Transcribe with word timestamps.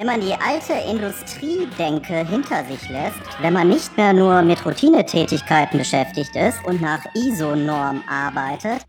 Wenn 0.00 0.06
man 0.06 0.20
die 0.20 0.32
alte 0.32 0.74
Industriedenke 0.88 2.24
hinter 2.24 2.64
sich 2.66 2.88
lässt, 2.88 3.18
wenn 3.40 3.52
man 3.52 3.68
nicht 3.68 3.96
mehr 3.96 4.12
nur 4.12 4.42
mit 4.42 4.64
Routinetätigkeiten 4.64 5.76
beschäftigt 5.76 6.36
ist 6.36 6.64
und 6.64 6.80
nach 6.80 7.04
ISO-Norm 7.16 8.04
arbeitet, 8.08 8.86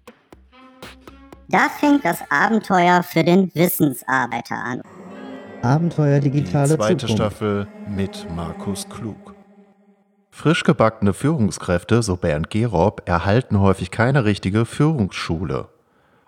da 1.48 1.68
fängt 1.80 2.06
das 2.06 2.20
Abenteuer 2.30 3.02
für 3.02 3.24
den 3.24 3.50
Wissensarbeiter 3.56 4.54
an. 4.54 4.84
Abenteuer 5.64 6.20
digitale 6.20 6.68
Die 6.68 6.76
zweite 6.76 7.08
Zukunft. 7.08 7.16
Staffel 7.16 7.68
mit 7.88 8.28
Markus 8.36 8.88
Klug. 8.88 9.34
Frisch 10.30 10.64
gebackene 10.64 11.14
Führungskräfte, 11.14 12.04
so 12.04 12.18
Bernd 12.18 12.52
Gerob, 12.52 13.02
erhalten 13.10 13.60
häufig 13.60 13.90
keine 13.90 14.26
richtige 14.26 14.64
Führungsschule. 14.64 15.70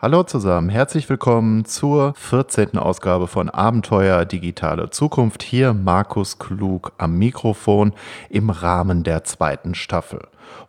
Hallo 0.02 0.24
zusammen, 0.24 0.70
herzlich 0.70 1.08
willkommen 1.10 1.64
zur 1.64 2.16
14. 2.16 2.76
Ausgabe 2.80 3.28
von 3.28 3.52
Abenteuer 3.52 4.26
Digitale 4.26 4.90
Zukunft. 4.90 5.44
Hier 5.44 5.76
Markus 5.76 6.40
Klug 6.40 6.94
am 6.98 7.20
Mikrofon 7.20 7.94
im 8.28 8.50
Rahmen 8.50 9.04
der 9.04 9.26
zweiten 9.26 9.76
Staffel. 9.76 10.22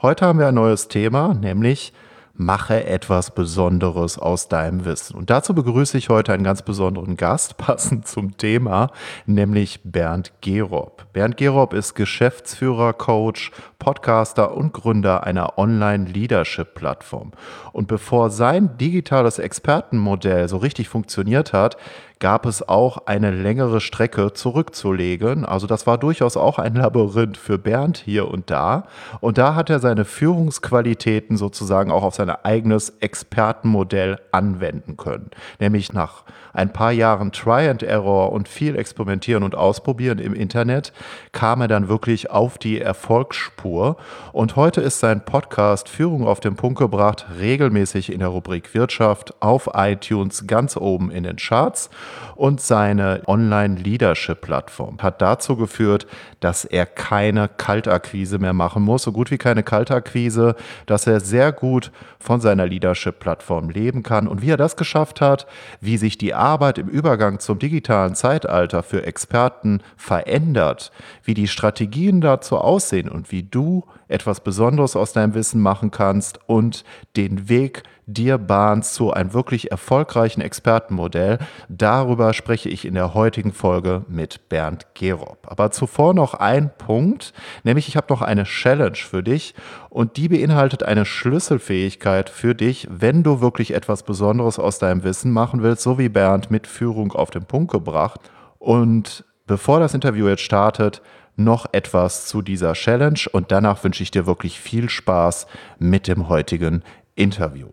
Heute 0.02 0.27
haben 0.27 0.38
wir 0.38 0.48
ein 0.48 0.55
neues 0.55 0.88
Thema, 0.88 1.33
nämlich 1.33 1.95
Mache 2.35 2.85
etwas 2.85 3.35
Besonderes 3.35 4.19
aus 4.19 4.49
deinem 4.49 4.85
Wissen. 4.85 5.17
Und 5.17 5.31
dazu 5.31 5.55
begrüße 5.55 5.99
ich 5.99 6.09
heute 6.09 6.33
einen 6.33 6.45
ganz 6.45 6.63
besonderen 6.63 7.17
Gast, 7.17 7.57
passend 7.59 8.07
zum 8.09 8.37
Thema, 8.37 8.91
nämlich 9.27 9.81
Bernd 9.85 10.33
Gerob. 10.41 11.07
Bernd 11.13 11.37
Gerob 11.37 11.75
ist 11.75 11.95
Geschäftsführer, 11.95 12.95
Coach, 12.95 13.53
Podcaster 13.79 14.57
und 14.57 14.73
Gründer 14.73 15.25
einer 15.25 15.59
Online-Leadership-Plattform. 15.59 17.33
Und 17.73 17.89
bevor 17.89 18.31
sein 18.31 18.79
digitales 18.79 19.39
Expertenmodell 19.39 20.49
so 20.49 20.57
richtig 20.57 20.89
funktioniert 20.89 21.53
hat, 21.53 21.77
gab 22.23 22.47
es 22.47 22.69
auch 22.69 23.07
eine 23.07 23.33
längere 23.33 23.81
Strecke 23.81 24.33
zurückzulegen. 24.33 25.45
Also 25.45 25.67
das 25.67 25.89
war 25.89 25.99
durchaus 25.99 26.37
auch 26.37 26.61
ein 26.61 26.77
Labyrinth 26.77 27.37
für 27.37 27.59
Bernd 27.59 27.99
hier 27.99 28.29
und 28.29 28.49
da. 28.49 28.85
Und 29.21 29.38
da 29.38 29.57
hat 29.57 29.71
er 29.71 29.80
seine 29.80 30.05
Führungsqualitäten 30.05 31.37
sozusagen 31.37 31.91
auch 31.91 32.05
auf 32.05 32.15
sein 32.15 32.30
eigenes 32.30 32.91
Expertenmodell 33.01 34.21
anwenden 34.30 34.96
können. 34.96 35.33
Nämlich 35.59 35.93
nach 35.93 36.23
ein 36.53 36.73
paar 36.73 36.93
Jahren 36.93 37.33
Try 37.33 37.69
and 37.69 37.83
Error 37.83 38.33
und 38.33 38.49
viel 38.49 38.77
Experimentieren 38.77 39.43
und 39.43 39.55
Ausprobieren 39.55 40.19
im 40.19 40.35
Internet 40.35 40.93
kam 41.33 41.61
er 41.61 41.69
dann 41.69 41.89
wirklich 41.89 42.31
auf 42.31 42.59
die 42.59 42.81
Erfolgsspur. 42.81 43.97
Und 44.33 44.57
heute 44.57 44.80
ist 44.80 45.01
sein 45.01 45.25
Podcast 45.25 45.89
Führung 45.89 46.27
auf 46.27 46.41
den 46.41 46.57
Punkt 46.57 46.79
gebracht, 46.79 47.27
regelmäßig 47.39 48.13
in 48.13 48.21
der 48.21 48.29
Rubrik 48.29 48.75
Wirtschaft 48.75 49.35
auf 49.41 49.71
iTunes 49.75 50.47
ganz 50.47 50.77
oben 50.77 51.11
in 51.11 51.25
den 51.25 51.37
Charts 51.37 51.91
und 52.37 52.61
seine 52.61 53.23
Online-Leadership-Plattform 53.27 54.99
hat 55.01 55.23
dazu 55.23 55.57
geführt, 55.57 56.07
dass 56.41 56.65
er 56.65 56.87
keine 56.87 57.49
Kaltakquise 57.49 58.39
mehr 58.39 58.53
machen 58.53 58.83
muss, 58.83 59.05
so 59.05 59.13
gut 59.13 59.30
wie 59.30 59.39
keine 59.39 59.63
Kaltakquise, 59.63 60.57
dass 60.87 61.07
er 61.07 61.21
sehr 61.21 61.53
gut 61.53 61.93
von 62.19 62.41
seiner 62.41 62.67
Leadership-Plattform 62.67 63.71
leben 63.71 64.03
kann 64.03 64.28
und 64.28 64.43
wie 64.43 64.50
er 64.50 64.56
das 64.56 64.77
geschafft 64.77 65.21
hat, 65.21 65.47
wie 65.81 65.97
sich 65.97 66.19
die 66.19 66.34
Arbeit 66.43 66.78
im 66.78 66.88
Übergang 66.88 67.38
zum 67.38 67.60
digitalen 67.60 68.16
Zeitalter 68.16 68.82
für 68.82 69.06
Experten 69.06 69.81
verändert, 69.97 70.91
wie 71.22 71.34
die 71.34 71.47
Strategien 71.47 72.21
dazu 72.21 72.59
aussehen 72.59 73.09
und 73.09 73.31
wie 73.31 73.44
du 73.44 73.84
etwas 74.09 74.41
Besonderes 74.41 74.97
aus 74.97 75.12
deinem 75.12 75.34
Wissen 75.34 75.62
machen 75.62 75.93
kannst 75.93 76.41
und 76.49 76.84
den 77.16 77.49
Weg 77.49 77.84
dir 78.12 78.38
bahnst 78.38 78.94
zu 78.94 79.12
einem 79.12 79.32
wirklich 79.32 79.71
erfolgreichen 79.71 80.41
Expertenmodell. 80.41 81.38
Darüber 81.69 82.32
spreche 82.32 82.69
ich 82.69 82.84
in 82.84 82.94
der 82.94 83.15
heutigen 83.15 83.53
Folge 83.53 84.05
mit 84.09 84.49
Bernd 84.49 84.87
Gerob. 84.94 85.47
Aber 85.47 85.71
zuvor 85.71 86.15
noch 86.15 86.34
ein 86.34 86.71
Punkt, 86.77 87.33
nämlich 87.65 87.88
ich 87.88 87.97
habe 87.97 88.06
noch 88.10 88.22
eine 88.22 88.44
Challenge 88.44 88.97
für 88.97 89.22
dich 89.22 89.55
und 89.91 90.16
die 90.16 90.28
beinhaltet 90.28 90.83
eine 90.83 91.05
Schlüsselfähigkeit 91.05 92.31
für 92.31 92.55
dich, 92.55 92.89
wenn 92.91 93.23
du 93.23 93.41
wirklich 93.41 93.75
etwas 93.75 94.03
Besonderes 94.03 94.59
aus 94.59 94.79
deinem 94.79 95.05
Wissen 95.05 95.33
machen 95.33 95.62
willst, 95.62 95.83
so 95.83 95.99
wie 95.99 96.09
Bernd 96.09 96.50
mit 96.50 96.67
Führung 96.67 97.12
auf 97.12 97.31
den 97.31 97.44
Punkt 97.44 97.73
gebracht. 97.73 98.21
Und 98.59 99.25
bevor 99.47 99.81
das 99.81 99.94
Interview 99.94 100.29
jetzt 100.29 100.43
startet, 100.43 101.03
noch 101.37 101.67
etwas 101.73 102.27
zu 102.27 102.43
dieser 102.43 102.75
Challenge 102.75 103.21
und 103.33 103.50
danach 103.53 103.83
wünsche 103.84 104.03
ich 104.03 104.11
dir 104.11 104.27
wirklich 104.27 104.61
viel 104.61 104.89
Spaß 104.89 105.47
mit 105.79 106.06
dem 106.06 106.29
heutigen 106.29 106.83
Interview. 107.15 107.69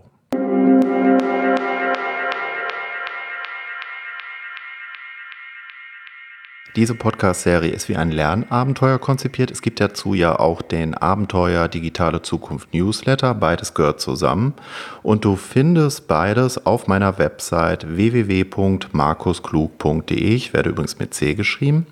Diese 6.76 6.94
Podcast-Serie 6.94 7.72
ist 7.72 7.90
wie 7.90 7.96
ein 7.96 8.12
Lernabenteuer 8.12 9.00
konzipiert. 9.00 9.50
Es 9.50 9.64
gibt 9.64 9.80
dazu 9.80 10.14
ja 10.14 10.38
auch 10.38 10.62
den 10.62 10.94
Abenteuer 10.94 11.68
Digitale 11.68 12.22
Zukunft 12.22 12.76
Newsletter. 12.76 13.34
Beides 13.34 13.74
gehört 13.74 14.00
zusammen. 14.00 14.54
Und 15.02 15.26
du 15.26 15.36
findest 15.36 16.08
beides 16.08 16.68
auf 16.68 16.86
meiner 16.86 17.18
Website 17.18 17.98
www.markusklug.de. 17.98 20.16
Ich 20.16 20.54
werde 20.54 20.70
übrigens 20.70 21.00
mit 21.00 21.16
C 21.16 21.34
geschrieben. 21.34 21.88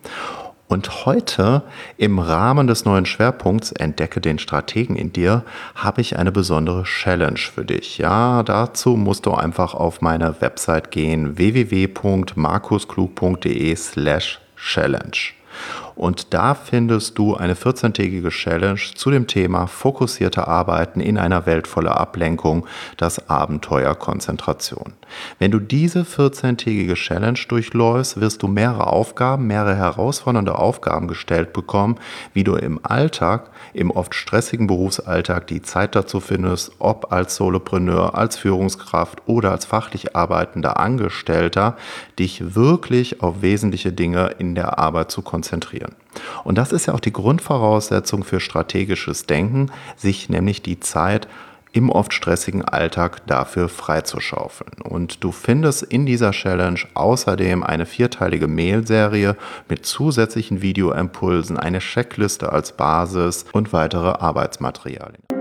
Und 0.68 1.06
heute 1.06 1.64
im 1.98 2.20
Rahmen 2.20 2.68
des 2.68 2.86
neuen 2.86 3.08
Schwerpunkts 3.08 3.72
Entdecke 3.72 4.22
den 4.22 4.38
Strategen 4.38 4.96
in 4.96 5.12
dir 5.12 5.44
habe 5.74 6.02
ich 6.02 6.20
eine 6.20 6.32
besondere 6.32 6.84
Challenge 6.84 7.40
für 7.40 7.66
dich. 7.66 7.98
Ja, 7.98 8.44
dazu 8.44 8.92
musst 8.92 9.26
du 9.26 9.34
einfach 9.34 9.74
auf 9.74 10.02
meine 10.02 10.40
Website 10.40 10.92
gehen 10.92 11.36
www.markusklug.de 11.38 13.76
slash 13.76 14.40
challenge. 14.58 15.34
Und 15.96 16.34
da 16.36 16.54
findest 16.54 17.18
du 17.18 17.36
eine 17.36 17.56
14-tägige 17.56 18.30
Challenge 18.30 18.80
zu 18.96 19.10
dem 19.10 19.26
Thema 19.26 19.66
fokussierte 19.66 20.48
Arbeiten 20.48 21.00
in 21.00 21.18
einer 21.18 21.48
Welt 21.48 21.68
voller 21.68 22.00
Ablenkung, 22.00 22.68
das 22.98 23.30
Abenteuer 23.30 23.96
Konzentration. 23.96 24.94
Wenn 25.40 25.50
du 25.50 25.60
diese 25.60 26.04
14-tägige 26.04 26.94
Challenge 26.94 27.40
durchläufst, 27.48 28.22
wirst 28.22 28.44
du 28.44 28.48
mehrere 28.48 28.88
Aufgaben, 28.88 29.48
mehrere 29.48 29.76
herausfordernde 29.76 30.56
Aufgaben 30.56 31.08
gestellt 31.08 31.54
bekommen, 31.54 31.98
wie 32.34 32.44
du 32.44 32.56
im 32.56 32.80
Alltag, 32.84 33.50
im 33.74 33.92
oft 33.92 34.16
stressigen 34.16 34.68
Berufsalltag 34.68 35.48
die 35.48 35.62
Zeit 35.62 35.96
dazu 35.96 36.20
findest, 36.20 36.72
ob 36.80 37.12
als 37.12 37.36
Solopreneur, 37.36 38.16
als 38.16 38.38
Führungskraft 38.38 39.22
oder 39.26 39.52
als 39.52 39.66
fachlich 39.66 40.16
arbeitender 40.16 40.80
Angestellter, 40.80 41.78
dich 42.20 42.56
wirklich 42.56 43.22
auf 43.22 43.42
wesentliche 43.42 43.92
Dinge 43.92 44.36
in 44.40 44.56
der 44.56 44.80
Arbeit 44.80 45.12
zu 45.12 45.22
konzentrieren. 45.22 45.96
Und 46.44 46.58
das 46.58 46.72
ist 46.72 46.88
ja 46.88 46.94
auch 46.94 47.00
die 47.00 47.14
Grundvoraussetzung 47.14 48.24
für 48.24 48.40
strategisches 48.40 49.26
Denken, 49.26 49.72
sich 49.96 50.30
nämlich 50.30 50.62
die 50.62 50.80
Zeit 50.80 51.28
im 51.72 51.90
oft 51.90 52.14
stressigen 52.14 52.64
Alltag 52.64 53.26
dafür 53.28 53.70
freizuschaufeln. 53.70 54.82
Und 54.82 55.24
du 55.24 55.32
findest 55.32 55.84
in 55.84 56.06
dieser 56.06 56.32
Challenge 56.32 56.80
außerdem 56.94 57.64
eine 57.64 57.86
vierteilige 57.86 58.48
Mail-Serie 58.48 59.36
mit 59.70 59.86
zusätzlichen 59.86 60.62
Videoimpulsen, 60.62 61.58
eine 61.58 61.80
Checkliste 61.80 62.52
als 62.52 62.72
Basis 62.72 63.46
und 63.54 63.74
weitere 63.74 64.10
Arbeitsmaterialien. 64.10 65.37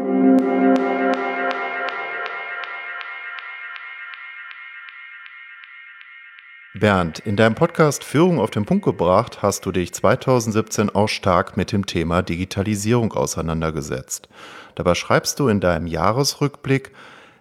Bernd, 6.79 7.21
in 7.21 7.37
deinem 7.37 7.55
Podcast 7.55 8.05
Führung 8.05 8.39
auf 8.39 8.51
den 8.51 8.67
Punkt 8.67 8.85
gebracht 8.85 9.41
hast 9.41 9.65
du 9.65 9.73
dich 9.73 9.95
2017 9.95 10.91
auch 10.91 11.09
stark 11.09 11.57
mit 11.57 11.73
dem 11.73 11.87
Thema 11.87 12.23
Digitalisierung 12.23 13.13
auseinandergesetzt. 13.13 14.29
Dabei 14.75 14.95
schreibst 14.95 15.41
du 15.41 15.49
in 15.49 15.61
deinem 15.61 15.87
Jahresrückblick, 15.87 16.93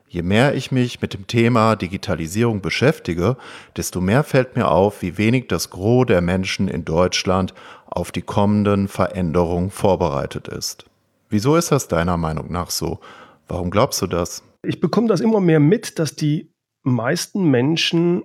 je 0.07 0.21
mehr 0.21 0.55
ich 0.55 0.71
mich 0.71 1.01
mit 1.01 1.13
dem 1.13 1.27
Thema 1.27 1.75
Digitalisierung 1.75 2.61
beschäftige, 2.61 3.35
desto 3.75 3.99
mehr 3.99 4.23
fällt 4.23 4.55
mir 4.55 4.69
auf, 4.69 5.01
wie 5.01 5.17
wenig 5.17 5.47
das 5.47 5.69
Gros 5.69 6.05
der 6.05 6.21
Menschen 6.21 6.67
in 6.69 6.85
Deutschland 6.85 7.53
auf 7.87 8.11
die 8.11 8.21
kommenden 8.21 8.87
Veränderungen 8.87 9.69
vorbereitet 9.69 10.47
ist. 10.47 10.85
Wieso 11.29 11.57
ist 11.57 11.71
das 11.71 11.89
deiner 11.89 12.17
Meinung 12.17 12.51
nach 12.51 12.69
so? 12.69 12.99
Warum 13.47 13.69
glaubst 13.69 14.01
du 14.01 14.07
das? 14.07 14.43
Ich 14.65 14.79
bekomme 14.79 15.07
das 15.07 15.19
immer 15.19 15.41
mehr 15.41 15.59
mit, 15.59 15.99
dass 15.99 16.15
die 16.15 16.51
meisten 16.83 17.49
Menschen 17.49 18.23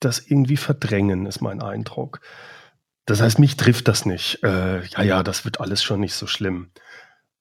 das 0.00 0.18
irgendwie 0.18 0.56
verdrängen, 0.56 1.26
ist 1.26 1.40
mein 1.40 1.62
Eindruck. 1.62 2.20
Das 3.06 3.20
heißt, 3.20 3.38
mich 3.38 3.56
trifft 3.56 3.88
das 3.88 4.04
nicht. 4.04 4.42
Äh, 4.42 4.84
ja, 4.84 5.02
ja, 5.02 5.22
das 5.22 5.44
wird 5.44 5.60
alles 5.60 5.82
schon 5.82 6.00
nicht 6.00 6.14
so 6.14 6.26
schlimm. 6.26 6.70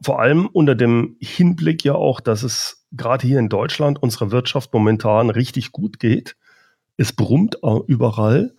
Vor 0.02 0.20
allem 0.20 0.48
unter 0.48 0.76
dem 0.76 1.18
Hinblick 1.20 1.84
ja 1.84 1.96
auch, 1.96 2.20
dass 2.20 2.44
es 2.44 2.86
gerade 2.92 3.26
hier 3.26 3.40
in 3.40 3.50
Deutschland 3.50 4.02
unserer 4.02 4.32
Wirtschaft 4.32 4.74
momentan 4.74 5.30
richtig 5.30 5.72
gut 5.72 6.00
geht. 6.00 6.36
Es 6.98 7.14
brummt 7.14 7.58
überall, 7.88 8.56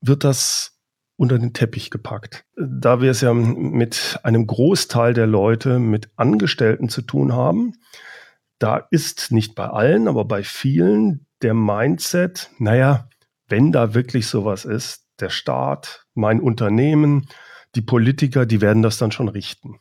wird 0.00 0.24
das 0.24 0.78
unter 1.16 1.38
den 1.38 1.52
Teppich 1.52 1.90
gepackt. 1.90 2.46
Da 2.56 3.00
wir 3.02 3.10
es 3.10 3.20
ja 3.20 3.34
mit 3.34 4.18
einem 4.22 4.46
Großteil 4.46 5.12
der 5.12 5.26
Leute 5.26 5.78
mit 5.78 6.10
Angestellten 6.16 6.88
zu 6.88 7.02
tun 7.02 7.34
haben, 7.34 7.74
da 8.58 8.86
ist 8.90 9.30
nicht 9.30 9.54
bei 9.54 9.66
allen, 9.66 10.08
aber 10.08 10.24
bei 10.24 10.42
vielen 10.42 11.26
der 11.42 11.54
Mindset, 11.54 12.50
naja, 12.58 13.08
wenn 13.50 13.72
da 13.72 13.94
wirklich 13.94 14.26
sowas 14.26 14.64
ist, 14.64 15.04
der 15.20 15.30
Staat, 15.30 16.06
mein 16.14 16.40
Unternehmen, 16.40 17.28
die 17.74 17.82
Politiker, 17.82 18.46
die 18.46 18.60
werden 18.60 18.82
das 18.82 18.98
dann 18.98 19.12
schon 19.12 19.28
richten. 19.28 19.80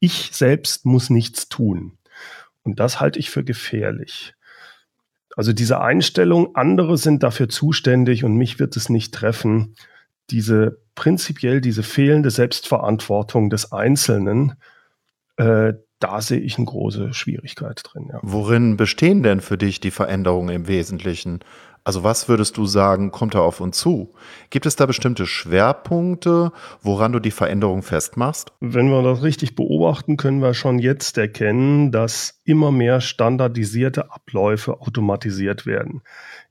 Ich 0.00 0.30
selbst 0.32 0.84
muss 0.84 1.10
nichts 1.10 1.48
tun. 1.48 1.98
Und 2.62 2.80
das 2.80 3.00
halte 3.00 3.18
ich 3.18 3.30
für 3.30 3.44
gefährlich. 3.44 4.34
Also 5.36 5.52
diese 5.52 5.80
Einstellung, 5.80 6.54
andere 6.56 6.98
sind 6.98 7.22
dafür 7.22 7.48
zuständig 7.48 8.24
und 8.24 8.36
mich 8.36 8.58
wird 8.58 8.76
es 8.76 8.88
nicht 8.88 9.14
treffen, 9.14 9.74
diese 10.30 10.80
prinzipiell 10.94 11.60
diese 11.60 11.82
fehlende 11.82 12.30
Selbstverantwortung 12.30 13.50
des 13.50 13.72
Einzelnen, 13.72 14.54
äh, 15.36 15.74
da 15.98 16.20
sehe 16.20 16.40
ich 16.40 16.56
eine 16.56 16.66
große 16.66 17.12
Schwierigkeit 17.12 17.82
drin. 17.84 18.08
Ja. 18.12 18.18
Worin 18.22 18.76
bestehen 18.76 19.22
denn 19.22 19.40
für 19.40 19.58
dich 19.58 19.80
die 19.80 19.90
Veränderungen 19.90 20.54
im 20.54 20.66
Wesentlichen? 20.66 21.40
Also 21.82 22.04
was 22.04 22.28
würdest 22.28 22.56
du 22.56 22.66
sagen, 22.66 23.10
kommt 23.10 23.34
da 23.34 23.40
auf 23.40 23.60
uns 23.60 23.78
zu? 23.78 24.12
Gibt 24.50 24.66
es 24.66 24.76
da 24.76 24.86
bestimmte 24.86 25.26
Schwerpunkte, 25.26 26.52
woran 26.82 27.12
du 27.12 27.20
die 27.20 27.30
Veränderung 27.30 27.82
festmachst? 27.82 28.52
Wenn 28.60 28.90
wir 28.90 29.02
das 29.02 29.22
richtig 29.22 29.56
beobachten, 29.56 30.16
können 30.16 30.42
wir 30.42 30.52
schon 30.52 30.78
jetzt 30.78 31.16
erkennen, 31.16 31.90
dass 31.90 32.40
immer 32.44 32.70
mehr 32.70 33.00
standardisierte 33.00 34.12
Abläufe 34.12 34.80
automatisiert 34.80 35.64
werden. 35.64 36.02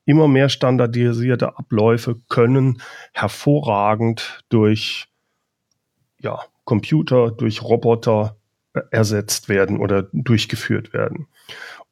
Immer 0.05 0.27
mehr 0.27 0.49
standardisierte 0.49 1.57
Abläufe 1.57 2.15
können 2.27 2.81
hervorragend 3.13 4.43
durch 4.49 5.07
ja, 6.19 6.39
Computer, 6.65 7.31
durch 7.31 7.61
Roboter 7.61 8.35
äh, 8.73 8.81
ersetzt 8.91 9.49
werden 9.49 9.79
oder 9.79 10.07
durchgeführt 10.13 10.93
werden. 10.93 11.27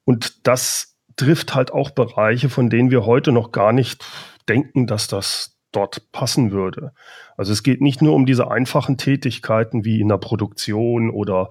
Und 0.03 0.47
das 0.47 0.96
trifft 1.17 1.53
halt 1.53 1.71
auch 1.71 1.91
Bereiche, 1.91 2.49
von 2.49 2.69
denen 2.69 2.91
wir 2.91 3.05
heute 3.05 3.31
noch 3.31 3.51
gar 3.51 3.73
nicht 3.73 4.05
denken, 4.47 4.87
dass 4.87 5.07
das 5.07 5.57
dort 5.71 6.11
passen 6.11 6.51
würde. 6.51 6.93
Also 7.35 7.51
es 7.51 7.63
geht 7.63 7.81
nicht 7.81 8.01
nur 8.01 8.15
um 8.15 8.25
diese 8.25 8.49
einfachen 8.49 8.97
Tätigkeiten 8.97 9.83
wie 9.83 9.99
in 9.99 10.07
der 10.07 10.17
Produktion 10.17 11.09
oder 11.09 11.49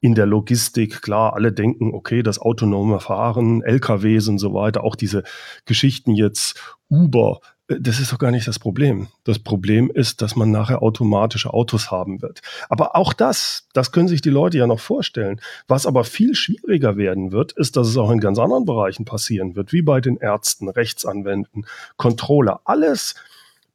in 0.00 0.14
der 0.14 0.26
Logistik. 0.26 1.02
Klar, 1.02 1.34
alle 1.34 1.52
denken, 1.52 1.92
okay, 1.92 2.22
das 2.22 2.38
autonome 2.38 3.00
Fahren, 3.00 3.62
LKWs 3.62 4.28
und 4.28 4.38
so 4.38 4.54
weiter, 4.54 4.84
auch 4.84 4.94
diese 4.94 5.24
Geschichten 5.64 6.12
jetzt 6.12 6.76
Uber, 6.88 7.40
das 7.68 7.98
ist 7.98 8.12
doch 8.12 8.18
gar 8.18 8.30
nicht 8.30 8.46
das 8.46 8.58
Problem. 8.58 9.08
Das 9.24 9.38
Problem 9.40 9.90
ist, 9.92 10.22
dass 10.22 10.36
man 10.36 10.50
nachher 10.50 10.82
automatische 10.82 11.52
Autos 11.52 11.90
haben 11.90 12.22
wird. 12.22 12.40
Aber 12.68 12.94
auch 12.94 13.12
das, 13.12 13.66
das 13.72 13.90
können 13.90 14.08
sich 14.08 14.22
die 14.22 14.30
Leute 14.30 14.58
ja 14.58 14.66
noch 14.66 14.78
vorstellen. 14.78 15.40
Was 15.66 15.86
aber 15.86 16.04
viel 16.04 16.34
schwieriger 16.34 16.96
werden 16.96 17.32
wird, 17.32 17.52
ist, 17.52 17.76
dass 17.76 17.88
es 17.88 17.96
auch 17.96 18.10
in 18.10 18.20
ganz 18.20 18.38
anderen 18.38 18.66
Bereichen 18.66 19.04
passieren 19.04 19.56
wird, 19.56 19.72
wie 19.72 19.82
bei 19.82 20.00
den 20.00 20.16
Ärzten, 20.16 20.68
Rechtsanwälten, 20.68 21.66
Controller. 21.96 22.60
Alles 22.64 23.16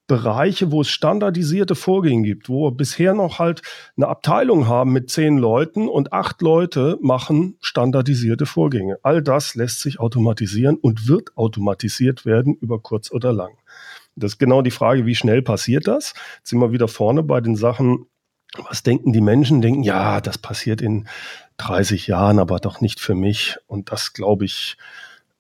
Bereiche, 0.08 0.72
wo 0.72 0.82
es 0.82 0.90
standardisierte 0.90 1.76
Vorgänge 1.76 2.24
gibt, 2.24 2.50
wo 2.50 2.66
wir 2.66 2.72
bisher 2.72 3.14
noch 3.14 3.40
halt 3.40 3.62
eine 3.96 4.08
Abteilung 4.08 4.68
haben 4.68 4.92
mit 4.92 5.10
zehn 5.10 5.38
Leuten 5.38 5.88
und 5.88 6.12
acht 6.12 6.42
Leute 6.42 6.98
machen 7.02 7.56
standardisierte 7.62 8.46
Vorgänge. 8.46 8.98
All 9.04 9.22
das 9.22 9.56
lässt 9.56 9.80
sich 9.80 10.02
automatisieren 10.02 10.76
und 10.76 11.08
wird 11.08 11.38
automatisiert 11.38 12.26
werden 12.26 12.56
über 12.56 12.80
kurz 12.80 13.10
oder 13.10 13.32
lang. 13.32 13.52
Das 14.16 14.34
ist 14.34 14.40
genau 14.40 14.62
die 14.62 14.72
Frage, 14.72 15.06
wie 15.06 15.16
schnell 15.16 15.42
passiert 15.42 15.88
das? 15.88 16.14
Jetzt 16.38 16.50
sind 16.50 16.60
wir 16.60 16.72
wieder 16.72 16.88
vorne 16.88 17.24
bei 17.24 17.42
den 17.42 17.56
Sachen, 17.56 18.06
was 18.68 18.84
denken 18.84 19.14
die 19.14 19.22
Menschen? 19.22 19.62
Denken, 19.62 19.84
ja, 19.84 20.20
das 20.22 20.38
passiert 20.38 20.82
in 20.82 21.08
30 21.58 22.08
Jahren, 22.08 22.40
aber 22.40 22.60
doch 22.60 22.82
nicht 22.82 23.00
für 23.00 23.16
mich. 23.16 23.58
Und 23.68 23.92
das, 23.92 24.14
glaube 24.14 24.46
ich, 24.46 24.78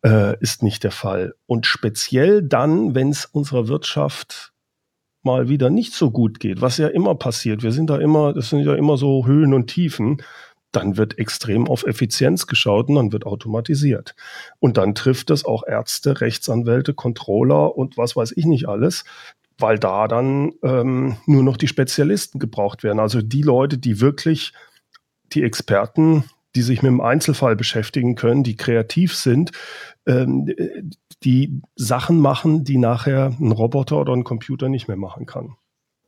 äh, 0.03 0.37
ist 0.39 0.63
nicht 0.63 0.83
der 0.83 0.91
Fall. 0.91 1.35
Und 1.45 1.65
speziell 1.65 2.41
dann, 2.41 2.95
wenn 2.95 3.09
es 3.09 3.25
unserer 3.25 3.67
Wirtschaft 3.67 4.53
mal 5.23 5.49
wieder 5.49 5.69
nicht 5.69 5.93
so 5.93 6.09
gut 6.09 6.39
geht, 6.39 6.61
was 6.61 6.77
ja 6.77 6.87
immer 6.87 7.15
passiert. 7.15 7.63
Wir 7.63 7.71
sind 7.71 7.89
da 7.89 7.97
immer, 7.97 8.33
das 8.33 8.49
sind 8.49 8.61
ja 8.61 8.73
immer 8.75 8.97
so 8.97 9.25
Höhen 9.25 9.53
und 9.53 9.67
Tiefen 9.67 10.21
dann 10.71 10.97
wird 10.97 11.19
extrem 11.19 11.67
auf 11.67 11.85
Effizienz 11.85 12.47
geschaut 12.47 12.89
und 12.89 12.95
dann 12.95 13.11
wird 13.11 13.25
automatisiert. 13.25 14.15
Und 14.59 14.77
dann 14.77 14.95
trifft 14.95 15.29
es 15.29 15.45
auch 15.45 15.63
Ärzte, 15.67 16.21
Rechtsanwälte, 16.21 16.93
Controller 16.93 17.75
und 17.75 17.97
was 17.97 18.15
weiß 18.15 18.33
ich 18.35 18.45
nicht 18.45 18.67
alles, 18.67 19.03
weil 19.57 19.77
da 19.77 20.07
dann 20.07 20.53
ähm, 20.63 21.17
nur 21.25 21.43
noch 21.43 21.57
die 21.57 21.67
Spezialisten 21.67 22.39
gebraucht 22.39 22.83
werden. 22.83 22.99
Also 22.99 23.21
die 23.21 23.43
Leute, 23.43 23.77
die 23.77 23.99
wirklich 23.99 24.53
die 25.33 25.43
Experten, 25.43 26.23
die 26.55 26.61
sich 26.61 26.81
mit 26.81 26.89
dem 26.89 27.01
Einzelfall 27.01 27.55
beschäftigen 27.55 28.15
können, 28.15 28.43
die 28.43 28.57
kreativ 28.57 29.15
sind, 29.15 29.51
ähm, 30.05 30.53
die 31.23 31.61
Sachen 31.75 32.19
machen, 32.19 32.63
die 32.63 32.77
nachher 32.77 33.35
ein 33.39 33.51
Roboter 33.51 33.99
oder 33.99 34.13
ein 34.13 34.23
Computer 34.23 34.67
nicht 34.67 34.87
mehr 34.87 34.97
machen 34.97 35.25
kann. 35.25 35.55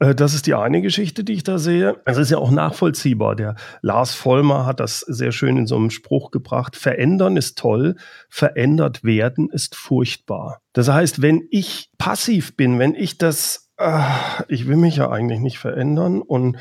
Äh, 0.04 0.16
das 0.16 0.34
ist 0.34 0.48
die 0.48 0.54
eine 0.54 0.82
Geschichte, 0.82 1.24
die 1.24 1.34
ich 1.34 1.44
da 1.44 1.58
sehe. 1.58 2.02
Es 2.06 2.18
ist 2.18 2.30
ja 2.30 2.38
auch 2.38 2.52
nachvollziehbar. 2.52 3.36
Der 3.36 3.56
Lars 3.82 4.14
Vollmer 4.14 4.66
hat 4.66 4.80
das 4.80 5.00
sehr 5.00 5.32
schön 5.32 5.58
in 5.58 5.68
so 5.68 5.76
einem 5.76 5.90
Spruch 5.90 6.32
gebracht. 6.32 6.76
Verändern 6.76 7.38
ist 7.38 7.58
toll, 7.58 7.96
verändert 8.30 9.04
werden 9.04 9.50
ist 9.50 9.76
furchtbar. 9.76 10.60
Das 10.74 10.90
heißt, 10.90 11.22
wenn 11.22 11.48
ich 11.50 11.90
passiv 11.98 12.56
bin, 12.58 12.80
wenn 12.80 12.96
ich 12.96 13.18
das, 13.18 13.72
äh, 13.78 14.02
ich 14.48 14.68
will 14.68 14.78
mich 14.78 14.98
ja 14.98 15.10
eigentlich 15.10 15.40
nicht 15.40 15.58
verändern 15.58 16.22
und 16.22 16.58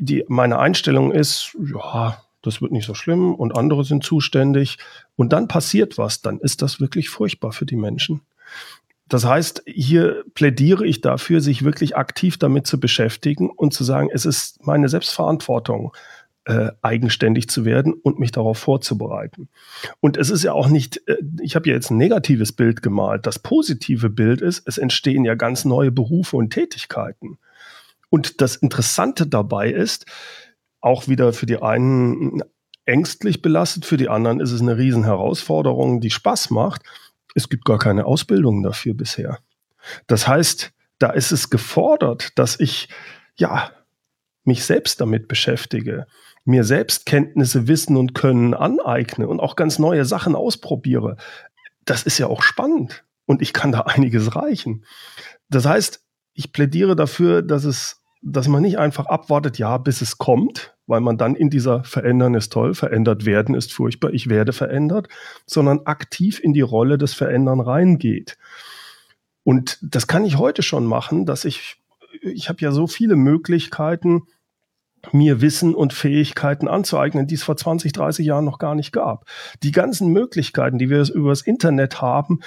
die, 0.00 0.24
meine 0.28 0.58
Einstellung 0.58 1.12
ist, 1.12 1.56
ja, 1.72 2.16
das 2.42 2.60
wird 2.60 2.72
nicht 2.72 2.86
so 2.86 2.94
schlimm 2.94 3.34
und 3.34 3.56
andere 3.56 3.84
sind 3.84 4.04
zuständig 4.04 4.78
und 5.16 5.32
dann 5.32 5.48
passiert 5.48 5.98
was, 5.98 6.20
dann 6.20 6.40
ist 6.40 6.62
das 6.62 6.80
wirklich 6.80 7.08
furchtbar 7.08 7.52
für 7.52 7.64
die 7.64 7.76
Menschen. 7.76 8.22
Das 9.08 9.24
heißt, 9.24 9.62
hier 9.66 10.24
plädiere 10.34 10.86
ich 10.86 11.00
dafür, 11.00 11.40
sich 11.40 11.62
wirklich 11.62 11.96
aktiv 11.96 12.38
damit 12.38 12.66
zu 12.66 12.80
beschäftigen 12.80 13.50
und 13.50 13.74
zu 13.74 13.84
sagen, 13.84 14.08
es 14.12 14.24
ist 14.24 14.64
meine 14.66 14.88
Selbstverantwortung, 14.88 15.94
äh, 16.46 16.72
eigenständig 16.82 17.48
zu 17.48 17.64
werden 17.64 17.94
und 17.94 18.18
mich 18.18 18.30
darauf 18.30 18.58
vorzubereiten. 18.58 19.48
Und 20.00 20.18
es 20.18 20.28
ist 20.28 20.44
ja 20.44 20.52
auch 20.52 20.68
nicht, 20.68 21.00
äh, 21.08 21.16
ich 21.40 21.56
habe 21.56 21.68
ja 21.68 21.74
jetzt 21.74 21.90
ein 21.90 21.96
negatives 21.96 22.52
Bild 22.52 22.82
gemalt. 22.82 23.26
Das 23.26 23.38
positive 23.38 24.10
Bild 24.10 24.42
ist, 24.42 24.66
es 24.66 24.76
entstehen 24.76 25.24
ja 25.24 25.34
ganz 25.36 25.64
neue 25.64 25.90
Berufe 25.90 26.36
und 26.36 26.50
Tätigkeiten. 26.50 27.38
Und 28.10 28.40
das 28.42 28.56
Interessante 28.56 29.26
dabei 29.26 29.70
ist, 29.70 30.06
auch 30.80 31.08
wieder 31.08 31.32
für 31.32 31.46
die 31.46 31.62
einen 31.62 32.42
ängstlich 32.84 33.40
belastet, 33.40 33.86
für 33.86 33.96
die 33.96 34.10
anderen 34.10 34.40
ist 34.40 34.52
es 34.52 34.60
eine 34.60 34.76
Riesenherausforderung, 34.76 36.00
die 36.02 36.10
Spaß 36.10 36.50
macht 36.50 36.82
es 37.34 37.48
gibt 37.48 37.64
gar 37.64 37.78
keine 37.78 38.06
Ausbildung 38.06 38.62
dafür 38.62 38.94
bisher. 38.94 39.38
Das 40.06 40.26
heißt, 40.26 40.72
da 40.98 41.10
ist 41.10 41.32
es 41.32 41.50
gefordert, 41.50 42.38
dass 42.38 42.58
ich 42.58 42.88
ja 43.36 43.72
mich 44.44 44.64
selbst 44.64 45.00
damit 45.00 45.28
beschäftige, 45.28 46.06
mir 46.44 46.64
selbst 46.64 47.06
Kenntnisse, 47.06 47.66
Wissen 47.68 47.96
und 47.96 48.14
Können 48.14 48.54
aneigne 48.54 49.26
und 49.26 49.40
auch 49.40 49.56
ganz 49.56 49.78
neue 49.78 50.04
Sachen 50.04 50.36
ausprobiere. 50.36 51.16
Das 51.84 52.02
ist 52.02 52.18
ja 52.18 52.26
auch 52.26 52.42
spannend 52.42 53.04
und 53.26 53.42
ich 53.42 53.52
kann 53.52 53.72
da 53.72 53.80
einiges 53.86 54.36
reichen. 54.36 54.84
Das 55.48 55.66
heißt, 55.66 56.02
ich 56.34 56.52
plädiere 56.52 56.96
dafür, 56.96 57.42
dass 57.42 57.64
es, 57.64 58.02
dass 58.22 58.48
man 58.48 58.62
nicht 58.62 58.78
einfach 58.78 59.06
abwartet, 59.06 59.58
ja, 59.58 59.78
bis 59.78 60.00
es 60.02 60.18
kommt, 60.18 60.73
weil 60.86 61.00
man 61.00 61.16
dann 61.16 61.34
in 61.34 61.50
dieser 61.50 61.84
Verändern 61.84 62.34
ist 62.34 62.52
toll, 62.52 62.74
verändert 62.74 63.24
werden 63.24 63.54
ist 63.54 63.72
furchtbar, 63.72 64.12
ich 64.12 64.28
werde 64.28 64.52
verändert, 64.52 65.08
sondern 65.46 65.80
aktiv 65.86 66.40
in 66.42 66.52
die 66.52 66.60
Rolle 66.60 66.98
des 66.98 67.14
Verändern 67.14 67.60
reingeht. 67.60 68.36
Und 69.42 69.78
das 69.82 70.06
kann 70.06 70.24
ich 70.24 70.38
heute 70.38 70.62
schon 70.62 70.84
machen, 70.84 71.26
dass 71.26 71.44
ich, 71.44 71.76
ich 72.20 72.48
habe 72.48 72.60
ja 72.60 72.72
so 72.72 72.86
viele 72.86 73.16
Möglichkeiten, 73.16 74.22
mir 75.12 75.42
Wissen 75.42 75.74
und 75.74 75.92
Fähigkeiten 75.92 76.66
anzueignen, 76.66 77.26
die 77.26 77.34
es 77.34 77.42
vor 77.42 77.58
20, 77.58 77.92
30 77.92 78.24
Jahren 78.24 78.46
noch 78.46 78.58
gar 78.58 78.74
nicht 78.74 78.90
gab. 78.90 79.26
Die 79.62 79.72
ganzen 79.72 80.08
Möglichkeiten, 80.08 80.78
die 80.78 80.88
wir 80.88 81.06
über 81.12 81.28
das 81.28 81.42
Internet 81.42 82.00
haben, 82.00 82.40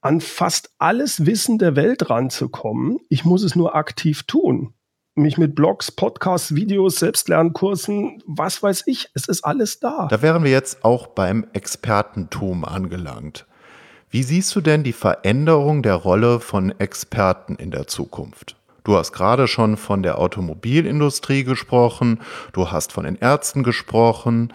an 0.00 0.22
fast 0.22 0.70
alles 0.78 1.26
Wissen 1.26 1.58
der 1.58 1.76
Welt 1.76 2.08
ranzukommen. 2.08 3.00
Ich 3.10 3.26
muss 3.26 3.42
es 3.42 3.54
nur 3.54 3.74
aktiv 3.74 4.22
tun 4.22 4.72
mich 5.20 5.38
mit 5.38 5.54
Blogs, 5.54 5.90
Podcasts, 5.90 6.54
Videos, 6.54 6.96
Selbstlernkursen, 6.96 8.22
was 8.26 8.62
weiß 8.62 8.84
ich, 8.86 9.08
es 9.14 9.28
ist 9.28 9.44
alles 9.44 9.80
da. 9.80 10.08
Da 10.10 10.22
wären 10.22 10.44
wir 10.44 10.50
jetzt 10.50 10.84
auch 10.84 11.06
beim 11.06 11.46
Expertentum 11.52 12.64
angelangt. 12.64 13.46
Wie 14.10 14.22
siehst 14.24 14.54
du 14.56 14.60
denn 14.60 14.82
die 14.82 14.92
Veränderung 14.92 15.82
der 15.82 15.94
Rolle 15.94 16.40
von 16.40 16.74
Experten 16.78 17.54
in 17.54 17.70
der 17.70 17.86
Zukunft? 17.86 18.56
Du 18.82 18.96
hast 18.96 19.12
gerade 19.12 19.46
schon 19.46 19.76
von 19.76 20.02
der 20.02 20.18
Automobilindustrie 20.18 21.44
gesprochen, 21.44 22.20
du 22.52 22.70
hast 22.70 22.92
von 22.92 23.04
den 23.04 23.16
Ärzten 23.16 23.62
gesprochen, 23.62 24.52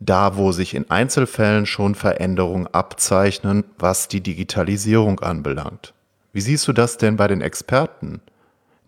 da 0.00 0.36
wo 0.36 0.52
sich 0.52 0.74
in 0.74 0.90
Einzelfällen 0.90 1.66
schon 1.66 1.94
Veränderungen 1.94 2.66
abzeichnen, 2.66 3.64
was 3.78 4.08
die 4.08 4.20
Digitalisierung 4.20 5.20
anbelangt. 5.20 5.94
Wie 6.32 6.40
siehst 6.40 6.68
du 6.68 6.72
das 6.72 6.98
denn 6.98 7.16
bei 7.16 7.28
den 7.28 7.40
Experten? 7.40 8.20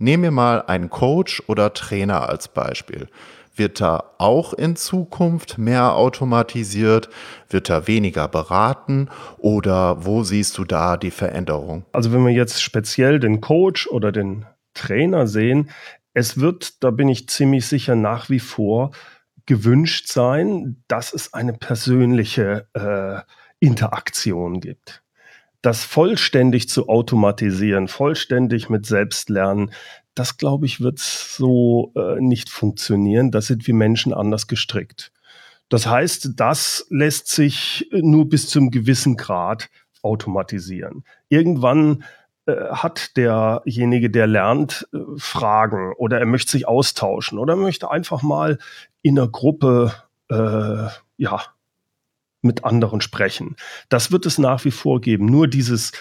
Nehmen 0.02 0.23
wir 0.23 0.30
mal 0.30 0.62
einen 0.62 0.88
Coach 0.88 1.42
oder 1.47 1.75
Trainer 1.75 2.26
als 2.30 2.49
Beispiel. 2.49 3.09
Wird 3.54 3.83
da 3.83 4.14
auch 4.16 4.54
in 4.54 4.75
Zukunft 4.75 5.59
mehr 5.59 5.92
automatisiert? 5.95 7.11
Wird 7.50 7.69
da 7.69 7.87
weniger 7.87 8.26
beraten? 8.26 9.11
Oder 9.37 10.07
wo 10.07 10.23
siehst 10.23 10.57
du 10.57 10.64
da 10.64 10.97
die 10.97 11.11
Veränderung? 11.11 11.85
Also 11.92 12.12
wenn 12.12 12.25
wir 12.25 12.33
jetzt 12.33 12.62
speziell 12.62 13.21
den 13.21 13.42
Coach 13.42 13.88
oder 13.88 14.11
den 14.11 14.47
Trainer 14.73 15.26
sehen, 15.26 15.69
es 16.14 16.40
wird, 16.40 16.83
da 16.83 16.90
bin 16.90 17.11
ich 17.11 17.28
ziemlich 17.28 17.66
sicher, 17.66 17.95
nach 17.95 18.30
wie 18.30 18.40
vor 18.40 18.92
gewünscht 19.45 20.09
sein, 20.09 20.83
dass 20.88 21.12
es 21.12 21.35
eine 21.35 21.52
persönliche 21.52 22.69
äh, 22.73 23.21
Interaktion 23.59 24.61
gibt. 24.61 25.00
Das 25.62 25.85
vollständig 25.85 26.69
zu 26.69 26.88
automatisieren, 26.88 27.88
vollständig 27.88 28.71
mit 28.71 28.87
Selbstlernen, 28.87 29.73
das 30.14 30.37
glaube 30.37 30.67
ich, 30.67 30.81
wird 30.81 30.99
so 30.99 31.93
äh, 31.97 32.21
nicht 32.21 32.49
funktionieren. 32.49 33.31
Da 33.31 33.40
sind 33.40 33.67
wir 33.67 33.75
Menschen 33.75 34.12
anders 34.12 34.47
gestrickt. 34.47 35.12
Das 35.69 35.87
heißt, 35.87 36.33
das 36.37 36.87
lässt 36.90 37.29
sich 37.29 37.88
nur 37.93 38.29
bis 38.29 38.49
zum 38.49 38.71
gewissen 38.71 39.17
Grad 39.17 39.71
automatisieren. 40.02 41.05
Irgendwann 41.29 42.05
äh, 42.47 42.71
hat 42.71 43.17
derjenige, 43.17 44.11
der 44.11 44.26
lernt, 44.26 44.88
äh, 44.93 44.99
Fragen 45.17 45.93
oder 45.97 46.19
er 46.19 46.26
möchte 46.26 46.52
sich 46.52 46.67
austauschen 46.67 47.38
oder 47.38 47.55
möchte 47.55 47.90
einfach 47.90 48.23
mal 48.23 48.59
in 49.02 49.19
einer 49.19 49.29
Gruppe 49.29 49.95
äh, 50.29 50.88
ja 51.17 51.43
mit 52.42 52.64
anderen 52.64 53.00
sprechen. 53.00 53.56
Das 53.88 54.12
wird 54.12 54.26
es 54.26 54.38
nach 54.38 54.64
wie 54.64 54.70
vor 54.70 55.00
geben. 55.00 55.26
Nur 55.26 55.49
dieses, 55.49 55.92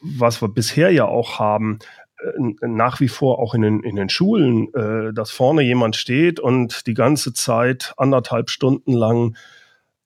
was 0.00 0.42
wir 0.42 0.48
bisher 0.48 0.90
ja 0.90 1.06
auch 1.06 1.38
haben, 1.38 1.78
äh, 2.18 2.66
nach 2.66 3.00
wie 3.00 3.08
vor 3.08 3.38
auch 3.38 3.54
in 3.54 3.62
den, 3.62 3.80
in 3.80 3.96
den 3.96 4.08
Schulen, 4.08 4.72
äh, 4.74 5.12
dass 5.12 5.30
vorne 5.30 5.62
jemand 5.62 5.96
steht 5.96 6.40
und 6.40 6.86
die 6.86 6.94
ganze 6.94 7.32
Zeit 7.32 7.94
anderthalb 7.96 8.50
Stunden 8.50 8.92
lang 8.92 9.36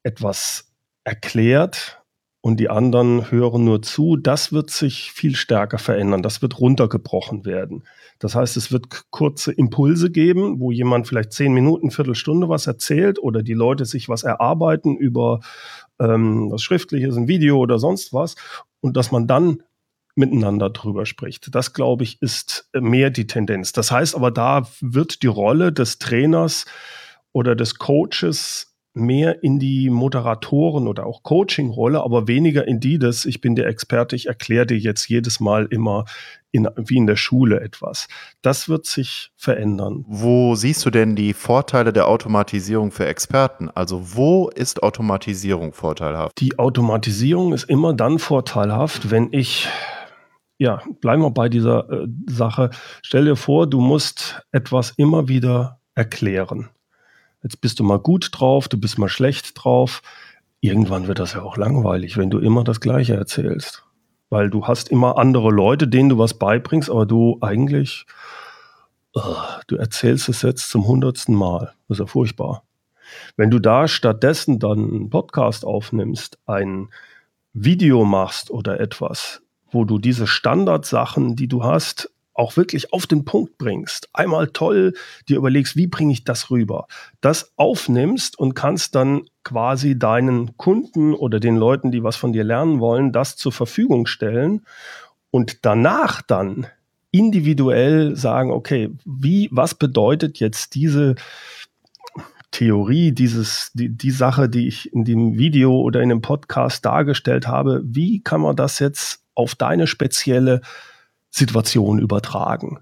etwas 0.02 0.72
erklärt 1.04 1.99
und 2.42 2.58
die 2.58 2.70
anderen 2.70 3.30
hören 3.30 3.64
nur 3.64 3.82
zu, 3.82 4.16
das 4.16 4.52
wird 4.52 4.70
sich 4.70 5.12
viel 5.12 5.36
stärker 5.36 5.78
verändern. 5.78 6.22
Das 6.22 6.40
wird 6.40 6.58
runtergebrochen 6.58 7.44
werden. 7.44 7.84
Das 8.18 8.34
heißt, 8.34 8.56
es 8.56 8.72
wird 8.72 9.10
kurze 9.10 9.52
Impulse 9.52 10.10
geben, 10.10 10.58
wo 10.58 10.70
jemand 10.70 11.06
vielleicht 11.06 11.32
zehn 11.32 11.52
Minuten, 11.52 11.90
Viertelstunde 11.90 12.48
was 12.48 12.66
erzählt 12.66 13.18
oder 13.18 13.42
die 13.42 13.54
Leute 13.54 13.84
sich 13.84 14.08
was 14.08 14.22
erarbeiten 14.22 14.96
über 14.96 15.40
ähm, 15.98 16.50
was 16.50 16.62
Schriftliches, 16.62 17.16
ein 17.16 17.28
Video 17.28 17.58
oder 17.58 17.78
sonst 17.78 18.12
was 18.12 18.36
und 18.80 18.96
dass 18.96 19.12
man 19.12 19.26
dann 19.26 19.62
miteinander 20.14 20.70
drüber 20.70 21.06
spricht. 21.06 21.54
Das, 21.54 21.72
glaube 21.72 22.04
ich, 22.04 22.20
ist 22.22 22.68
mehr 22.74 23.10
die 23.10 23.26
Tendenz. 23.26 23.72
Das 23.72 23.90
heißt 23.90 24.14
aber, 24.14 24.30
da 24.30 24.66
wird 24.80 25.22
die 25.22 25.28
Rolle 25.28 25.72
des 25.72 25.98
Trainers 25.98 26.64
oder 27.32 27.54
des 27.54 27.76
Coaches 27.76 28.69
mehr 29.00 29.42
in 29.42 29.58
die 29.58 29.90
Moderatoren 29.90 30.86
oder 30.86 31.06
auch 31.06 31.22
Coaching-Rolle, 31.22 32.02
aber 32.02 32.28
weniger 32.28 32.66
in 32.68 32.78
die 32.78 32.98
des, 32.98 33.24
ich 33.24 33.40
bin 33.40 33.56
der 33.56 33.66
Experte, 33.66 34.14
ich 34.14 34.26
erkläre 34.26 34.66
dir 34.66 34.78
jetzt 34.78 35.08
jedes 35.08 35.40
Mal 35.40 35.66
immer 35.70 36.04
in, 36.52 36.68
wie 36.76 36.96
in 36.96 37.06
der 37.06 37.16
Schule 37.16 37.60
etwas. 37.60 38.08
Das 38.42 38.68
wird 38.68 38.86
sich 38.86 39.32
verändern. 39.36 40.04
Wo 40.06 40.54
siehst 40.54 40.84
du 40.84 40.90
denn 40.90 41.16
die 41.16 41.32
Vorteile 41.32 41.92
der 41.92 42.08
Automatisierung 42.08 42.90
für 42.90 43.06
Experten? 43.06 43.70
Also 43.70 44.16
wo 44.16 44.48
ist 44.48 44.82
Automatisierung 44.82 45.72
vorteilhaft? 45.72 46.40
Die 46.40 46.58
Automatisierung 46.58 47.52
ist 47.52 47.64
immer 47.64 47.94
dann 47.94 48.18
vorteilhaft, 48.18 49.10
wenn 49.10 49.32
ich 49.32 49.68
ja, 50.58 50.82
bleiben 51.00 51.22
wir 51.22 51.30
bei 51.30 51.48
dieser 51.48 51.90
äh, 51.90 52.06
Sache. 52.28 52.68
Stell 53.02 53.24
dir 53.24 53.36
vor, 53.36 53.66
du 53.66 53.80
musst 53.80 54.42
etwas 54.52 54.92
immer 54.98 55.26
wieder 55.26 55.80
erklären. 55.94 56.68
Jetzt 57.42 57.60
bist 57.60 57.80
du 57.80 57.84
mal 57.84 57.98
gut 57.98 58.28
drauf, 58.32 58.68
du 58.68 58.78
bist 58.78 58.98
mal 58.98 59.08
schlecht 59.08 59.52
drauf. 59.54 60.02
Irgendwann 60.60 61.06
wird 61.06 61.18
das 61.18 61.32
ja 61.34 61.42
auch 61.42 61.56
langweilig, 61.56 62.16
wenn 62.16 62.30
du 62.30 62.38
immer 62.38 62.64
das 62.64 62.80
Gleiche 62.80 63.14
erzählst. 63.14 63.84
Weil 64.28 64.50
du 64.50 64.66
hast 64.66 64.90
immer 64.90 65.16
andere 65.16 65.50
Leute, 65.50 65.88
denen 65.88 66.10
du 66.10 66.18
was 66.18 66.34
beibringst, 66.34 66.90
aber 66.90 67.06
du 67.06 67.38
eigentlich, 67.40 68.06
uh, 69.16 69.20
du 69.66 69.76
erzählst 69.76 70.28
es 70.28 70.42
jetzt 70.42 70.70
zum 70.70 70.86
hundertsten 70.86 71.34
Mal. 71.34 71.72
Das 71.88 71.96
ist 71.96 72.00
ja 72.00 72.06
furchtbar. 72.06 72.62
Wenn 73.36 73.50
du 73.50 73.58
da 73.58 73.88
stattdessen 73.88 74.58
dann 74.58 74.78
einen 74.78 75.10
Podcast 75.10 75.64
aufnimmst, 75.64 76.38
ein 76.46 76.90
Video 77.52 78.04
machst 78.04 78.50
oder 78.50 78.78
etwas, 78.78 79.42
wo 79.70 79.84
du 79.84 79.98
diese 79.98 80.26
Standardsachen, 80.26 81.36
die 81.36 81.48
du 81.48 81.64
hast, 81.64 82.12
auch 82.40 82.56
wirklich 82.56 82.92
auf 82.92 83.06
den 83.06 83.26
Punkt 83.26 83.58
bringst. 83.58 84.08
Einmal 84.14 84.48
toll 84.48 84.94
dir 85.28 85.36
überlegst, 85.36 85.76
wie 85.76 85.86
bringe 85.86 86.12
ich 86.12 86.24
das 86.24 86.50
rüber. 86.50 86.86
Das 87.20 87.52
aufnimmst 87.56 88.38
und 88.38 88.54
kannst 88.54 88.94
dann 88.94 89.24
quasi 89.44 89.98
deinen 89.98 90.56
Kunden 90.56 91.12
oder 91.12 91.38
den 91.38 91.56
Leuten, 91.56 91.90
die 91.90 92.02
was 92.02 92.16
von 92.16 92.32
dir 92.32 92.42
lernen 92.42 92.80
wollen, 92.80 93.12
das 93.12 93.36
zur 93.36 93.52
Verfügung 93.52 94.06
stellen 94.06 94.62
und 95.30 95.66
danach 95.66 96.22
dann 96.22 96.66
individuell 97.10 98.16
sagen, 98.16 98.52
okay, 98.52 98.90
wie, 99.04 99.50
was 99.52 99.74
bedeutet 99.74 100.40
jetzt 100.40 100.74
diese 100.74 101.16
Theorie, 102.52 103.12
dieses, 103.12 103.70
die, 103.74 103.90
die 103.90 104.10
Sache, 104.10 104.48
die 104.48 104.66
ich 104.66 104.92
in 104.94 105.04
dem 105.04 105.36
Video 105.36 105.78
oder 105.78 106.00
in 106.00 106.08
dem 106.08 106.22
Podcast 106.22 106.86
dargestellt 106.86 107.46
habe, 107.46 107.82
wie 107.84 108.22
kann 108.22 108.40
man 108.40 108.56
das 108.56 108.78
jetzt 108.78 109.22
auf 109.34 109.54
deine 109.54 109.86
spezielle 109.86 110.62
Situation 111.30 111.98
übertragen. 111.98 112.80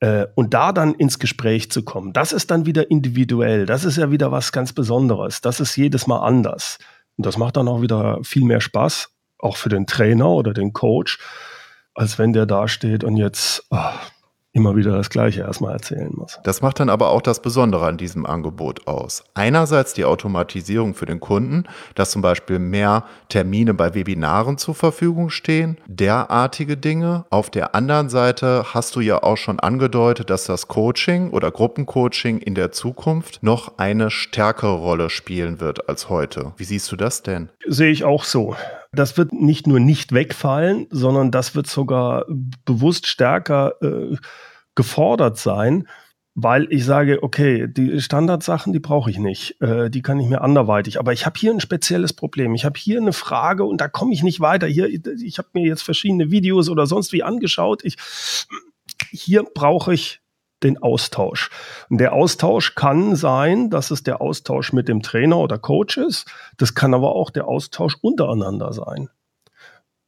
Äh, 0.00 0.26
und 0.34 0.54
da 0.54 0.72
dann 0.72 0.94
ins 0.94 1.18
Gespräch 1.18 1.70
zu 1.70 1.82
kommen, 1.84 2.12
das 2.12 2.32
ist 2.32 2.50
dann 2.50 2.66
wieder 2.66 2.90
individuell. 2.90 3.66
Das 3.66 3.84
ist 3.84 3.96
ja 3.96 4.10
wieder 4.10 4.30
was 4.30 4.52
ganz 4.52 4.72
Besonderes. 4.72 5.40
Das 5.40 5.60
ist 5.60 5.76
jedes 5.76 6.06
Mal 6.06 6.20
anders. 6.20 6.78
Und 7.16 7.26
das 7.26 7.36
macht 7.36 7.56
dann 7.56 7.68
auch 7.68 7.82
wieder 7.82 8.18
viel 8.22 8.44
mehr 8.44 8.60
Spaß, 8.60 9.10
auch 9.38 9.56
für 9.56 9.68
den 9.68 9.86
Trainer 9.86 10.28
oder 10.28 10.52
den 10.52 10.72
Coach, 10.72 11.18
als 11.94 12.18
wenn 12.18 12.32
der 12.32 12.46
da 12.46 12.68
steht 12.68 13.02
und 13.02 13.16
jetzt, 13.16 13.66
oh, 13.70 13.90
immer 14.58 14.74
wieder 14.74 14.96
das 14.96 15.08
Gleiche 15.08 15.42
erstmal 15.42 15.72
erzählen 15.72 16.10
muss. 16.12 16.40
Das 16.42 16.60
macht 16.62 16.80
dann 16.80 16.90
aber 16.90 17.10
auch 17.10 17.22
das 17.22 17.40
Besondere 17.40 17.86
an 17.86 17.96
diesem 17.96 18.26
Angebot 18.26 18.88
aus. 18.88 19.22
Einerseits 19.34 19.94
die 19.94 20.04
Automatisierung 20.04 20.94
für 20.94 21.06
den 21.06 21.20
Kunden, 21.20 21.64
dass 21.94 22.10
zum 22.10 22.22
Beispiel 22.22 22.58
mehr 22.58 23.04
Termine 23.28 23.72
bei 23.72 23.94
Webinaren 23.94 24.58
zur 24.58 24.74
Verfügung 24.74 25.30
stehen, 25.30 25.78
derartige 25.86 26.76
Dinge. 26.76 27.24
Auf 27.30 27.50
der 27.50 27.76
anderen 27.76 28.08
Seite 28.08 28.66
hast 28.74 28.96
du 28.96 29.00
ja 29.00 29.22
auch 29.22 29.36
schon 29.36 29.60
angedeutet, 29.60 30.28
dass 30.28 30.44
das 30.44 30.66
Coaching 30.66 31.30
oder 31.30 31.52
Gruppencoaching 31.52 32.38
in 32.38 32.56
der 32.56 32.72
Zukunft 32.72 33.40
noch 33.42 33.78
eine 33.78 34.10
stärkere 34.10 34.74
Rolle 34.74 35.08
spielen 35.08 35.60
wird 35.60 35.88
als 35.88 36.08
heute. 36.08 36.52
Wie 36.56 36.64
siehst 36.64 36.90
du 36.90 36.96
das 36.96 37.22
denn? 37.22 37.50
Sehe 37.64 37.90
ich 37.90 38.02
auch 38.02 38.24
so. 38.24 38.56
Das 38.92 39.18
wird 39.18 39.32
nicht 39.32 39.66
nur 39.66 39.80
nicht 39.80 40.12
wegfallen, 40.12 40.86
sondern 40.90 41.30
das 41.30 41.54
wird 41.54 41.66
sogar 41.66 42.24
bewusst 42.64 43.06
stärker 43.06 43.74
äh, 43.82 44.16
gefordert 44.78 45.36
sein, 45.36 45.88
weil 46.36 46.68
ich 46.70 46.84
sage, 46.84 47.24
okay, 47.24 47.66
die 47.66 48.00
Standardsachen, 48.00 48.72
die 48.72 48.78
brauche 48.78 49.10
ich 49.10 49.18
nicht, 49.18 49.60
äh, 49.60 49.90
die 49.90 50.02
kann 50.02 50.20
ich 50.20 50.28
mir 50.28 50.40
anderweitig. 50.40 51.00
Aber 51.00 51.12
ich 51.12 51.26
habe 51.26 51.36
hier 51.36 51.50
ein 51.50 51.58
spezielles 51.58 52.12
Problem. 52.12 52.54
Ich 52.54 52.64
habe 52.64 52.78
hier 52.78 53.00
eine 53.00 53.12
Frage 53.12 53.64
und 53.64 53.80
da 53.80 53.88
komme 53.88 54.14
ich 54.14 54.22
nicht 54.22 54.38
weiter. 54.38 54.68
Hier, 54.68 54.86
ich 54.88 55.38
habe 55.38 55.48
mir 55.54 55.66
jetzt 55.66 55.82
verschiedene 55.82 56.30
Videos 56.30 56.68
oder 56.68 56.86
sonst 56.86 57.12
wie 57.12 57.24
angeschaut. 57.24 57.84
Ich, 57.84 57.96
hier 59.10 59.42
brauche 59.52 59.92
ich 59.92 60.20
den 60.62 60.80
Austausch. 60.80 61.50
Und 61.90 61.98
der 61.98 62.12
Austausch 62.12 62.76
kann 62.76 63.16
sein, 63.16 63.68
dass 63.68 63.90
es 63.90 64.04
der 64.04 64.20
Austausch 64.20 64.72
mit 64.72 64.86
dem 64.86 65.02
Trainer 65.02 65.38
oder 65.38 65.58
Coach 65.58 65.96
ist. 65.96 66.30
Das 66.56 66.76
kann 66.76 66.94
aber 66.94 67.16
auch 67.16 67.30
der 67.30 67.48
Austausch 67.48 67.96
untereinander 68.00 68.72
sein 68.72 69.08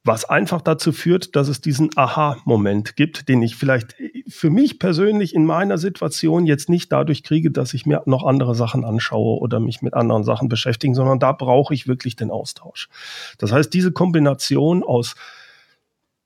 was 0.03 0.25
einfach 0.25 0.61
dazu 0.61 0.91
führt, 0.91 1.35
dass 1.35 1.47
es 1.47 1.61
diesen 1.61 1.91
Aha-Moment 1.95 2.95
gibt, 2.95 3.29
den 3.29 3.43
ich 3.43 3.55
vielleicht 3.55 3.95
für 4.27 4.49
mich 4.49 4.79
persönlich 4.79 5.35
in 5.35 5.45
meiner 5.45 5.77
Situation 5.77 6.47
jetzt 6.47 6.69
nicht 6.69 6.91
dadurch 6.91 7.23
kriege, 7.23 7.51
dass 7.51 7.75
ich 7.75 7.85
mir 7.85 8.01
noch 8.05 8.23
andere 8.23 8.55
Sachen 8.55 8.83
anschaue 8.83 9.39
oder 9.39 9.59
mich 9.59 9.83
mit 9.83 9.93
anderen 9.93 10.23
Sachen 10.23 10.49
beschäftige, 10.49 10.95
sondern 10.95 11.19
da 11.19 11.33
brauche 11.33 11.73
ich 11.75 11.87
wirklich 11.87 12.15
den 12.15 12.31
Austausch. 12.31 12.89
Das 13.37 13.51
heißt, 13.51 13.71
diese 13.73 13.91
Kombination 13.91 14.83
aus 14.83 15.15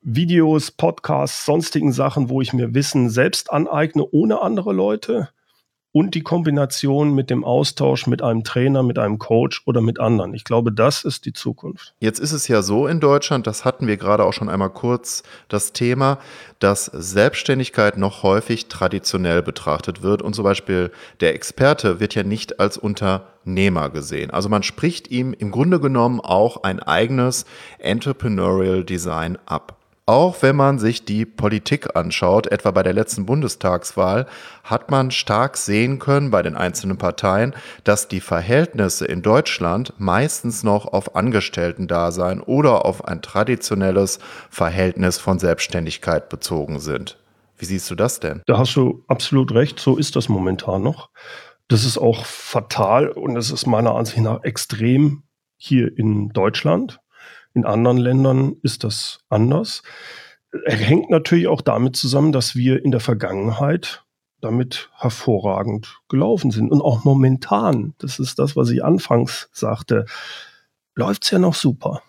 Videos, 0.00 0.70
Podcasts, 0.70 1.44
sonstigen 1.44 1.92
Sachen, 1.92 2.30
wo 2.30 2.40
ich 2.40 2.52
mir 2.52 2.74
Wissen 2.74 3.10
selbst 3.10 3.52
aneigne 3.52 4.06
ohne 4.10 4.40
andere 4.40 4.72
Leute, 4.72 5.28
und 5.96 6.14
die 6.14 6.20
Kombination 6.20 7.14
mit 7.14 7.30
dem 7.30 7.42
Austausch 7.42 8.06
mit 8.06 8.20
einem 8.20 8.44
Trainer, 8.44 8.82
mit 8.82 8.98
einem 8.98 9.18
Coach 9.18 9.62
oder 9.64 9.80
mit 9.80 9.98
anderen. 9.98 10.34
Ich 10.34 10.44
glaube, 10.44 10.70
das 10.70 11.04
ist 11.06 11.24
die 11.24 11.32
Zukunft. 11.32 11.94
Jetzt 12.00 12.18
ist 12.18 12.32
es 12.32 12.48
ja 12.48 12.60
so 12.60 12.86
in 12.86 13.00
Deutschland, 13.00 13.46
das 13.46 13.64
hatten 13.64 13.86
wir 13.86 13.96
gerade 13.96 14.24
auch 14.24 14.34
schon 14.34 14.50
einmal 14.50 14.68
kurz 14.68 15.22
das 15.48 15.72
Thema, 15.72 16.18
dass 16.58 16.84
Selbstständigkeit 16.84 17.96
noch 17.96 18.22
häufig 18.22 18.68
traditionell 18.68 19.40
betrachtet 19.40 20.02
wird 20.02 20.20
und 20.20 20.34
zum 20.34 20.44
Beispiel 20.44 20.90
der 21.20 21.34
Experte 21.34 21.98
wird 21.98 22.14
ja 22.14 22.24
nicht 22.24 22.60
als 22.60 22.76
Unternehmer 22.76 23.88
gesehen. 23.88 24.30
Also 24.30 24.50
man 24.50 24.62
spricht 24.64 25.10
ihm 25.10 25.32
im 25.32 25.50
Grunde 25.50 25.80
genommen 25.80 26.20
auch 26.20 26.62
ein 26.62 26.78
eigenes 26.78 27.46
Entrepreneurial 27.78 28.84
Design 28.84 29.38
ab. 29.46 29.78
Auch 30.08 30.40
wenn 30.40 30.54
man 30.54 30.78
sich 30.78 31.04
die 31.04 31.26
Politik 31.26 31.96
anschaut, 31.96 32.46
etwa 32.46 32.70
bei 32.70 32.84
der 32.84 32.92
letzten 32.92 33.26
Bundestagswahl, 33.26 34.26
hat 34.62 34.88
man 34.88 35.10
stark 35.10 35.56
sehen 35.56 35.98
können 35.98 36.30
bei 36.30 36.42
den 36.42 36.54
einzelnen 36.54 36.96
Parteien, 36.96 37.56
dass 37.82 38.06
die 38.06 38.20
Verhältnisse 38.20 39.04
in 39.04 39.22
Deutschland 39.22 39.94
meistens 39.98 40.62
noch 40.62 40.86
auf 40.86 41.16
Angestellten-Dasein 41.16 42.40
oder 42.40 42.86
auf 42.86 43.04
ein 43.04 43.20
traditionelles 43.20 44.20
Verhältnis 44.48 45.18
von 45.18 45.40
Selbstständigkeit 45.40 46.28
bezogen 46.28 46.78
sind. 46.78 47.18
Wie 47.58 47.64
siehst 47.64 47.90
du 47.90 47.96
das 47.96 48.20
denn? 48.20 48.42
Da 48.46 48.58
hast 48.58 48.76
du 48.76 49.02
absolut 49.08 49.52
recht, 49.54 49.80
so 49.80 49.96
ist 49.96 50.14
das 50.14 50.28
momentan 50.28 50.82
noch. 50.82 51.10
Das 51.66 51.84
ist 51.84 51.98
auch 51.98 52.24
fatal 52.26 53.08
und 53.08 53.36
es 53.36 53.50
ist 53.50 53.66
meiner 53.66 53.96
Ansicht 53.96 54.20
nach 54.20 54.44
extrem 54.44 55.24
hier 55.56 55.90
in 55.98 56.28
Deutschland. 56.28 57.00
In 57.56 57.64
anderen 57.64 57.96
Ländern 57.96 58.56
ist 58.62 58.84
das 58.84 59.20
anders. 59.30 59.82
Er 60.66 60.76
hängt 60.76 61.08
natürlich 61.08 61.48
auch 61.48 61.62
damit 61.62 61.96
zusammen, 61.96 62.30
dass 62.30 62.54
wir 62.54 62.84
in 62.84 62.90
der 62.90 63.00
Vergangenheit 63.00 64.04
damit 64.42 64.90
hervorragend 64.94 66.02
gelaufen 66.10 66.50
sind. 66.50 66.70
Und 66.70 66.82
auch 66.82 67.04
momentan, 67.04 67.94
das 67.96 68.18
ist 68.18 68.38
das, 68.38 68.56
was 68.56 68.68
ich 68.68 68.84
anfangs 68.84 69.48
sagte, 69.52 70.04
läuft 70.94 71.24
es 71.24 71.30
ja 71.30 71.38
noch 71.38 71.54
super. 71.54 72.02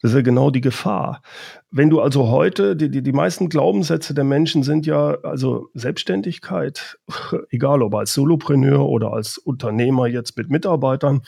Das 0.00 0.12
ist 0.12 0.16
ja 0.16 0.22
genau 0.22 0.50
die 0.50 0.60
Gefahr. 0.60 1.22
Wenn 1.70 1.90
du 1.90 2.00
also 2.00 2.28
heute, 2.28 2.76
die, 2.76 2.88
die, 2.88 3.02
die 3.02 3.12
meisten 3.12 3.48
Glaubenssätze 3.48 4.14
der 4.14 4.24
Menschen 4.24 4.62
sind 4.62 4.86
ja, 4.86 5.16
also 5.22 5.70
Selbstständigkeit, 5.74 6.98
egal 7.50 7.82
ob 7.82 7.94
als 7.96 8.12
Solopreneur 8.12 8.88
oder 8.88 9.12
als 9.12 9.38
Unternehmer 9.38 10.06
jetzt 10.06 10.36
mit 10.36 10.50
Mitarbeitern, 10.50 11.22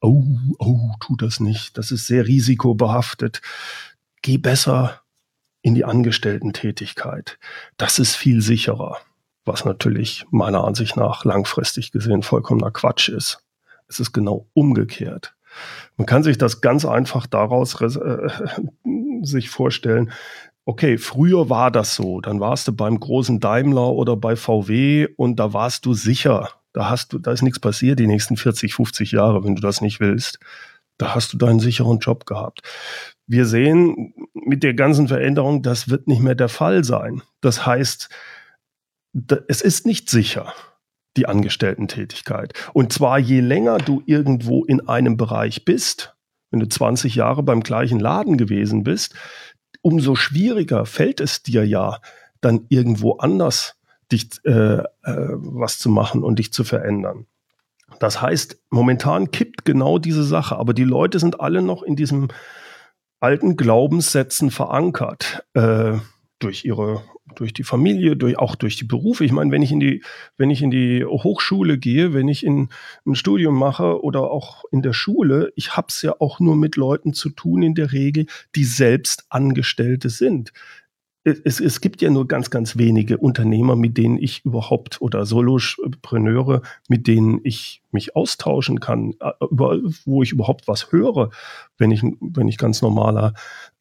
oh, 0.00 0.24
oh, 0.58 0.90
tu 1.00 1.16
das 1.16 1.38
nicht, 1.38 1.78
das 1.78 1.92
ist 1.92 2.06
sehr 2.06 2.26
risikobehaftet. 2.26 3.42
Geh 4.22 4.38
besser 4.38 5.02
in 5.62 5.74
die 5.74 5.84
Angestellten-Tätigkeit. 5.84 7.38
Das 7.76 8.00
ist 8.00 8.16
viel 8.16 8.40
sicherer, 8.40 8.98
was 9.44 9.64
natürlich 9.64 10.26
meiner 10.30 10.64
Ansicht 10.64 10.96
nach 10.96 11.24
langfristig 11.24 11.92
gesehen 11.92 12.22
vollkommener 12.22 12.72
Quatsch 12.72 13.08
ist. 13.08 13.44
Es 13.86 14.00
ist 14.00 14.12
genau 14.12 14.48
umgekehrt. 14.52 15.35
Man 15.96 16.06
kann 16.06 16.22
sich 16.22 16.38
das 16.38 16.60
ganz 16.60 16.84
einfach 16.84 17.26
daraus 17.26 17.80
äh, 17.80 18.28
sich 19.22 19.48
vorstellen. 19.50 20.12
Okay, 20.64 20.98
früher 20.98 21.48
war 21.48 21.70
das 21.70 21.94
so. 21.94 22.20
Dann 22.20 22.40
warst 22.40 22.68
du 22.68 22.72
beim 22.72 22.98
großen 22.98 23.40
Daimler 23.40 23.92
oder 23.92 24.16
bei 24.16 24.36
VW 24.36 25.08
und 25.16 25.36
da 25.36 25.52
warst 25.52 25.86
du 25.86 25.94
sicher. 25.94 26.50
Da 26.72 26.90
hast 26.90 27.12
du, 27.12 27.18
da 27.18 27.32
ist 27.32 27.42
nichts 27.42 27.60
passiert 27.60 27.98
die 27.98 28.06
nächsten 28.06 28.36
40, 28.36 28.74
50 28.74 29.12
Jahre, 29.12 29.44
wenn 29.44 29.54
du 29.54 29.62
das 29.62 29.80
nicht 29.80 30.00
willst. 30.00 30.38
Da 30.98 31.14
hast 31.14 31.32
du 31.32 31.38
deinen 31.38 31.60
sicheren 31.60 31.98
Job 31.98 32.26
gehabt. 32.26 32.62
Wir 33.26 33.46
sehen 33.46 34.14
mit 34.34 34.62
der 34.62 34.74
ganzen 34.74 35.08
Veränderung, 35.08 35.62
das 35.62 35.88
wird 35.88 36.08
nicht 36.08 36.22
mehr 36.22 36.34
der 36.34 36.48
Fall 36.48 36.84
sein. 36.84 37.22
Das 37.40 37.66
heißt, 37.66 38.08
es 39.48 39.60
ist 39.60 39.86
nicht 39.86 40.10
sicher 40.10 40.52
die 41.16 41.26
Angestellten-Tätigkeit. 41.26 42.52
Und 42.72 42.92
zwar 42.92 43.18
je 43.18 43.40
länger 43.40 43.78
du 43.78 44.02
irgendwo 44.06 44.64
in 44.64 44.88
einem 44.88 45.16
Bereich 45.16 45.64
bist, 45.64 46.14
wenn 46.50 46.60
du 46.60 46.68
20 46.68 47.14
Jahre 47.14 47.42
beim 47.42 47.60
gleichen 47.60 48.00
Laden 48.00 48.36
gewesen 48.36 48.84
bist, 48.84 49.14
umso 49.82 50.14
schwieriger 50.14 50.86
fällt 50.86 51.20
es 51.20 51.42
dir 51.42 51.66
ja, 51.66 52.00
dann 52.40 52.66
irgendwo 52.68 53.16
anders 53.16 53.76
dich 54.12 54.28
äh, 54.44 54.78
äh, 54.78 54.84
was 55.02 55.78
zu 55.78 55.88
machen 55.88 56.22
und 56.22 56.38
dich 56.38 56.52
zu 56.52 56.64
verändern. 56.64 57.26
Das 57.98 58.20
heißt, 58.20 58.60
momentan 58.70 59.30
kippt 59.30 59.64
genau 59.64 59.98
diese 59.98 60.24
Sache, 60.24 60.56
aber 60.56 60.74
die 60.74 60.84
Leute 60.84 61.18
sind 61.18 61.40
alle 61.40 61.62
noch 61.62 61.82
in 61.82 61.96
diesem 61.96 62.28
alten 63.20 63.56
Glaubenssätzen 63.56 64.50
verankert. 64.50 65.44
Äh, 65.54 65.98
durch 66.38 66.64
ihre, 66.64 67.02
durch 67.34 67.52
die 67.52 67.64
Familie, 67.64 68.16
durch, 68.16 68.38
auch 68.38 68.54
durch 68.54 68.76
die 68.76 68.84
Berufe. 68.84 69.24
Ich 69.24 69.32
meine, 69.32 69.50
wenn 69.50 69.62
ich 69.62 69.72
in 69.72 69.80
die, 69.80 70.02
wenn 70.36 70.50
ich 70.50 70.62
in 70.62 70.70
die 70.70 71.04
Hochschule 71.04 71.78
gehe, 71.78 72.12
wenn 72.12 72.28
ich 72.28 72.44
in 72.44 72.68
ein 73.06 73.14
Studium 73.14 73.58
mache 73.58 74.02
oder 74.02 74.30
auch 74.30 74.64
in 74.70 74.82
der 74.82 74.92
Schule, 74.92 75.52
ich 75.56 75.76
habe 75.76 75.88
es 75.88 76.02
ja 76.02 76.14
auch 76.18 76.40
nur 76.40 76.56
mit 76.56 76.76
Leuten 76.76 77.14
zu 77.14 77.30
tun 77.30 77.62
in 77.62 77.74
der 77.74 77.92
Regel, 77.92 78.26
die 78.54 78.64
selbst 78.64 79.26
Angestellte 79.30 80.10
sind 80.10 80.52
es, 81.26 81.60
es 81.60 81.80
gibt 81.80 82.02
ja 82.02 82.10
nur 82.10 82.28
ganz, 82.28 82.50
ganz 82.50 82.76
wenige 82.76 83.18
Unternehmer, 83.18 83.74
mit 83.74 83.98
denen 83.98 84.16
ich 84.16 84.44
überhaupt 84.44 85.00
oder 85.00 85.26
Solopreneure, 85.26 86.62
mit 86.88 87.08
denen 87.08 87.40
ich 87.42 87.82
mich 87.90 88.14
austauschen 88.14 88.78
kann, 88.78 89.14
über, 89.50 89.80
wo 90.04 90.22
ich 90.22 90.30
überhaupt 90.30 90.68
was 90.68 90.92
höre, 90.92 91.30
wenn 91.78 91.90
ich, 91.90 92.02
wenn 92.20 92.46
ich 92.46 92.58
ganz 92.58 92.80
normaler 92.80 93.34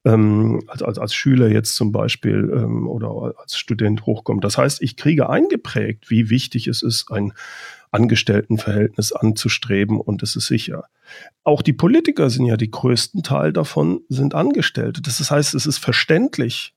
ähm, 0.05 0.61
als, 0.67 0.83
als, 0.83 0.97
als 0.99 1.13
Schüler 1.13 1.49
jetzt 1.49 1.75
zum 1.75 1.91
Beispiel 1.91 2.51
ähm, 2.55 2.87
oder 2.87 3.33
als 3.39 3.57
Student 3.57 4.05
hochkomme. 4.05 4.39
Das 4.39 4.57
heißt, 4.57 4.81
ich 4.81 4.95
kriege 4.95 5.29
eingeprägt, 5.29 6.09
wie 6.09 6.29
wichtig 6.29 6.67
es 6.67 6.83
ist, 6.83 7.11
ein 7.11 7.33
Angestelltenverhältnis 7.91 9.11
anzustreben 9.13 9.99
und 9.99 10.21
es 10.21 10.35
ist 10.35 10.47
sicher. 10.47 10.85
Auch 11.43 11.61
die 11.61 11.73
Politiker 11.73 12.29
sind 12.29 12.45
ja 12.45 12.57
die 12.57 12.71
größten 12.71 13.23
Teil 13.23 13.53
davon 13.53 14.01
sind 14.09 14.35
Angestellte. 14.35 15.01
Das 15.01 15.31
heißt, 15.31 15.55
es 15.55 15.65
ist 15.65 15.77
verständlich, 15.77 16.75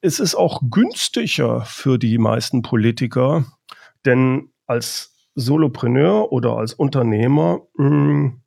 es 0.00 0.18
ist 0.18 0.34
auch 0.34 0.62
günstiger 0.70 1.62
für 1.62 1.98
die 1.98 2.18
meisten 2.18 2.62
Politiker, 2.62 3.44
denn 4.04 4.50
als 4.66 5.14
Solopreneur 5.34 6.32
oder 6.32 6.56
als 6.56 6.74
Unternehmer 6.74 7.62
mh, 7.76 7.88
hm, 7.88 8.40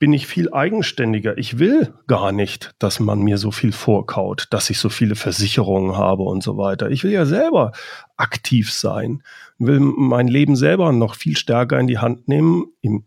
bin 0.00 0.14
ich 0.14 0.26
viel 0.26 0.52
eigenständiger. 0.52 1.36
Ich 1.36 1.58
will 1.58 1.92
gar 2.08 2.32
nicht, 2.32 2.74
dass 2.78 3.00
man 3.00 3.20
mir 3.20 3.36
so 3.36 3.50
viel 3.50 3.70
vorkaut, 3.70 4.46
dass 4.50 4.70
ich 4.70 4.78
so 4.78 4.88
viele 4.88 5.14
Versicherungen 5.14 5.96
habe 5.96 6.22
und 6.22 6.42
so 6.42 6.56
weiter. 6.56 6.90
Ich 6.90 7.04
will 7.04 7.12
ja 7.12 7.26
selber 7.26 7.72
aktiv 8.16 8.72
sein, 8.72 9.22
will 9.58 9.78
mein 9.78 10.26
Leben 10.26 10.56
selber 10.56 10.90
noch 10.92 11.14
viel 11.14 11.36
stärker 11.36 11.78
in 11.78 11.86
die 11.86 11.98
Hand 11.98 12.28
nehmen, 12.28 12.72
im 12.80 13.04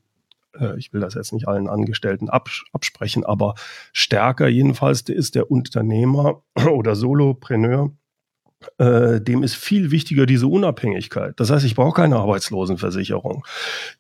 äh, 0.57 0.77
ich 0.77 0.93
will 0.93 1.01
das 1.01 1.15
jetzt 1.15 1.33
nicht 1.33 1.47
allen 1.47 1.67
Angestellten 1.67 2.29
absprechen, 2.29 3.25
aber 3.25 3.55
stärker 3.91 4.47
jedenfalls 4.47 5.01
ist 5.01 5.33
der 5.33 5.49
Unternehmer 5.49 6.43
oder 6.69 6.95
Solopreneur, 6.95 7.91
äh, 8.77 9.21
dem 9.21 9.43
ist 9.43 9.55
viel 9.55 9.91
wichtiger 9.91 10.25
diese 10.25 10.47
Unabhängigkeit. 10.47 11.39
Das 11.39 11.49
heißt, 11.49 11.65
ich 11.65 11.75
brauche 11.75 12.01
keine 12.01 12.17
Arbeitslosenversicherung. 12.17 13.45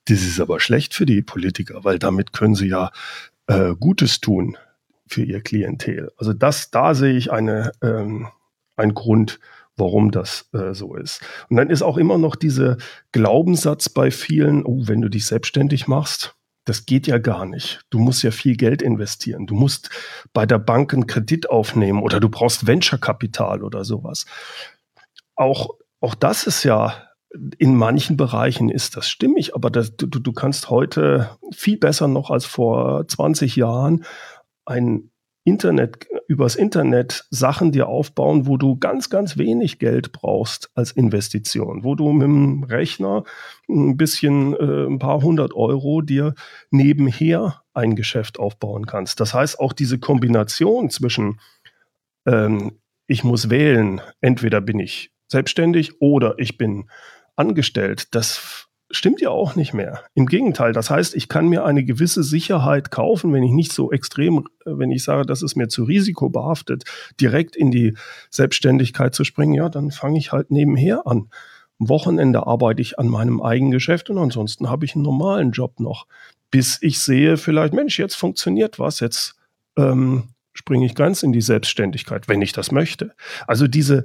Das 0.05 0.21
ist 0.21 0.39
aber 0.39 0.59
schlecht 0.59 0.93
für 0.93 1.05
die 1.05 1.21
Politiker, 1.21 1.83
weil 1.83 1.99
damit 1.99 2.33
können 2.33 2.55
sie 2.55 2.67
ja 2.67 2.91
äh, 3.47 3.75
Gutes 3.79 4.21
tun 4.21 4.57
für 5.07 5.23
ihr 5.23 5.41
Klientel. 5.41 6.11
Also 6.17 6.33
das, 6.33 6.71
da 6.71 6.95
sehe 6.95 7.13
ich 7.13 7.31
eine, 7.31 7.71
ähm, 7.81 8.27
einen 8.75 8.93
Grund, 8.93 9.39
warum 9.75 10.11
das 10.11 10.49
äh, 10.53 10.73
so 10.73 10.95
ist. 10.95 11.21
Und 11.49 11.57
dann 11.57 11.69
ist 11.69 11.81
auch 11.81 11.97
immer 11.97 12.17
noch 12.17 12.35
dieser 12.35 12.77
Glaubenssatz 13.11 13.89
bei 13.89 14.11
vielen, 14.11 14.65
oh, 14.65 14.87
wenn 14.87 15.01
du 15.01 15.09
dich 15.09 15.25
selbstständig 15.25 15.87
machst, 15.87 16.35
das 16.65 16.85
geht 16.85 17.07
ja 17.07 17.17
gar 17.17 17.45
nicht. 17.45 17.81
Du 17.89 17.99
musst 17.99 18.23
ja 18.23 18.31
viel 18.31 18.55
Geld 18.55 18.81
investieren. 18.81 19.47
Du 19.47 19.55
musst 19.55 19.89
bei 20.33 20.45
der 20.45 20.59
Bank 20.59 20.93
einen 20.93 21.07
Kredit 21.07 21.49
aufnehmen 21.49 22.01
oder 22.01 22.19
du 22.19 22.29
brauchst 22.29 22.67
Venture-Kapital 22.67 23.63
oder 23.63 23.83
sowas. 23.83 24.25
Auch, 25.35 25.71
auch 25.99 26.15
das 26.15 26.47
ist 26.47 26.63
ja 26.63 27.09
in 27.57 27.75
manchen 27.75 28.15
Bereichen 28.15 28.69
ist 28.69 28.95
das 28.95 29.09
stimmig, 29.09 29.55
aber 29.55 29.71
das, 29.71 29.95
du, 29.95 30.05
du 30.05 30.33
kannst 30.33 30.69
heute 30.69 31.37
viel 31.51 31.77
besser 31.77 32.07
noch 32.07 32.29
als 32.29 32.45
vor 32.45 33.07
20 33.07 33.55
Jahren 33.55 34.05
ein 34.65 35.09
Internet, 35.45 36.07
übers 36.27 36.55
Internet 36.55 37.25
Sachen 37.29 37.71
dir 37.73 37.87
aufbauen, 37.87 38.47
wo 38.47 38.55
du 38.55 38.77
ganz, 38.77 39.09
ganz 39.09 39.37
wenig 39.37 39.77
Geld 39.77 40.13
brauchst 40.13 40.71
als 40.73 40.91
Investition, 40.91 41.83
wo 41.83 41.95
du 41.95 42.13
mit 42.13 42.23
dem 42.23 42.63
Rechner 42.63 43.23
ein 43.67 43.97
bisschen, 43.97 44.53
äh, 44.53 44.85
ein 44.87 44.99
paar 44.99 45.21
hundert 45.21 45.53
Euro 45.53 46.01
dir 46.01 46.33
nebenher 46.71 47.61
ein 47.73 47.95
Geschäft 47.95 48.39
aufbauen 48.39 48.85
kannst. 48.85 49.19
Das 49.19 49.33
heißt, 49.33 49.59
auch 49.59 49.73
diese 49.73 49.99
Kombination 49.99 50.89
zwischen, 50.89 51.41
ähm, 52.25 52.79
ich 53.07 53.25
muss 53.25 53.49
wählen, 53.49 53.99
entweder 54.21 54.61
bin 54.61 54.79
ich 54.79 55.11
selbstständig 55.27 55.99
oder 55.99 56.35
ich 56.37 56.57
bin 56.57 56.89
angestellt, 57.35 58.15
das 58.15 58.69
stimmt 58.93 59.21
ja 59.21 59.29
auch 59.29 59.55
nicht 59.55 59.73
mehr. 59.73 60.03
Im 60.13 60.27
Gegenteil, 60.27 60.71
das 60.71 60.89
heißt, 60.89 61.15
ich 61.15 61.27
kann 61.27 61.47
mir 61.47 61.65
eine 61.65 61.83
gewisse 61.83 62.23
Sicherheit 62.23 62.91
kaufen, 62.91 63.33
wenn 63.33 63.43
ich 63.43 63.51
nicht 63.51 63.73
so 63.73 63.91
extrem, 63.91 64.47
wenn 64.65 64.91
ich 64.91 65.03
sage, 65.03 65.25
das 65.25 65.41
ist 65.41 65.55
mir 65.55 65.67
zu 65.67 65.83
risikobehaftet, 65.83 66.83
direkt 67.19 67.55
in 67.55 67.71
die 67.71 67.95
Selbstständigkeit 68.29 69.15
zu 69.15 69.23
springen, 69.23 69.53
ja, 69.53 69.69
dann 69.69 69.91
fange 69.91 70.19
ich 70.19 70.31
halt 70.31 70.51
nebenher 70.51 71.07
an. 71.07 71.29
Am 71.79 71.89
Wochenende 71.89 72.45
arbeite 72.45 72.81
ich 72.81 72.99
an 72.99 73.07
meinem 73.07 73.41
eigenen 73.41 73.71
Geschäft 73.71 74.09
und 74.09 74.17
ansonsten 74.17 74.69
habe 74.69 74.85
ich 74.85 74.95
einen 74.95 75.03
normalen 75.03 75.51
Job 75.51 75.79
noch, 75.79 76.05
bis 76.51 76.77
ich 76.81 76.99
sehe, 76.99 77.37
vielleicht, 77.37 77.73
Mensch, 77.73 77.97
jetzt 77.97 78.15
funktioniert 78.15 78.79
was, 78.79 78.99
jetzt 78.99 79.35
ähm, 79.75 80.29
springe 80.53 80.85
ich 80.85 80.93
ganz 80.93 81.23
in 81.23 81.33
die 81.33 81.41
Selbstständigkeit, 81.41 82.27
wenn 82.27 82.41
ich 82.41 82.53
das 82.53 82.71
möchte. 82.71 83.13
Also 83.47 83.67
diese 83.67 84.03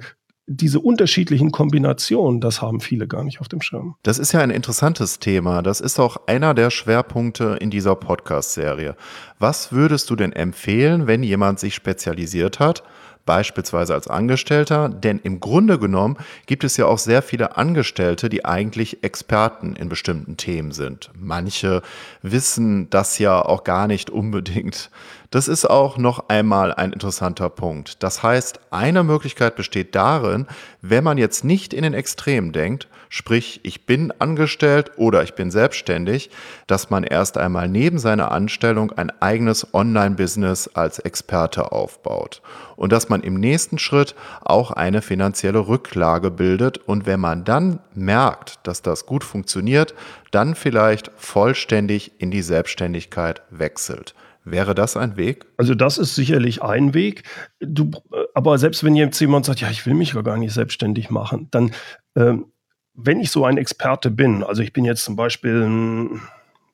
diese 0.51 0.79
unterschiedlichen 0.79 1.51
Kombinationen, 1.51 2.41
das 2.41 2.61
haben 2.61 2.79
viele 2.79 3.07
gar 3.07 3.23
nicht 3.23 3.39
auf 3.39 3.47
dem 3.47 3.61
Schirm. 3.61 3.95
Das 4.01 4.17
ist 4.17 4.31
ja 4.31 4.39
ein 4.39 4.49
interessantes 4.49 5.19
Thema. 5.19 5.61
Das 5.61 5.79
ist 5.79 5.99
auch 5.99 6.17
einer 6.25 6.55
der 6.55 6.71
Schwerpunkte 6.71 7.57
in 7.61 7.69
dieser 7.69 7.95
Podcast-Serie. 7.95 8.95
Was 9.37 9.71
würdest 9.71 10.09
du 10.09 10.15
denn 10.15 10.33
empfehlen, 10.33 11.05
wenn 11.05 11.21
jemand 11.21 11.59
sich 11.59 11.75
spezialisiert 11.75 12.59
hat? 12.59 12.83
beispielsweise 13.29 13.93
als 13.93 14.07
Angestellter, 14.07 14.89
denn 14.89 15.19
im 15.19 15.39
Grunde 15.39 15.77
genommen 15.77 16.17
gibt 16.47 16.63
es 16.63 16.77
ja 16.77 16.87
auch 16.87 16.97
sehr 16.97 17.21
viele 17.21 17.57
Angestellte, 17.57 18.27
die 18.27 18.43
eigentlich 18.43 19.03
Experten 19.03 19.75
in 19.75 19.87
bestimmten 19.87 20.35
Themen 20.35 20.71
sind. 20.71 21.11
Manche 21.13 21.83
wissen 22.23 22.89
das 22.89 23.19
ja 23.19 23.39
auch 23.39 23.63
gar 23.63 23.85
nicht 23.85 24.09
unbedingt, 24.09 24.89
Das 25.31 25.47
ist 25.47 25.69
auch 25.69 25.99
noch 25.99 26.29
einmal 26.29 26.73
ein 26.73 26.91
interessanter 26.91 27.51
Punkt. 27.51 28.01
Das 28.01 28.23
heißt, 28.23 28.59
eine 28.71 29.03
Möglichkeit 29.03 29.55
besteht 29.55 29.93
darin, 29.93 30.47
wenn 30.81 31.03
man 31.03 31.19
jetzt 31.19 31.43
nicht 31.43 31.71
in 31.71 31.83
den 31.83 31.93
Extremen 31.93 32.51
denkt, 32.51 32.87
sprich 33.09 33.59
ich 33.61 33.85
bin 33.85 34.11
angestellt 34.17 34.91
oder 34.97 35.21
ich 35.21 35.35
bin 35.35 35.51
selbstständig, 35.51 36.31
dass 36.65 36.89
man 36.89 37.03
erst 37.03 37.37
einmal 37.37 37.67
neben 37.67 37.99
seiner 37.99 38.31
Anstellung 38.31 38.91
ein 38.91 39.11
eigenes 39.21 39.71
Online-Business 39.71 40.69
als 40.69 40.97
Experte 40.97 41.71
aufbaut 41.71 42.41
und 42.75 42.91
dass 42.91 43.09
man 43.09 43.21
im 43.21 43.35
nächsten 43.35 43.77
Schritt 43.77 44.15
auch 44.41 44.71
eine 44.71 45.03
finanzielle 45.03 45.67
Rücklage 45.67 46.31
bildet 46.31 46.79
und 46.79 47.05
wenn 47.05 47.19
man 47.19 47.43
dann 47.43 47.81
merkt, 47.93 48.65
dass 48.65 48.81
das 48.81 49.05
gut 49.05 49.23
funktioniert, 49.23 49.93
dann 50.31 50.55
vielleicht 50.55 51.11
vollständig 51.17 52.13
in 52.19 52.31
die 52.31 52.41
Selbstständigkeit 52.41 53.43
wechselt. 53.51 54.15
Wäre 54.51 54.73
das 54.73 54.97
ein 54.97 55.15
Weg? 55.17 55.45
Also 55.57 55.75
das 55.75 55.97
ist 55.97 56.15
sicherlich 56.15 56.63
ein 56.63 56.93
Weg. 56.93 57.23
Du, 57.59 57.91
aber 58.33 58.57
selbst 58.57 58.83
wenn 58.83 58.95
jetzt 58.95 59.19
jemand 59.19 59.45
sagt, 59.45 59.61
ja, 59.61 59.69
ich 59.69 59.85
will 59.85 59.93
mich 59.93 60.13
gar 60.13 60.37
nicht 60.37 60.53
selbstständig 60.53 61.09
machen, 61.09 61.47
dann, 61.51 61.71
ähm, 62.15 62.45
wenn 62.93 63.19
ich 63.19 63.31
so 63.31 63.45
ein 63.45 63.57
Experte 63.57 64.09
bin, 64.09 64.43
also 64.43 64.61
ich 64.61 64.73
bin 64.73 64.85
jetzt 64.85 65.03
zum 65.03 65.15
Beispiel, 65.15 66.09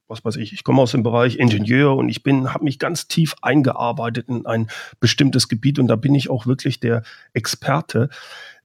was 0.07 0.23
weiß 0.23 0.37
ich, 0.37 0.53
ich 0.53 0.63
komme 0.63 0.81
aus 0.81 0.91
dem 0.91 1.03
Bereich 1.03 1.37
Ingenieur 1.37 1.95
und 1.95 2.09
ich 2.09 2.23
bin, 2.23 2.53
habe 2.53 2.63
mich 2.63 2.79
ganz 2.79 3.07
tief 3.07 3.35
eingearbeitet 3.41 4.29
in 4.29 4.45
ein 4.45 4.67
bestimmtes 4.99 5.49
Gebiet 5.49 5.77
und 5.77 5.87
da 5.87 5.97
bin 5.97 6.15
ich 6.15 6.29
auch 6.29 6.47
wirklich 6.47 6.79
der 6.79 7.03
Experte, 7.33 8.09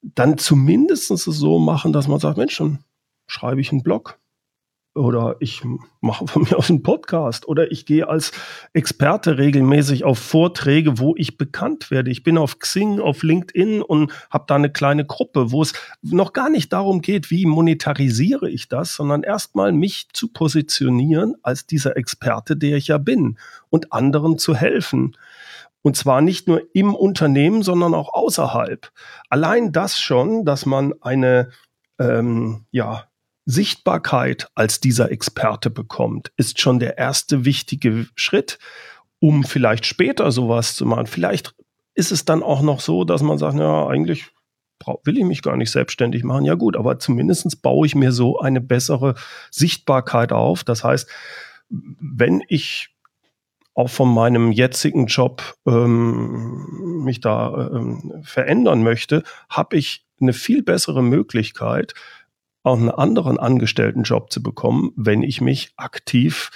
dann 0.02 0.38
zumindest 0.38 1.08
so 1.08 1.58
machen, 1.58 1.92
dass 1.92 2.08
man 2.08 2.20
sagt, 2.20 2.38
Mensch, 2.38 2.56
dann 2.56 2.78
schreibe 3.26 3.60
ich 3.60 3.72
einen 3.72 3.82
Blog 3.82 4.19
oder 5.00 5.36
ich 5.40 5.62
mache 6.00 6.26
von 6.26 6.42
mir 6.42 6.56
aus 6.58 6.70
einen 6.70 6.82
Podcast 6.82 7.48
oder 7.48 7.72
ich 7.72 7.86
gehe 7.86 8.08
als 8.08 8.32
Experte 8.72 9.38
regelmäßig 9.38 10.04
auf 10.04 10.18
Vorträge, 10.18 10.98
wo 10.98 11.14
ich 11.16 11.38
bekannt 11.38 11.90
werde. 11.90 12.10
Ich 12.10 12.22
bin 12.22 12.38
auf 12.38 12.58
Xing, 12.58 13.00
auf 13.00 13.22
LinkedIn 13.22 13.82
und 13.82 14.12
habe 14.30 14.44
da 14.46 14.56
eine 14.56 14.70
kleine 14.70 15.04
Gruppe, 15.04 15.50
wo 15.50 15.62
es 15.62 15.72
noch 16.02 16.32
gar 16.32 16.50
nicht 16.50 16.72
darum 16.72 17.00
geht, 17.00 17.30
wie 17.30 17.46
monetarisiere 17.46 18.48
ich 18.48 18.68
das, 18.68 18.94
sondern 18.94 19.22
erstmal 19.22 19.72
mich 19.72 20.08
zu 20.12 20.28
positionieren 20.28 21.34
als 21.42 21.66
dieser 21.66 21.96
Experte, 21.96 22.56
der 22.56 22.76
ich 22.76 22.88
ja 22.88 22.98
bin 22.98 23.38
und 23.70 23.92
anderen 23.92 24.38
zu 24.38 24.54
helfen. 24.54 25.16
Und 25.82 25.96
zwar 25.96 26.20
nicht 26.20 26.46
nur 26.46 26.62
im 26.74 26.94
Unternehmen, 26.94 27.62
sondern 27.62 27.94
auch 27.94 28.12
außerhalb. 28.12 28.90
Allein 29.30 29.72
das 29.72 29.98
schon, 29.98 30.44
dass 30.44 30.66
man 30.66 30.92
eine 31.00 31.48
ähm, 31.98 32.66
ja, 32.70 33.09
Sichtbarkeit 33.50 34.48
als 34.54 34.80
dieser 34.80 35.10
Experte 35.10 35.70
bekommt, 35.70 36.32
ist 36.36 36.60
schon 36.60 36.78
der 36.78 36.98
erste 36.98 37.44
wichtige 37.44 38.06
Schritt, 38.14 38.58
um 39.18 39.44
vielleicht 39.44 39.86
später 39.86 40.30
sowas 40.32 40.74
zu 40.74 40.86
machen. 40.86 41.06
Vielleicht 41.06 41.54
ist 41.94 42.12
es 42.12 42.24
dann 42.24 42.42
auch 42.42 42.62
noch 42.62 42.80
so, 42.80 43.04
dass 43.04 43.22
man 43.22 43.38
sagt, 43.38 43.58
ja, 43.58 43.86
eigentlich 43.86 44.30
will 45.04 45.18
ich 45.18 45.24
mich 45.24 45.42
gar 45.42 45.56
nicht 45.56 45.70
selbstständig 45.70 46.24
machen. 46.24 46.44
Ja 46.44 46.54
gut, 46.54 46.76
aber 46.76 46.98
zumindest 46.98 47.60
baue 47.62 47.86
ich 47.86 47.94
mir 47.94 48.12
so 48.12 48.38
eine 48.38 48.60
bessere 48.60 49.14
Sichtbarkeit 49.50 50.32
auf. 50.32 50.64
Das 50.64 50.84
heißt, 50.84 51.08
wenn 51.68 52.42
ich 52.48 52.88
auch 53.74 53.90
von 53.90 54.12
meinem 54.12 54.52
jetzigen 54.52 55.06
Job 55.06 55.54
ähm, 55.66 57.02
mich 57.04 57.20
da 57.20 57.70
ähm, 57.72 58.22
verändern 58.22 58.82
möchte, 58.82 59.22
habe 59.48 59.76
ich 59.76 60.06
eine 60.20 60.32
viel 60.32 60.62
bessere 60.62 61.02
Möglichkeit, 61.02 61.94
auch 62.62 62.78
einen 62.78 62.90
anderen 62.90 63.38
Angestelltenjob 63.38 64.32
zu 64.32 64.42
bekommen, 64.42 64.92
wenn 64.96 65.22
ich 65.22 65.40
mich 65.40 65.72
aktiv 65.76 66.50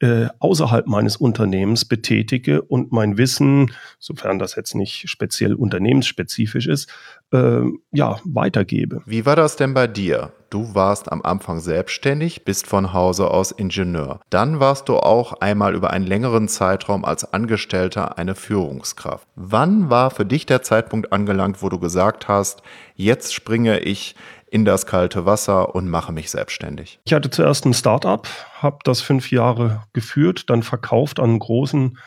äh, 0.00 0.26
außerhalb 0.40 0.86
meines 0.86 1.16
Unternehmens 1.16 1.86
betätige 1.86 2.60
und 2.60 2.92
mein 2.92 3.16
Wissen, 3.16 3.72
sofern 3.98 4.38
das 4.38 4.54
jetzt 4.54 4.74
nicht 4.74 5.08
speziell 5.08 5.54
unternehmensspezifisch 5.54 6.66
ist, 6.66 6.92
äh, 7.32 7.62
ja, 7.92 8.20
weitergebe. 8.24 9.02
Wie 9.06 9.24
war 9.24 9.36
das 9.36 9.56
denn 9.56 9.72
bei 9.72 9.86
dir? 9.86 10.32
Du 10.50 10.74
warst 10.74 11.10
am 11.10 11.22
Anfang 11.22 11.60
selbstständig, 11.60 12.44
bist 12.44 12.66
von 12.66 12.92
Hause 12.92 13.30
aus 13.30 13.50
Ingenieur. 13.50 14.20
Dann 14.30 14.60
warst 14.60 14.88
du 14.88 14.96
auch 14.96 15.32
einmal 15.40 15.74
über 15.74 15.90
einen 15.90 16.06
längeren 16.06 16.46
Zeitraum 16.46 17.04
als 17.04 17.32
Angestellter 17.32 18.16
eine 18.16 18.34
Führungskraft. 18.34 19.26
Wann 19.34 19.90
war 19.90 20.10
für 20.10 20.24
dich 20.24 20.46
der 20.46 20.62
Zeitpunkt 20.62 21.12
angelangt, 21.12 21.62
wo 21.62 21.68
du 21.68 21.80
gesagt 21.80 22.28
hast, 22.28 22.62
jetzt 22.94 23.34
springe 23.34 23.80
ich 23.80 24.14
in 24.48 24.64
das 24.64 24.86
kalte 24.86 25.26
Wasser 25.26 25.74
und 25.74 25.88
mache 25.88 26.12
mich 26.12 26.30
selbstständig? 26.30 27.00
Ich 27.04 27.12
hatte 27.12 27.30
zuerst 27.30 27.66
ein 27.66 27.74
Startup, 27.74 28.26
habe 28.60 28.78
das 28.84 29.00
fünf 29.00 29.30
Jahre 29.30 29.82
geführt, 29.92 30.48
dann 30.48 30.62
verkauft 30.62 31.18
an 31.20 31.30
einen 31.30 31.38
großen 31.38 31.98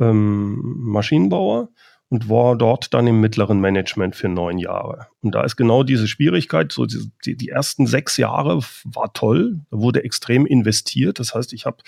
ähm, 0.00 0.60
Maschinenbauer 0.78 1.68
und 2.08 2.28
war 2.28 2.56
dort 2.56 2.94
dann 2.94 3.06
im 3.06 3.20
mittleren 3.20 3.60
Management 3.60 4.14
für 4.14 4.28
neun 4.28 4.58
Jahre. 4.58 5.08
Und 5.20 5.34
da 5.34 5.42
ist 5.42 5.56
genau 5.56 5.82
diese 5.82 6.06
Schwierigkeit, 6.06 6.70
so 6.72 6.86
die, 6.86 7.36
die 7.36 7.48
ersten 7.48 7.86
sechs 7.86 8.16
Jahre 8.16 8.60
war 8.84 9.12
toll, 9.12 9.60
da 9.70 9.78
wurde 9.78 10.04
extrem 10.04 10.46
investiert. 10.46 11.18
Das 11.18 11.34
heißt, 11.34 11.52
ich 11.52 11.66
habe 11.66 11.78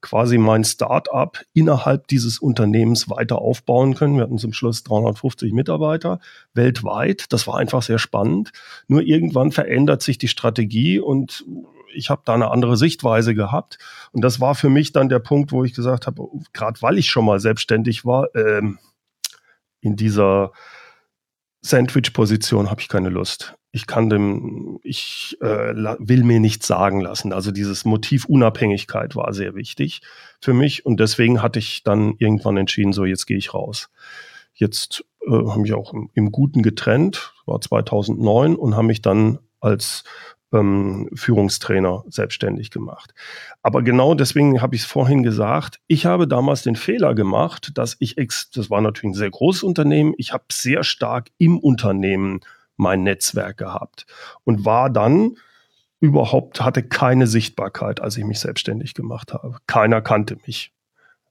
quasi 0.00 0.38
mein 0.38 0.64
Start-up 0.64 1.42
innerhalb 1.52 2.08
dieses 2.08 2.38
Unternehmens 2.38 3.10
weiter 3.10 3.38
aufbauen 3.38 3.94
können. 3.94 4.16
Wir 4.16 4.22
hatten 4.24 4.38
zum 4.38 4.52
Schluss 4.52 4.82
350 4.84 5.52
Mitarbeiter 5.52 6.20
weltweit. 6.54 7.32
Das 7.32 7.46
war 7.46 7.58
einfach 7.58 7.82
sehr 7.82 7.98
spannend. 7.98 8.52
Nur 8.88 9.02
irgendwann 9.02 9.52
verändert 9.52 10.02
sich 10.02 10.18
die 10.18 10.28
Strategie 10.28 10.98
und 10.98 11.44
ich 11.92 12.08
habe 12.08 12.22
da 12.24 12.34
eine 12.34 12.50
andere 12.50 12.76
Sichtweise 12.76 13.34
gehabt. 13.34 13.78
Und 14.12 14.22
das 14.22 14.40
war 14.40 14.54
für 14.54 14.70
mich 14.70 14.92
dann 14.92 15.08
der 15.08 15.18
Punkt, 15.18 15.52
wo 15.52 15.64
ich 15.64 15.74
gesagt 15.74 16.06
habe, 16.06 16.28
gerade 16.52 16.80
weil 16.82 16.98
ich 16.98 17.10
schon 17.10 17.24
mal 17.24 17.40
selbstständig 17.40 18.04
war, 18.04 18.34
ähm, 18.34 18.78
in 19.80 19.96
dieser 19.96 20.52
Sandwich-Position 21.62 22.70
habe 22.70 22.80
ich 22.80 22.88
keine 22.88 23.08
Lust 23.08 23.54
ich 23.72 23.86
kann 23.86 24.10
dem, 24.10 24.80
ich 24.82 25.36
äh, 25.40 25.74
will 25.98 26.24
mir 26.24 26.40
nichts 26.40 26.66
sagen 26.66 27.00
lassen. 27.00 27.32
Also 27.32 27.52
dieses 27.52 27.84
Motiv 27.84 28.24
Unabhängigkeit 28.24 29.14
war 29.14 29.32
sehr 29.32 29.54
wichtig 29.54 30.00
für 30.40 30.54
mich 30.54 30.84
und 30.84 30.98
deswegen 30.98 31.42
hatte 31.42 31.60
ich 31.60 31.84
dann 31.84 32.14
irgendwann 32.18 32.56
entschieden, 32.56 32.92
so 32.92 33.04
jetzt 33.04 33.26
gehe 33.26 33.36
ich 33.36 33.54
raus. 33.54 33.90
Jetzt 34.54 35.04
äh, 35.26 35.30
habe 35.30 35.62
ich 35.64 35.72
auch 35.72 35.92
im, 35.92 36.10
im 36.14 36.32
Guten 36.32 36.62
getrennt, 36.62 37.32
war 37.46 37.60
2009 37.60 38.56
und 38.56 38.74
habe 38.74 38.86
mich 38.86 39.02
dann 39.02 39.38
als 39.60 40.04
ähm, 40.52 41.08
Führungstrainer 41.14 42.04
selbstständig 42.08 42.70
gemacht. 42.70 43.14
Aber 43.62 43.82
genau 43.82 44.14
deswegen 44.14 44.60
habe 44.60 44.74
ich 44.74 44.82
es 44.82 44.86
vorhin 44.86 45.22
gesagt, 45.22 45.78
ich 45.86 46.06
habe 46.06 46.26
damals 46.26 46.62
den 46.62 46.74
Fehler 46.76 47.14
gemacht, 47.14 47.70
dass 47.74 47.96
ich, 48.00 48.18
ex 48.18 48.50
das 48.50 48.68
war 48.68 48.80
natürlich 48.80 49.14
ein 49.14 49.18
sehr 49.18 49.30
großes 49.30 49.62
Unternehmen, 49.62 50.14
ich 50.18 50.32
habe 50.32 50.44
sehr 50.50 50.82
stark 50.82 51.28
im 51.38 51.58
Unternehmen 51.58 52.40
mein 52.80 53.02
Netzwerk 53.02 53.58
gehabt 53.58 54.06
und 54.44 54.64
war 54.64 54.90
dann 54.90 55.36
überhaupt, 56.00 56.62
hatte 56.62 56.82
keine 56.82 57.26
Sichtbarkeit, 57.26 58.00
als 58.00 58.16
ich 58.16 58.24
mich 58.24 58.40
selbstständig 58.40 58.94
gemacht 58.94 59.32
habe. 59.34 59.58
Keiner 59.66 60.00
kannte 60.00 60.38
mich 60.46 60.72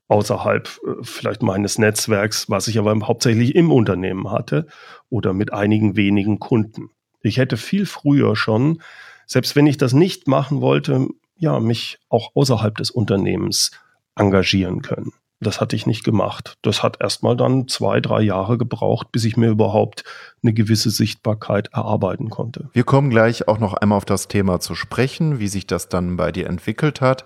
außerhalb 0.07 0.67
äh, 0.67 1.03
vielleicht 1.03 1.41
meines 1.41 1.77
Netzwerks, 1.77 2.49
was 2.49 2.67
ich 2.67 2.77
aber 2.77 2.95
hauptsächlich 3.07 3.55
im 3.55 3.71
Unternehmen 3.71 4.31
hatte 4.31 4.67
oder 5.09 5.33
mit 5.33 5.51
einigen 5.51 5.95
wenigen 5.95 6.39
Kunden. 6.39 6.91
Ich 7.21 7.37
hätte 7.37 7.57
viel 7.57 7.85
früher 7.85 8.35
schon, 8.35 8.81
selbst 9.25 9.55
wenn 9.55 9.67
ich 9.67 9.77
das 9.77 9.93
nicht 9.93 10.27
machen 10.27 10.61
wollte, 10.61 11.07
ja, 11.35 11.59
mich 11.59 11.99
auch 12.09 12.35
außerhalb 12.35 12.75
des 12.75 12.91
Unternehmens 12.91 13.71
engagieren 14.15 14.81
können. 14.81 15.13
Das 15.41 15.61
hatte 15.61 15.75
ich 15.75 15.85
nicht 15.85 16.03
gemacht. 16.03 16.57
Das 16.61 16.83
hat 16.83 16.97
erstmal 17.01 17.37
dann 17.37 17.67
zwei, 17.67 18.01
drei 18.01 18.21
Jahre 18.21 18.57
gebraucht, 18.57 19.11
bis 19.11 19.23
ich 19.23 19.37
mir 19.37 19.49
überhaupt 19.49 20.03
eine 20.43 20.53
gewisse 20.53 20.89
Sichtbarkeit 20.89 21.69
erarbeiten 21.71 22.29
konnte. 22.29 22.69
Wir 22.73 22.83
kommen 22.83 23.09
gleich 23.09 23.47
auch 23.47 23.59
noch 23.59 23.73
einmal 23.73 23.97
auf 23.97 24.05
das 24.05 24.27
Thema 24.27 24.59
zu 24.59 24.75
sprechen, 24.75 25.39
wie 25.39 25.47
sich 25.47 25.65
das 25.65 25.87
dann 25.87 26.17
bei 26.17 26.31
dir 26.31 26.47
entwickelt 26.47 26.99
hat. 26.99 27.25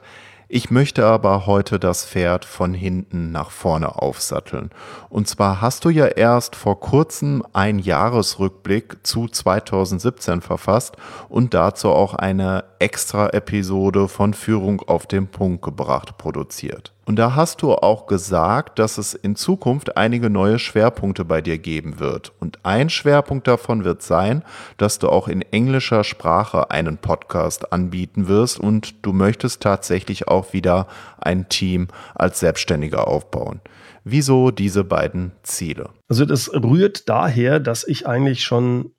Ich 0.55 0.69
möchte 0.69 1.03
aber 1.07 1.47
heute 1.47 1.79
das 1.79 2.05
Pferd 2.05 2.45
von 2.45 2.75
hinten 2.75 3.31
nach 3.31 3.49
vorne 3.49 3.99
aufsatteln. 3.99 4.69
Und 5.09 5.27
zwar 5.27 5.61
hast 5.61 5.83
du 5.83 5.89
ja 5.89 6.05
erst 6.05 6.55
vor 6.55 6.79
kurzem 6.79 7.43
einen 7.53 7.79
Jahresrückblick 7.79 8.97
zu 9.01 9.27
2017 9.27 10.41
verfasst 10.41 10.97
und 11.27 11.55
dazu 11.55 11.89
auch 11.89 12.13
eine 12.13 12.65
extra 12.77 13.29
Episode 13.29 14.07
von 14.07 14.35
Führung 14.35 14.81
auf 14.81 15.07
den 15.07 15.25
Punkt 15.25 15.63
gebracht 15.63 16.19
produziert. 16.19 16.92
Und 17.05 17.17
da 17.17 17.35
hast 17.35 17.61
du 17.61 17.73
auch 17.73 18.05
gesagt, 18.05 18.79
dass 18.79 18.97
es 18.97 19.13
in 19.13 19.35
Zukunft 19.35 19.97
einige 19.97 20.29
neue 20.29 20.57
Schwerpunkte 20.57 21.25
bei 21.25 21.41
dir 21.41 21.57
geben 21.57 21.99
wird. 21.99 22.31
Und 22.39 22.59
ein 22.63 22.89
Schwerpunkt 22.89 23.47
davon 23.47 23.83
wird 23.83 24.01
sein, 24.01 24.43
dass 24.77 24.99
du 24.99 25.09
auch 25.09 25.27
in 25.27 25.41
englischer 25.41 26.03
Sprache 26.03 26.71
einen 26.71 26.97
Podcast 26.97 27.73
anbieten 27.73 28.27
wirst 28.27 28.59
und 28.59 29.05
du 29.05 29.11
möchtest 29.11 29.61
tatsächlich 29.61 30.29
auch 30.29 30.53
wieder 30.53 30.87
ein 31.19 31.49
Team 31.49 31.89
als 32.15 32.39
Selbstständiger 32.39 33.07
aufbauen. 33.07 33.59
Wieso 34.05 34.51
diese 34.51 34.83
beiden 34.83 35.31
Ziele? 35.43 35.89
Also 36.09 36.25
das 36.25 36.53
rührt 36.53 37.09
daher, 37.09 37.59
dass 37.59 37.85
ich 37.87 38.07
eigentlich 38.07 38.43
schon 38.43 38.91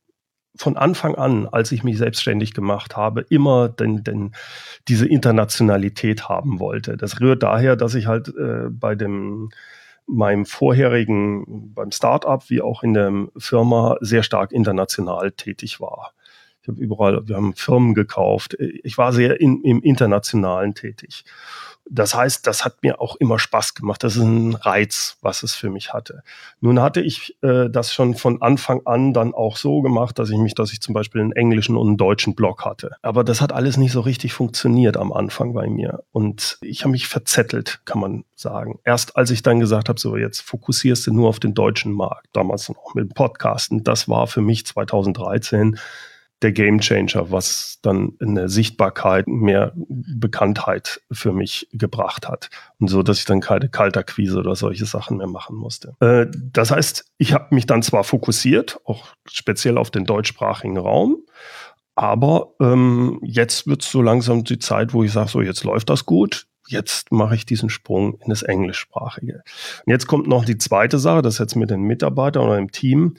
von 0.57 0.77
Anfang 0.77 1.14
an, 1.14 1.49
als 1.49 1.73
ich 1.73 1.83
mich 1.83 1.99
selbstständig 1.99 2.55
gemacht 2.55 2.97
habe, 2.97 3.23
immer 3.23 3.69
den, 3.69 4.05
den, 4.05 4.35
diese 4.88 5.07
Internationalität 5.07 6.29
haben 6.29 6.61
wollte. 6.61 6.97
Das 6.97 7.21
rührt 7.21 7.43
daher, 7.43 7.77
dass 7.77 7.95
ich 7.95 8.07
halt 8.07 8.29
äh, 8.29 8.69
bei 8.71 8.95
dem 8.95 9.51
meinem 10.07 10.45
vorherigen, 10.45 11.73
beim 11.75 11.90
Startup 11.90 12.49
wie 12.51 12.61
auch 12.61 12.83
in 12.83 12.95
der 12.95 13.29
Firma 13.38 13.97
sehr 14.01 14.23
stark 14.23 14.53
international 14.53 15.33
tätig 15.33 15.81
war. 15.81 16.12
Ich 16.64 16.68
habe 16.68 16.81
überall, 16.81 17.29
wir 17.29 17.37
haben 17.37 17.55
Firmen 17.55 17.92
gekauft. 17.92 18.57
Ich 18.59 18.96
war 18.96 19.12
sehr 19.12 19.38
in, 19.38 19.61
im 19.61 19.83
Internationalen 19.83 20.74
tätig. 20.74 21.24
Das 21.90 22.14
heißt, 22.14 22.46
das 22.46 22.64
hat 22.64 22.83
mir 22.83 22.98
auch 23.03 23.16
immer 23.16 23.38
Spaß 23.38 23.74
gemacht. 23.74 24.03
Das 24.03 24.16
ist 24.16 24.22
ein 24.22 24.55
Reiz, 24.55 25.18
was 25.20 25.42
es 25.42 25.55
für 25.55 25.68
mich 25.68 25.92
hatte. 25.92 26.22
Nun 26.61 26.81
hatte 26.81 27.03
ich 27.03 27.37
äh, 27.42 27.68
das 27.68 27.92
schon 27.92 28.14
von 28.14 28.40
Anfang 28.40 28.81
an 28.87 29.12
dann 29.12 29.35
auch 29.35 29.59
so 29.59 29.83
gemacht, 29.83 30.18
dass 30.18 30.31
ich 30.31 30.38
mich, 30.38 30.55
dass 30.55 30.72
ich 30.72 30.81
zum 30.81 30.94
Beispiel 30.94 31.20
einen 31.20 31.33
englischen 31.33 31.77
und 31.77 31.87
einen 31.87 31.96
deutschen 31.98 32.35
Blog 32.35 32.64
hatte. 32.64 32.92
Aber 33.03 33.22
das 33.22 33.42
hat 33.42 33.53
alles 33.53 33.77
nicht 33.77 33.92
so 33.92 34.00
richtig 34.00 34.33
funktioniert 34.33 34.96
am 34.96 35.12
Anfang 35.12 35.53
bei 35.53 35.68
mir. 35.68 36.03
Und 36.12 36.57
ich 36.62 36.85
habe 36.85 36.92
mich 36.92 37.07
verzettelt, 37.07 37.83
kann 37.85 38.00
man 38.00 38.24
sagen. 38.35 38.79
Erst 38.85 39.18
als 39.18 39.31
ich 39.31 39.42
dann 39.42 39.61
gesagt 39.61 39.90
habe, 39.90 40.00
so 40.00 40.16
jetzt 40.16 40.40
fokussierst 40.40 41.07
du 41.07 41.12
nur 41.12 41.29
auf 41.29 41.38
den 41.38 41.53
deutschen 41.53 41.92
Markt, 41.92 42.29
damals 42.33 42.70
noch 42.70 42.94
mit 42.94 43.14
Podcasten, 43.14 43.85
das 43.85 44.09
war 44.09 44.27
für 44.27 44.40
mich 44.40 44.64
2013 44.64 45.79
der 46.44 46.52
Gamechanger, 46.52 47.33
was 47.33 47.78
dann 47.83 48.12
eine 48.20 48.48
Sichtbarkeit, 48.48 49.26
mehr 49.26 49.72
Bekanntheit 49.74 51.00
für 51.11 51.33
mich 51.33 51.68
gebracht 51.72 52.28
hat. 52.28 52.50
Und 52.78 52.88
so, 52.88 53.02
dass 53.02 53.18
ich 53.18 53.24
dann 53.24 53.40
keine 53.40 53.68
Kalterquise 53.68 54.38
oder 54.38 54.54
solche 54.54 54.85
Sachen 54.85 55.16
mehr 55.16 55.26
machen 55.26 55.57
musste. 55.57 55.96
Äh, 56.00 56.26
das 56.52 56.70
heißt, 56.70 57.07
ich 57.18 57.33
habe 57.33 57.54
mich 57.54 57.66
dann 57.66 57.83
zwar 57.83 58.04
fokussiert, 58.04 58.78
auch 58.85 59.07
speziell 59.26 59.78
auf 59.78 59.90
den 59.90 60.04
deutschsprachigen 60.04 60.76
Raum, 60.76 61.16
aber 61.96 62.54
ähm, 62.61 63.20
jetzt 63.22 63.66
wird 63.66 63.83
so 63.83 64.02
langsam 64.02 64.44
die 64.44 64.59
Zeit, 64.59 64.92
wo 64.92 65.02
ich 65.02 65.12
sage, 65.12 65.30
so 65.30 65.40
jetzt 65.40 65.64
läuft 65.64 65.88
das 65.90 66.04
gut, 66.04 66.46
jetzt 66.68 67.12
mache 67.12 67.35
ich 67.35 67.46
diesen 67.46 67.70
Sprung 67.70 68.14
in 68.20 68.31
das 68.31 68.42
Englischsprachige. 68.42 69.42
Und 69.85 69.90
jetzt 69.90 70.07
kommt 70.07 70.27
noch 70.27 70.44
die 70.44 70.59
zweite 70.59 70.98
Sache, 70.98 71.22
das 71.22 71.38
jetzt 71.38 71.57
mit 71.57 71.70
den 71.70 71.83
Mitarbeitern 71.83 72.44
oder 72.44 72.59
im 72.59 72.70
Team. 72.70 73.16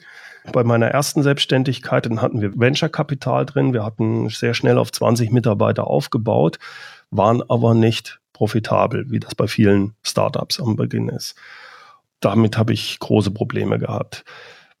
Bei 0.52 0.62
meiner 0.64 0.86
ersten 0.86 1.22
Selbstständigkeit, 1.22 2.06
dann 2.06 2.22
hatten 2.22 2.40
wir 2.40 2.58
Venture-Kapital 2.58 3.46
drin. 3.46 3.72
Wir 3.72 3.84
hatten 3.84 4.28
sehr 4.28 4.54
schnell 4.54 4.78
auf 4.78 4.92
20 4.92 5.32
Mitarbeiter 5.32 5.86
aufgebaut, 5.86 6.58
waren 7.10 7.42
aber 7.48 7.74
nicht 7.74 8.20
profitabel, 8.32 9.10
wie 9.10 9.20
das 9.20 9.34
bei 9.34 9.48
vielen 9.48 9.94
Startups 10.02 10.60
am 10.60 10.76
Beginn 10.76 11.08
ist. 11.08 11.34
Damit 12.20 12.56
habe 12.56 12.72
ich 12.72 12.98
große 12.98 13.30
Probleme 13.30 13.78
gehabt, 13.78 14.24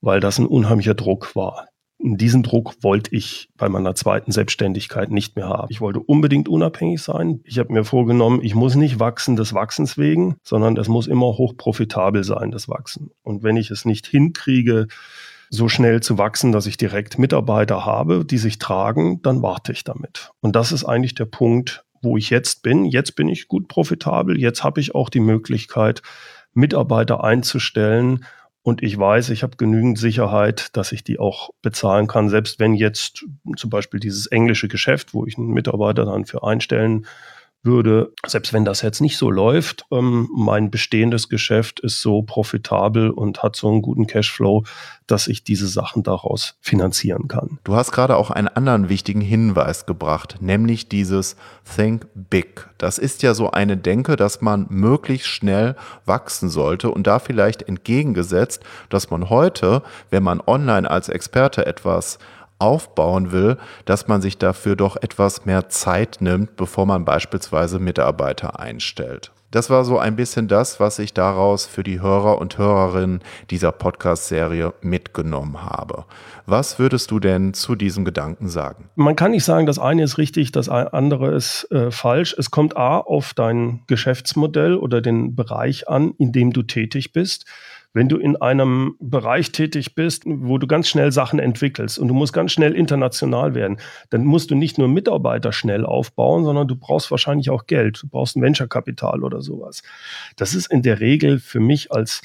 weil 0.00 0.20
das 0.20 0.38
ein 0.38 0.46
unheimlicher 0.46 0.94
Druck 0.94 1.34
war. 1.34 1.68
Diesen 2.14 2.44
Druck 2.44 2.74
wollte 2.82 3.14
ich 3.14 3.48
bei 3.56 3.68
meiner 3.68 3.96
zweiten 3.96 4.30
Selbstständigkeit 4.30 5.10
nicht 5.10 5.34
mehr 5.34 5.48
haben. 5.48 5.66
Ich 5.70 5.80
wollte 5.80 5.98
unbedingt 5.98 6.48
unabhängig 6.48 7.02
sein. 7.02 7.40
Ich 7.42 7.58
habe 7.58 7.72
mir 7.72 7.84
vorgenommen, 7.84 8.40
ich 8.44 8.54
muss 8.54 8.76
nicht 8.76 9.00
wachsen 9.00 9.34
des 9.34 9.54
Wachsens 9.54 9.98
wegen, 9.98 10.36
sondern 10.44 10.76
es 10.76 10.86
muss 10.86 11.08
immer 11.08 11.26
hochprofitabel 11.26 12.22
sein, 12.22 12.52
das 12.52 12.68
Wachsen. 12.68 13.10
Und 13.22 13.42
wenn 13.42 13.56
ich 13.56 13.72
es 13.72 13.84
nicht 13.84 14.06
hinkriege, 14.06 14.86
so 15.50 15.68
schnell 15.68 16.00
zu 16.00 16.16
wachsen, 16.16 16.52
dass 16.52 16.66
ich 16.66 16.76
direkt 16.76 17.18
Mitarbeiter 17.18 17.84
habe, 17.84 18.24
die 18.24 18.38
sich 18.38 18.58
tragen, 18.58 19.20
dann 19.22 19.42
warte 19.42 19.72
ich 19.72 19.82
damit. 19.82 20.30
Und 20.40 20.54
das 20.54 20.70
ist 20.70 20.84
eigentlich 20.84 21.14
der 21.14 21.24
Punkt, 21.24 21.84
wo 22.02 22.16
ich 22.16 22.30
jetzt 22.30 22.62
bin. 22.62 22.84
Jetzt 22.84 23.16
bin 23.16 23.28
ich 23.28 23.48
gut 23.48 23.66
profitabel. 23.66 24.38
Jetzt 24.38 24.62
habe 24.62 24.80
ich 24.80 24.94
auch 24.94 25.08
die 25.08 25.20
Möglichkeit, 25.20 26.02
Mitarbeiter 26.52 27.24
einzustellen. 27.24 28.24
Und 28.66 28.82
ich 28.82 28.98
weiß, 28.98 29.30
ich 29.30 29.44
habe 29.44 29.56
genügend 29.56 29.96
Sicherheit, 29.96 30.76
dass 30.76 30.90
ich 30.90 31.04
die 31.04 31.20
auch 31.20 31.50
bezahlen 31.62 32.08
kann, 32.08 32.28
selbst 32.28 32.58
wenn 32.58 32.74
jetzt 32.74 33.24
zum 33.54 33.70
Beispiel 33.70 34.00
dieses 34.00 34.26
englische 34.26 34.66
Geschäft, 34.66 35.14
wo 35.14 35.24
ich 35.24 35.38
einen 35.38 35.50
Mitarbeiter 35.50 36.04
dann 36.04 36.24
für 36.24 36.42
einstellen 36.42 37.06
würde, 37.66 38.12
selbst 38.26 38.52
wenn 38.52 38.64
das 38.64 38.80
jetzt 38.80 39.00
nicht 39.00 39.18
so 39.18 39.30
läuft, 39.30 39.84
ähm, 39.90 40.28
mein 40.34 40.70
bestehendes 40.70 41.28
Geschäft 41.28 41.80
ist 41.80 42.00
so 42.00 42.22
profitabel 42.22 43.10
und 43.10 43.42
hat 43.42 43.56
so 43.56 43.68
einen 43.68 43.82
guten 43.82 44.06
Cashflow, 44.06 44.64
dass 45.06 45.28
ich 45.28 45.44
diese 45.44 45.68
Sachen 45.68 46.02
daraus 46.02 46.56
finanzieren 46.60 47.28
kann. 47.28 47.58
Du 47.64 47.74
hast 47.74 47.92
gerade 47.92 48.16
auch 48.16 48.30
einen 48.30 48.48
anderen 48.48 48.88
wichtigen 48.88 49.20
Hinweis 49.20 49.86
gebracht, 49.86 50.36
nämlich 50.40 50.88
dieses 50.88 51.36
Think 51.76 52.06
Big. 52.14 52.68
Das 52.78 52.98
ist 52.98 53.22
ja 53.22 53.34
so 53.34 53.50
eine 53.50 53.76
Denke, 53.76 54.16
dass 54.16 54.40
man 54.40 54.66
möglichst 54.68 55.28
schnell 55.28 55.76
wachsen 56.04 56.48
sollte 56.48 56.90
und 56.90 57.06
da 57.06 57.18
vielleicht 57.18 57.62
entgegengesetzt, 57.62 58.62
dass 58.88 59.10
man 59.10 59.30
heute, 59.30 59.82
wenn 60.10 60.22
man 60.22 60.40
online 60.40 60.90
als 60.90 61.08
Experte 61.08 61.66
etwas 61.66 62.18
aufbauen 62.58 63.32
will, 63.32 63.56
dass 63.84 64.08
man 64.08 64.22
sich 64.22 64.38
dafür 64.38 64.76
doch 64.76 64.96
etwas 64.96 65.44
mehr 65.44 65.68
Zeit 65.68 66.18
nimmt, 66.20 66.56
bevor 66.56 66.86
man 66.86 67.04
beispielsweise 67.04 67.78
Mitarbeiter 67.78 68.58
einstellt. 68.58 69.32
Das 69.52 69.70
war 69.70 69.84
so 69.84 69.98
ein 69.98 70.16
bisschen 70.16 70.48
das, 70.48 70.80
was 70.80 70.98
ich 70.98 71.14
daraus 71.14 71.66
für 71.66 71.84
die 71.84 72.00
Hörer 72.00 72.38
und 72.38 72.58
Hörerinnen 72.58 73.20
dieser 73.48 73.70
Podcast-Serie 73.70 74.74
mitgenommen 74.82 75.62
habe. 75.62 76.04
Was 76.46 76.78
würdest 76.78 77.10
du 77.10 77.20
denn 77.20 77.54
zu 77.54 77.76
diesem 77.76 78.04
Gedanken 78.04 78.48
sagen? 78.48 78.90
Man 78.96 79.14
kann 79.14 79.30
nicht 79.30 79.44
sagen, 79.44 79.66
das 79.66 79.78
eine 79.78 80.02
ist 80.02 80.18
richtig, 80.18 80.50
das 80.50 80.68
andere 80.68 81.34
ist 81.34 81.70
äh, 81.70 81.90
falsch. 81.90 82.34
Es 82.36 82.50
kommt 82.50 82.76
A 82.76 82.98
auf 82.98 83.34
dein 83.34 83.82
Geschäftsmodell 83.86 84.74
oder 84.76 85.00
den 85.00 85.36
Bereich 85.36 85.88
an, 85.88 86.12
in 86.18 86.32
dem 86.32 86.52
du 86.52 86.62
tätig 86.62 87.12
bist 87.12 87.46
wenn 87.96 88.10
du 88.10 88.18
in 88.18 88.36
einem 88.36 88.94
Bereich 89.00 89.52
tätig 89.52 89.94
bist, 89.94 90.24
wo 90.26 90.58
du 90.58 90.66
ganz 90.66 90.86
schnell 90.86 91.12
Sachen 91.12 91.38
entwickelst 91.38 91.98
und 91.98 92.08
du 92.08 92.14
musst 92.14 92.34
ganz 92.34 92.52
schnell 92.52 92.74
international 92.74 93.54
werden, 93.54 93.78
dann 94.10 94.26
musst 94.26 94.50
du 94.50 94.54
nicht 94.54 94.76
nur 94.76 94.86
Mitarbeiter 94.86 95.50
schnell 95.50 95.86
aufbauen, 95.86 96.44
sondern 96.44 96.68
du 96.68 96.76
brauchst 96.76 97.10
wahrscheinlich 97.10 97.48
auch 97.48 97.66
Geld. 97.66 98.02
Du 98.02 98.08
brauchst 98.08 98.36
ein 98.36 98.42
Venture-Kapital 98.42 99.24
oder 99.24 99.40
sowas. 99.40 99.82
Das 100.36 100.54
ist 100.54 100.70
in 100.70 100.82
der 100.82 101.00
Regel 101.00 101.38
für 101.38 101.58
mich 101.58 101.90
als 101.90 102.20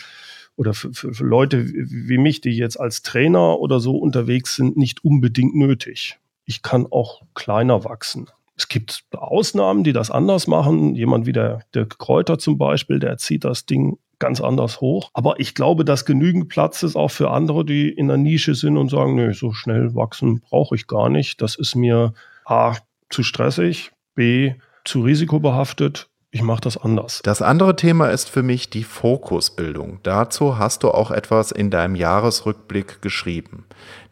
oder 0.58 0.74
für, 0.74 0.92
für, 0.92 1.14
für 1.14 1.24
Leute 1.24 1.66
wie 1.66 2.18
mich, 2.18 2.42
die 2.42 2.52
jetzt 2.52 2.78
als 2.78 3.02
Trainer 3.02 3.58
oder 3.58 3.80
so 3.80 3.96
unterwegs 3.96 4.58
sind, 4.58 4.76
nicht 4.76 5.06
unbedingt 5.06 5.56
nötig. 5.56 6.20
Ich 6.44 6.64
kann 6.64 6.86
auch 6.86 7.22
kleiner 7.34 7.86
wachsen. 7.86 8.28
Es 8.58 8.68
gibt 8.68 9.06
Ausnahmen, 9.14 9.86
die 9.86 9.94
das 9.94 10.12
anders 10.12 10.48
machen. 10.48 10.96
Jemand 10.98 11.28
wie 11.28 11.32
der, 11.32 11.62
der 11.74 11.86
Kräuter 11.86 12.38
zum 12.38 12.58
Beispiel, 12.58 13.00
der 13.00 13.18
zieht 13.18 13.46
das 13.46 13.66
Ding 13.66 13.98
ganz 14.22 14.40
anders 14.40 14.80
hoch. 14.80 15.10
Aber 15.14 15.42
ich 15.42 15.54
glaube, 15.54 15.84
dass 15.84 16.06
genügend 16.06 16.48
Platz 16.48 16.84
ist 16.84 16.96
auch 16.96 17.12
für 17.12 17.32
andere, 17.32 17.66
die 17.66 17.90
in 17.90 18.08
der 18.08 18.16
Nische 18.16 18.56
sind 18.56 18.78
und 18.78 18.90
sagen, 18.90 19.16
nö, 19.16 19.34
so 19.34 19.52
schnell 19.52 19.94
wachsen 19.94 20.40
brauche 20.40 20.76
ich 20.76 20.88
gar 20.88 21.10
nicht. 21.10 21.42
Das 21.42 21.56
ist 21.56 21.76
mir 21.76 22.14
A 22.46 22.76
zu 23.10 23.24
stressig, 23.24 23.92
B 24.16 24.54
zu 24.86 25.02
risikobehaftet 25.02 26.08
ich 26.34 26.44
mache 26.44 26.62
das 26.62 26.78
anders. 26.78 27.20
Das 27.24 27.42
andere 27.42 27.76
Thema 27.76 28.08
ist 28.08 28.30
für 28.30 28.42
mich 28.42 28.70
die 28.70 28.86
Fokusbildung. 28.86 30.00
Dazu 30.04 30.58
hast 30.58 30.84
du 30.84 30.92
auch 30.92 31.12
etwas 31.12 31.52
in 31.52 31.70
deinem 31.70 31.96
Jahresrückblick 31.96 33.02
geschrieben. 33.02 33.66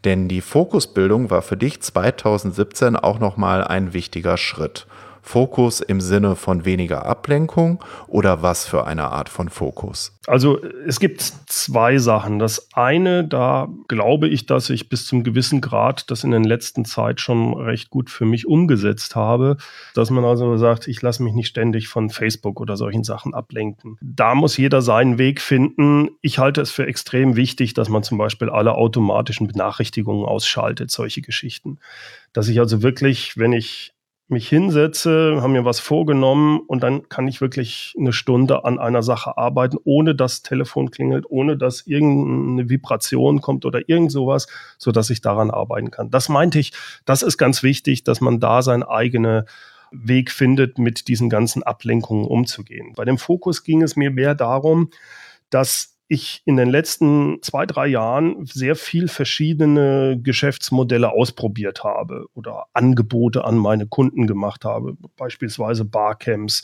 Denn 0.04 0.28
die 0.28 0.42
Fokusbildung 0.42 1.30
war 1.30 1.42
für 1.42 1.56
dich 1.56 1.82
2017 1.82 2.98
auch 2.98 3.20
nochmal 3.20 3.64
ein 3.64 3.94
wichtiger 3.94 4.36
Schritt. 4.36 4.86
Fokus 5.22 5.82
im 5.82 6.02
Sinne 6.02 6.36
von 6.36 6.66
weniger 6.66 7.06
Ablenkung 7.06 7.84
oder 8.08 8.42
was 8.42 8.66
für 8.66 8.88
eine 8.88 9.10
Art 9.10 9.30
von 9.30 9.50
Fokus? 9.50 10.20
Also 10.28 10.60
es 10.86 11.00
gibt 11.00 11.22
zwei 11.22 11.98
Sachen. 11.98 12.38
Das 12.38 12.68
eine, 12.74 13.24
da 13.24 13.68
glaube 13.88 14.28
ich, 14.28 14.46
dass 14.46 14.70
ich 14.70 14.88
bis 14.88 15.08
zum 15.08 15.24
gewissen 15.24 15.60
Grad 15.60 16.12
das 16.12 16.24
in 16.24 16.30
der 16.30 16.42
letzten 16.42 16.86
Zeit 16.86 17.20
schon 17.20 17.56
recht 17.56 17.90
gut 17.90 18.12
für 18.12 18.26
mich 18.26 18.46
umgesetzt 18.46 19.16
habe, 19.16 19.58
dass 19.96 20.12
man 20.12 20.24
also 20.26 20.56
sagt, 20.58 20.88
ich 20.88 21.02
lasse 21.02 21.24
mich 21.24 21.34
nicht 21.34 21.48
ständig 21.48 21.88
von 21.88 22.12
Facebook 22.12 22.62
oder 22.62 22.78
solchen 22.78 23.04
Sachen 23.04 23.34
ablenken. 23.34 23.98
Da 24.02 24.36
muss 24.36 24.58
jeder 24.58 24.84
seinen 24.84 25.18
Weg 25.18 25.42
finden. 25.42 26.10
Ich 26.22 26.38
halte 26.38 26.62
es 26.62 26.70
für 26.70 26.86
extrem 26.86 27.36
wichtig, 27.36 27.74
dass 27.74 27.90
man 27.90 28.04
zum 28.04 28.20
Beispiel 28.20 28.50
alle 28.50 28.76
automatischen 28.76 29.48
Benachrichtigungen 29.48 30.26
ausschaltet, 30.26 30.92
solche 30.92 31.22
Geschichten. 31.22 31.80
Dass 32.34 32.48
ich 32.50 32.60
also 32.60 32.84
wirklich, 32.84 33.38
wenn 33.38 33.54
ich 33.54 33.94
mich 34.30 34.48
hinsetze, 34.48 35.38
habe 35.38 35.50
mir 35.50 35.66
was 35.66 35.80
vorgenommen 35.80 36.60
und 36.68 36.84
dann 36.84 37.10
kann 37.10 37.28
ich 37.28 37.42
wirklich 37.42 37.96
eine 37.98 38.14
Stunde 38.14 38.64
an 38.64 38.78
einer 38.78 39.02
Sache 39.02 39.38
arbeiten, 39.38 39.78
ohne 39.84 40.14
dass 40.14 40.44
Telefon 40.44 40.92
klingelt, 40.92 41.26
ohne 41.28 41.58
dass 41.58 41.88
irgendeine 41.88 42.70
Vibration 42.70 43.42
kommt 43.42 43.66
oder 43.66 43.90
irgend 43.90 44.12
sowas, 44.12 44.48
so 44.78 44.92
dass 44.92 45.10
ich 45.10 45.22
daran 45.22 45.50
arbeiten 45.50 45.90
kann. 45.90 46.12
Das 46.12 46.30
meinte 46.30 46.60
ich, 46.60 46.74
das 47.06 47.24
ist 47.24 47.38
ganz 47.38 47.64
wichtig, 47.64 48.04
dass 48.04 48.22
man 48.22 48.40
da 48.40 48.62
sein 48.62 48.84
eigene 48.84 49.46
Weg 49.92 50.32
findet, 50.32 50.78
mit 50.78 51.08
diesen 51.08 51.30
ganzen 51.30 51.64
Ablenkungen 51.64 52.26
umzugehen. 52.26 52.94
Bei 52.96 53.06
dem 53.06 53.18
Fokus 53.18 53.64
ging 53.64 53.82
es 53.82 53.96
mir 53.96 54.12
mehr 54.12 54.36
darum, 54.36 54.92
dass 55.50 55.99
ich 56.10 56.42
in 56.46 56.58
den 56.58 56.70
letzten 56.70 57.42
zwei, 57.44 57.68
drei 57.68 57.86
Jahren 57.86 58.44
sehr 58.46 58.76
viel 58.76 59.08
verschiedene 59.08 60.20
Geschäftsmodelle 60.22 61.12
ausprobiert 61.12 61.84
habe 61.84 62.26
oder 62.34 62.66
Angebote 62.74 63.46
an 63.46 63.58
meine 63.58 63.86
Kunden 63.86 64.26
gemacht 64.26 64.66
habe, 64.66 64.98
beispielsweise 65.16 65.86
Barcamps, 65.86 66.64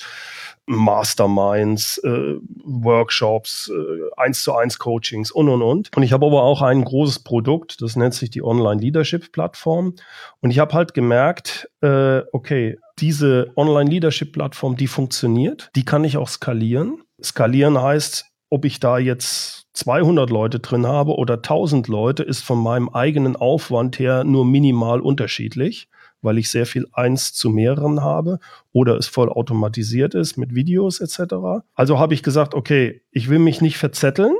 Masterminds, 0.66 2.00
äh, 2.00 2.38
Workshops, 2.64 3.72
eins 4.18 4.40
äh, 4.40 4.44
zu 4.44 4.56
eins 4.56 4.80
Coachings 4.80 5.30
und 5.30 5.48
und 5.48 5.62
und. 5.62 5.96
Und 5.96 6.02
ich 6.02 6.12
habe 6.12 6.26
aber 6.26 6.42
auch 6.42 6.64
ein 6.64 6.84
großes 6.84 7.20
Produkt, 7.20 7.84
das 7.84 7.96
nennt 7.96 8.16
sich 8.16 8.32
die 8.32 8.44
Online 8.44 8.82
Leadership 8.82 9.32
Plattform. 9.32 9.94
Und 10.42 10.50
ich 10.50 10.58
habe 10.58 10.74
halt 10.74 10.96
gemerkt, 10.96 11.70
äh, 11.82 12.22
okay, 12.34 12.80
diese 12.98 13.52
Online 13.56 13.92
Leadership 13.92 14.34
Plattform, 14.34 14.76
die 14.76 14.88
funktioniert, 14.88 15.70
die 15.76 15.86
kann 15.86 16.04
ich 16.04 16.18
auch 16.18 16.30
skalieren. 16.30 17.04
Skalieren 17.22 17.80
heißt, 17.80 18.26
ob 18.50 18.66
ich 18.66 18.80
da 18.80 18.98
jetzt 18.98 19.68
200 19.74 20.30
Leute 20.30 20.60
drin 20.60 20.88
habe 20.88 21.16
oder 21.16 21.36
1000 21.36 21.88
Leute, 21.88 22.24
ist 22.24 22.42
von 22.42 22.60
meinem 22.60 22.90
eigenen 22.90 23.36
Aufwand 23.36 24.00
her 24.00 24.24
nur 24.24 24.46
minimal 24.46 25.02
unterschiedlich, 25.02 25.90
weil 26.22 26.38
ich 26.38 26.50
sehr 26.50 26.66
viel 26.66 26.88
eins 26.94 27.34
zu 27.34 27.50
mehreren 27.50 28.02
habe 28.02 28.40
oder 28.72 28.96
es 28.98 29.08
voll 29.08 29.30
automatisiert 29.30 30.16
ist 30.16 30.38
mit 30.38 30.56
Videos 30.56 31.02
etc. 31.02 31.66
Also 31.74 32.00
habe 32.00 32.14
ich 32.14 32.24
gesagt, 32.24 32.54
okay, 32.54 33.02
ich 33.12 33.30
will 33.30 33.40
mich 33.40 33.62
nicht 33.62 33.78
verzetteln. 33.78 34.36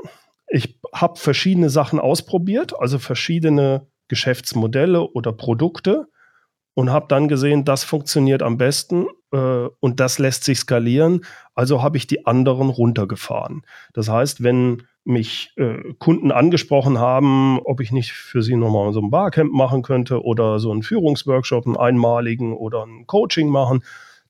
Ich 0.48 0.78
habe 0.92 1.18
verschiedene 1.18 1.70
Sachen 1.70 1.98
ausprobiert, 1.98 2.72
also 2.78 2.98
verschiedene 2.98 3.86
Geschäftsmodelle 4.08 5.02
oder 5.02 5.32
Produkte 5.32 6.06
und 6.76 6.92
habe 6.92 7.06
dann 7.08 7.26
gesehen, 7.26 7.64
das 7.64 7.84
funktioniert 7.84 8.42
am 8.42 8.58
besten 8.58 9.06
äh, 9.32 9.68
und 9.80 9.98
das 9.98 10.18
lässt 10.18 10.44
sich 10.44 10.58
skalieren. 10.58 11.24
Also 11.54 11.82
habe 11.82 11.96
ich 11.96 12.06
die 12.06 12.26
anderen 12.26 12.68
runtergefahren. 12.68 13.62
Das 13.94 14.10
heißt, 14.10 14.42
wenn 14.42 14.82
mich 15.02 15.54
äh, 15.56 15.94
Kunden 15.98 16.30
angesprochen 16.30 16.98
haben, 16.98 17.58
ob 17.60 17.80
ich 17.80 17.92
nicht 17.92 18.12
für 18.12 18.42
sie 18.42 18.56
nochmal 18.56 18.92
so 18.92 19.00
ein 19.00 19.10
Barcamp 19.10 19.54
machen 19.54 19.80
könnte 19.80 20.22
oder 20.22 20.58
so 20.58 20.70
einen 20.70 20.82
Führungsworkshop, 20.82 21.64
einen 21.64 21.78
einmaligen 21.78 22.52
oder 22.52 22.84
ein 22.84 23.06
Coaching 23.06 23.48
machen, 23.48 23.82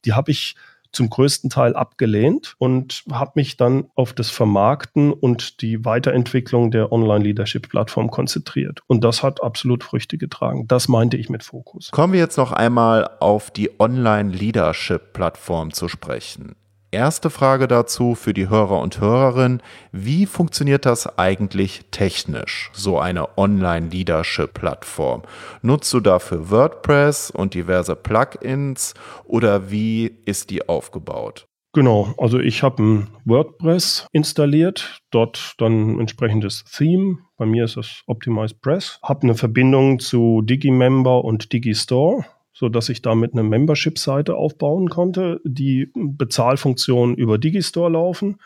die 0.04 0.12
habe 0.12 0.30
ich 0.30 0.54
zum 0.96 1.10
größten 1.10 1.50
Teil 1.50 1.76
abgelehnt 1.76 2.54
und 2.58 3.04
habe 3.12 3.32
mich 3.36 3.56
dann 3.56 3.84
auf 3.94 4.12
das 4.12 4.30
Vermarkten 4.30 5.12
und 5.12 5.60
die 5.62 5.84
Weiterentwicklung 5.84 6.70
der 6.70 6.90
Online-Leadership-Plattform 6.90 8.10
konzentriert. 8.10 8.80
Und 8.86 9.04
das 9.04 9.22
hat 9.22 9.42
absolut 9.42 9.84
Früchte 9.84 10.18
getragen. 10.18 10.66
Das 10.66 10.88
meinte 10.88 11.16
ich 11.16 11.30
mit 11.30 11.44
Fokus. 11.44 11.90
Kommen 11.90 12.14
wir 12.14 12.20
jetzt 12.20 12.38
noch 12.38 12.52
einmal 12.52 13.08
auf 13.20 13.50
die 13.50 13.78
Online-Leadership-Plattform 13.78 15.72
zu 15.72 15.88
sprechen. 15.88 16.56
Erste 16.96 17.28
Frage 17.28 17.68
dazu 17.68 18.14
für 18.14 18.32
die 18.32 18.48
Hörer 18.48 18.80
und 18.80 19.02
Hörerinnen. 19.02 19.60
Wie 19.92 20.24
funktioniert 20.24 20.86
das 20.86 21.18
eigentlich 21.18 21.82
technisch, 21.90 22.70
so 22.72 22.98
eine 22.98 23.36
Online-Leadership-Plattform? 23.36 25.20
Nutzt 25.60 25.92
du 25.92 26.00
dafür 26.00 26.50
WordPress 26.50 27.30
und 27.30 27.52
diverse 27.52 27.96
Plugins 27.96 28.94
oder 29.26 29.70
wie 29.70 30.10
ist 30.24 30.48
die 30.48 30.70
aufgebaut? 30.70 31.46
Genau, 31.74 32.14
also 32.16 32.38
ich 32.38 32.62
habe 32.62 32.82
ein 32.82 33.08
WordPress 33.26 34.06
installiert, 34.12 35.02
dort 35.10 35.52
dann 35.58 35.96
ein 35.96 36.00
entsprechendes 36.00 36.64
Theme. 36.64 37.18
Bei 37.36 37.44
mir 37.44 37.64
ist 37.64 37.76
das 37.76 38.04
Optimized 38.06 38.62
Press. 38.62 38.98
Habe 39.02 39.24
eine 39.24 39.34
Verbindung 39.34 39.98
zu 39.98 40.40
Digimember 40.40 41.22
und 41.22 41.52
Digistore 41.52 42.24
so 42.58 42.70
dass 42.70 42.88
ich 42.88 43.02
damit 43.02 43.32
eine 43.32 43.42
Membership-Seite 43.42 44.34
aufbauen 44.34 44.88
konnte, 44.88 45.40
die 45.44 45.92
Bezahlfunktionen 45.94 47.14
über 47.14 47.36
Digistore 47.36 47.90
laufen 47.90 48.36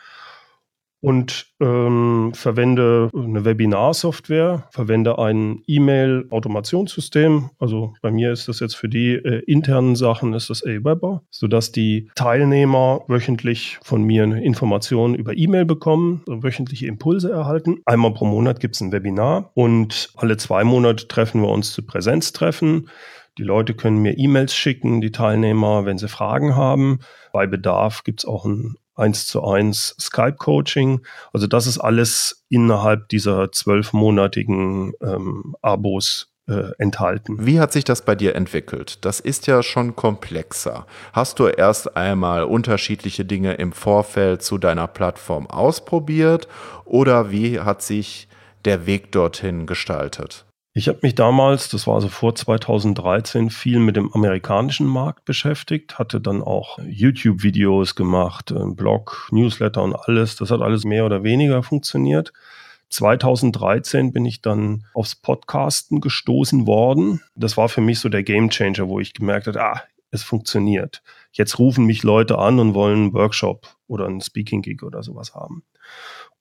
und 0.99 1.47
ähm, 1.61 2.31
verwende 2.33 3.09
eine 3.15 3.45
Webinar-Software, 3.45 4.67
verwende 4.69 5.17
ein 5.17 5.63
E-Mail-Automationssystem. 5.65 7.49
Also 7.57 7.93
bei 8.01 8.11
mir 8.11 8.33
ist 8.33 8.49
das 8.49 8.59
jetzt 8.59 8.75
für 8.75 8.89
die 8.89 9.13
äh, 9.13 9.41
internen 9.47 9.95
Sachen 9.95 10.33
ist 10.33 10.49
das 10.49 10.61
Aweber, 10.63 11.23
sodass 11.31 11.71
die 11.71 12.09
Teilnehmer 12.15 13.01
wöchentlich 13.07 13.79
von 13.81 14.03
mir 14.03 14.23
eine 14.23 14.43
Information 14.43 15.15
über 15.15 15.35
E-Mail 15.35 15.65
bekommen, 15.65 16.21
also 16.27 16.43
wöchentliche 16.43 16.87
Impulse 16.87 17.31
erhalten. 17.31 17.79
Einmal 17.85 18.13
pro 18.13 18.25
Monat 18.25 18.59
gibt 18.59 18.75
es 18.75 18.81
ein 18.81 18.91
Webinar 18.91 19.51
und 19.53 20.11
alle 20.17 20.35
zwei 20.35 20.65
Monate 20.65 21.07
treffen 21.07 21.41
wir 21.41 21.49
uns 21.49 21.71
zu 21.71 21.83
Präsenztreffen. 21.83 22.89
Die 23.37 23.43
Leute 23.43 23.73
können 23.73 23.97
mir 23.97 24.17
E-Mails 24.17 24.53
schicken, 24.53 25.01
die 25.01 25.11
Teilnehmer, 25.11 25.85
wenn 25.85 25.97
sie 25.97 26.09
Fragen 26.09 26.55
haben. 26.55 26.99
Bei 27.31 27.47
Bedarf 27.47 28.03
gibt 28.03 28.21
es 28.21 28.25
auch 28.25 28.45
ein 28.45 28.75
1 28.95 29.27
zu 29.27 29.43
1 29.43 29.95
Skype-Coaching. 29.99 31.01
Also 31.33 31.47
das 31.47 31.65
ist 31.65 31.79
alles 31.79 32.45
innerhalb 32.49 33.09
dieser 33.09 33.51
zwölfmonatigen 33.51 34.93
ähm, 35.01 35.55
Abos 35.61 36.31
äh, 36.47 36.71
enthalten. 36.77 37.45
Wie 37.45 37.59
hat 37.59 37.71
sich 37.71 37.83
das 37.83 38.03
bei 38.03 38.15
dir 38.15 38.35
entwickelt? 38.35 39.03
Das 39.05 39.19
ist 39.19 39.47
ja 39.47 39.63
schon 39.63 39.95
komplexer. 39.95 40.85
Hast 41.13 41.39
du 41.39 41.47
erst 41.47 41.95
einmal 41.95 42.43
unterschiedliche 42.43 43.25
Dinge 43.25 43.53
im 43.53 43.71
Vorfeld 43.71 44.43
zu 44.43 44.57
deiner 44.57 44.87
Plattform 44.87 45.47
ausprobiert 45.47 46.47
oder 46.85 47.31
wie 47.31 47.59
hat 47.59 47.81
sich 47.81 48.27
der 48.65 48.85
Weg 48.85 49.11
dorthin 49.11 49.65
gestaltet? 49.65 50.45
Ich 50.73 50.87
habe 50.87 50.99
mich 51.01 51.15
damals, 51.15 51.67
das 51.67 51.85
war 51.85 51.95
also 51.95 52.07
vor 52.07 52.33
2013, 52.33 53.49
viel 53.49 53.79
mit 53.79 53.97
dem 53.97 54.13
amerikanischen 54.13 54.87
Markt 54.87 55.25
beschäftigt, 55.25 55.99
hatte 55.99 56.21
dann 56.21 56.41
auch 56.41 56.79
YouTube-Videos 56.79 57.95
gemacht, 57.95 58.53
Blog, 58.55 59.27
Newsletter 59.31 59.83
und 59.83 59.95
alles. 59.95 60.37
Das 60.37 60.49
hat 60.49 60.61
alles 60.61 60.85
mehr 60.85 61.05
oder 61.05 61.23
weniger 61.23 61.61
funktioniert. 61.61 62.31
2013 62.87 64.13
bin 64.13 64.23
ich 64.23 64.41
dann 64.41 64.85
aufs 64.93 65.15
Podcasten 65.15 65.99
gestoßen 65.99 66.65
worden. 66.67 67.21
Das 67.35 67.57
war 67.57 67.67
für 67.67 67.81
mich 67.81 67.99
so 67.99 68.07
der 68.07 68.23
Gamechanger, 68.23 68.87
wo 68.87 69.01
ich 69.01 69.13
gemerkt 69.13 69.47
habe, 69.47 69.61
ah, 69.61 69.81
es 70.09 70.23
funktioniert. 70.23 71.01
Jetzt 71.33 71.59
rufen 71.59 71.85
mich 71.85 72.03
Leute 72.03 72.37
an 72.37 72.59
und 72.59 72.73
wollen 72.73 72.97
einen 72.97 73.13
Workshop 73.13 73.75
oder 73.87 74.05
einen 74.05 74.21
Speaking-Gig 74.21 74.83
oder 74.83 75.03
sowas 75.03 75.35
haben. 75.35 75.63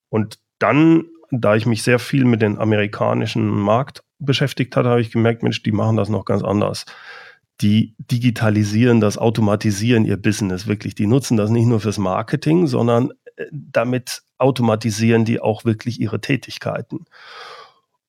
Und 0.09 0.39
dann, 0.61 1.07
da 1.33 1.57
ich 1.57 1.67
mich 1.67 1.83
sehr 1.83 1.99
viel 1.99 2.25
mit 2.25 2.43
dem 2.43 2.61
amerikanischen 2.61 3.49
Markt 3.49 4.05
beschäftigt 4.21 4.77
hat, 4.77 4.87
habe 4.87 5.01
ich 5.01 5.11
gemerkt, 5.11 5.43
Mensch, 5.43 5.63
die 5.63 5.73
machen 5.73 5.97
das 5.97 6.09
noch 6.09 6.25
ganz 6.25 6.43
anders. 6.43 6.85
Die 7.61 7.95
digitalisieren 7.99 9.01
das, 9.01 9.19
automatisieren 9.19 10.05
ihr 10.05 10.17
Business 10.17 10.67
wirklich. 10.67 10.95
Die 10.95 11.07
nutzen 11.07 11.37
das 11.37 11.51
nicht 11.51 11.67
nur 11.67 11.81
fürs 11.81 11.99
Marketing, 11.99 12.67
sondern 12.67 13.11
äh, 13.37 13.47
damit 13.53 14.23
automatisieren 14.39 15.25
die 15.25 15.41
auch 15.41 15.65
wirklich 15.65 16.01
ihre 16.01 16.21
Tätigkeiten. 16.21 17.05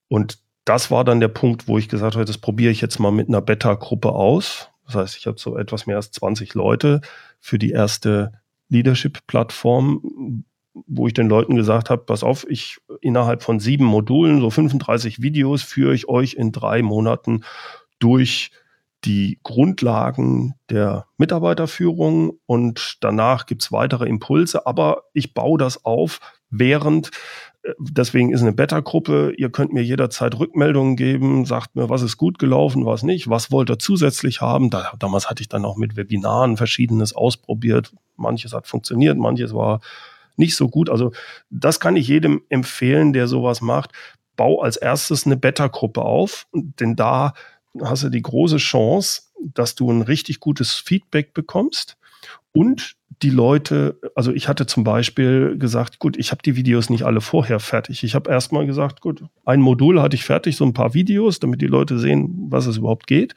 Und 0.08 0.40
das 0.66 0.92
war 0.92 1.04
dann 1.04 1.20
der 1.20 1.28
Punkt, 1.28 1.68
wo 1.68 1.78
ich 1.78 1.90
gesagt 1.90 2.16
habe, 2.16 2.26
das 2.26 2.38
probiere 2.38 2.72
ich 2.72 2.82
jetzt 2.82 3.00
mal 3.00 3.12
mit 3.12 3.28
einer 3.28 3.42
Beta-Gruppe 3.42 4.12
aus. 4.12 4.70
Das 4.86 4.96
heißt, 4.96 5.18
ich 5.18 5.28
habe 5.28 5.40
so 5.40 5.58
etwas 5.58 5.88
mehr 5.88 5.98
als 5.98 6.12
20 6.12 6.54
Leute 6.54 7.02
für 7.40 7.58
die 7.58 7.72
erste 7.72 8.34
Leadership-Plattform, 8.70 10.44
wo 10.74 11.08
ich 11.08 11.14
den 11.14 11.28
Leuten 11.28 11.56
gesagt 11.56 11.90
habe, 11.90 12.04
pass 12.04 12.24
auf, 12.24 12.46
ich 12.50 12.78
innerhalb 13.02 13.44
von 13.44 13.60
sieben 13.60 13.86
Modulen, 13.86 14.42
so 14.42 14.50
35 14.50 15.22
Videos, 15.22 15.64
führe 15.64 15.94
ich 15.94 16.08
euch 16.08 16.34
in 16.34 16.52
drei 16.52 16.82
Monaten 16.82 17.44
durch 18.00 18.52
die 19.04 19.40
Grundlagen 19.44 20.54
der 20.70 21.08
Mitarbeiterführung 21.18 22.34
und 22.46 22.98
danach 23.02 23.46
gibt's 23.48 23.72
weitere 23.72 24.08
Impulse, 24.08 24.68
aber 24.68 25.04
ich 25.14 25.34
baue 25.34 25.58
das 25.58 25.86
auf, 25.86 26.20
während 26.50 27.10
äh, 27.64 27.74
Deswegen 27.80 28.32
ist 28.32 28.42
eine 28.42 28.54
Beta-Gruppe. 28.54 29.34
Ihr 29.38 29.52
könnt 29.52 29.74
mir 29.74 29.84
jederzeit 29.84 30.38
Rückmeldungen 30.38 30.96
geben, 30.96 31.46
sagt 31.46 31.76
mir, 31.76 31.90
was 31.90 32.02
ist 32.02 32.18
gut 32.18 32.40
gelaufen, 32.40 32.86
was 32.86 33.04
nicht, 33.04 33.30
was 33.30 33.52
wollt 33.52 33.70
ihr 33.70 33.80
zusätzlich 33.80 34.42
haben. 34.42 34.70
Da, 34.70 34.94
damals 35.00 35.30
hatte 35.30 35.42
ich 35.42 35.50
dann 35.50 35.66
auch 35.66 35.78
mit 35.78 35.96
Webinaren 35.96 36.58
verschiedenes 36.58 37.14
ausprobiert. 37.14 37.94
Manches 38.18 38.54
hat 38.54 38.68
funktioniert, 38.68 39.18
manches 39.18 39.54
war 39.54 39.82
nicht 40.42 40.56
so 40.58 40.68
gut. 40.68 40.90
Also 40.90 41.14
das 41.50 41.80
kann 41.80 41.96
ich 41.96 42.08
jedem 42.08 42.42
empfehlen, 42.50 43.14
der 43.14 43.28
sowas 43.28 43.62
macht. 43.62 43.92
Bau 44.36 44.62
als 44.62 44.76
erstes 44.76 45.26
eine 45.26 45.38
Beta-Gruppe 45.38 46.02
auf, 46.02 46.48
denn 46.54 46.96
da 46.98 47.34
hast 47.82 48.04
du 48.04 48.10
die 48.10 48.22
große 48.22 48.58
Chance, 48.58 49.22
dass 49.54 49.76
du 49.76 49.90
ein 49.90 50.02
richtig 50.02 50.40
gutes 50.42 50.74
Feedback 50.74 51.34
bekommst 51.34 51.98
und 52.52 52.96
die 53.22 53.30
Leute, 53.30 54.00
also 54.16 54.32
ich 54.32 54.48
hatte 54.48 54.66
zum 54.66 54.84
Beispiel 54.84 55.58
gesagt, 55.58 56.00
gut, 56.00 56.18
ich 56.18 56.32
habe 56.32 56.42
die 56.42 56.56
Videos 56.56 56.90
nicht 56.90 57.04
alle 57.04 57.22
vorher 57.22 57.60
fertig. 57.60 58.04
Ich 58.04 58.16
habe 58.16 58.32
erstmal 58.32 58.66
gesagt, 58.66 59.02
gut, 59.02 59.24
ein 59.46 59.62
Modul 59.62 60.02
hatte 60.02 60.16
ich 60.16 60.24
fertig, 60.24 60.58
so 60.58 60.66
ein 60.66 60.74
paar 60.74 60.94
Videos, 60.94 61.40
damit 61.40 61.62
die 61.62 61.68
Leute 61.68 62.00
sehen, 62.00 62.48
was 62.50 62.66
es 62.66 62.78
überhaupt 62.78 63.08
geht. 63.08 63.36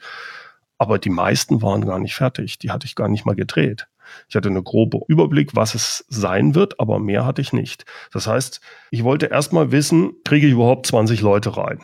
Aber 0.77 0.97
die 0.97 1.09
meisten 1.09 1.61
waren 1.61 1.85
gar 1.85 1.99
nicht 1.99 2.15
fertig. 2.15 2.57
Die 2.57 2.71
hatte 2.71 2.85
ich 2.85 2.95
gar 2.95 3.07
nicht 3.07 3.25
mal 3.25 3.35
gedreht. 3.35 3.87
Ich 4.29 4.35
hatte 4.35 4.49
eine 4.49 4.63
grobe 4.63 4.99
Überblick, 5.07 5.55
was 5.55 5.75
es 5.75 6.05
sein 6.09 6.55
wird, 6.55 6.79
aber 6.79 6.99
mehr 6.99 7.25
hatte 7.25 7.41
ich 7.41 7.53
nicht. 7.53 7.85
Das 8.11 8.27
heißt, 8.27 8.61
ich 8.91 9.03
wollte 9.03 9.27
erstmal 9.27 9.71
wissen, 9.71 10.13
kriege 10.23 10.47
ich 10.47 10.53
überhaupt 10.53 10.87
20 10.87 11.21
Leute 11.21 11.57
rein? 11.57 11.79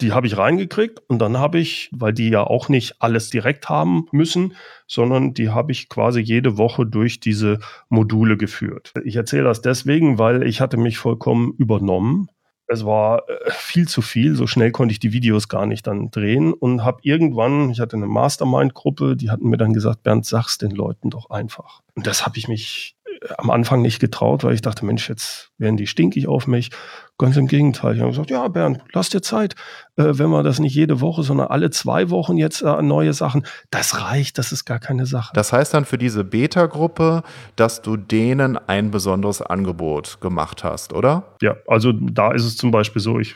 Die 0.00 0.12
habe 0.12 0.28
ich 0.28 0.36
reingekriegt 0.36 1.00
und 1.08 1.18
dann 1.18 1.38
habe 1.38 1.58
ich, 1.58 1.90
weil 1.92 2.12
die 2.12 2.28
ja 2.28 2.44
auch 2.44 2.68
nicht 2.68 3.02
alles 3.02 3.30
direkt 3.30 3.68
haben 3.68 4.06
müssen, 4.12 4.54
sondern 4.86 5.34
die 5.34 5.50
habe 5.50 5.72
ich 5.72 5.88
quasi 5.88 6.20
jede 6.20 6.56
Woche 6.56 6.86
durch 6.86 7.18
diese 7.18 7.58
Module 7.88 8.36
geführt. 8.36 8.92
Ich 9.04 9.16
erzähle 9.16 9.44
das 9.44 9.60
deswegen, 9.60 10.18
weil 10.18 10.44
ich 10.44 10.60
hatte 10.60 10.76
mich 10.76 10.98
vollkommen 10.98 11.52
übernommen 11.58 12.28
es 12.68 12.84
war 12.84 13.28
äh, 13.28 13.50
viel 13.50 13.88
zu 13.88 14.02
viel, 14.02 14.36
so 14.36 14.46
schnell 14.46 14.70
konnte 14.70 14.92
ich 14.92 15.00
die 15.00 15.12
Videos 15.12 15.48
gar 15.48 15.66
nicht 15.66 15.86
dann 15.86 16.10
drehen 16.10 16.52
und 16.52 16.84
habe 16.84 17.00
irgendwann, 17.02 17.70
ich 17.70 17.80
hatte 17.80 17.96
eine 17.96 18.06
Mastermind-Gruppe, 18.06 19.16
die 19.16 19.30
hatten 19.30 19.48
mir 19.48 19.56
dann 19.56 19.72
gesagt, 19.72 20.02
Bernd, 20.02 20.26
sag's 20.26 20.58
den 20.58 20.70
Leuten 20.70 21.10
doch 21.10 21.30
einfach. 21.30 21.80
Und 21.94 22.06
das 22.06 22.26
habe 22.26 22.38
ich 22.38 22.46
mich, 22.46 22.96
am 23.36 23.50
Anfang 23.50 23.82
nicht 23.82 24.00
getraut, 24.00 24.44
weil 24.44 24.54
ich 24.54 24.62
dachte, 24.62 24.84
Mensch, 24.84 25.08
jetzt 25.08 25.50
werden 25.58 25.76
die 25.76 25.86
stinkig 25.86 26.28
auf 26.28 26.46
mich. 26.46 26.70
Ganz 27.18 27.36
im 27.36 27.48
Gegenteil. 27.48 27.94
Ich 27.94 28.00
habe 28.00 28.10
gesagt, 28.10 28.30
ja, 28.30 28.46
Bernd, 28.48 28.80
lass 28.92 29.08
dir 29.08 29.20
Zeit. 29.20 29.54
Äh, 29.96 30.18
wenn 30.18 30.30
wir 30.30 30.42
das 30.42 30.60
nicht 30.60 30.74
jede 30.74 31.00
Woche, 31.00 31.22
sondern 31.22 31.48
alle 31.48 31.70
zwei 31.70 32.10
Wochen 32.10 32.36
jetzt 32.36 32.62
äh, 32.62 32.82
neue 32.82 33.12
Sachen, 33.12 33.44
das 33.70 34.00
reicht, 34.00 34.38
das 34.38 34.52
ist 34.52 34.64
gar 34.64 34.78
keine 34.78 35.04
Sache. 35.04 35.32
Das 35.34 35.52
heißt 35.52 35.74
dann 35.74 35.84
für 35.84 35.98
diese 35.98 36.24
Beta-Gruppe, 36.24 37.22
dass 37.56 37.82
du 37.82 37.96
denen 37.96 38.56
ein 38.56 38.90
besonderes 38.90 39.42
Angebot 39.42 40.20
gemacht 40.20 40.62
hast, 40.62 40.92
oder? 40.92 41.24
Ja, 41.42 41.56
also 41.66 41.92
da 41.92 42.32
ist 42.32 42.44
es 42.44 42.56
zum 42.56 42.70
Beispiel 42.70 43.02
so, 43.02 43.18
ich 43.18 43.34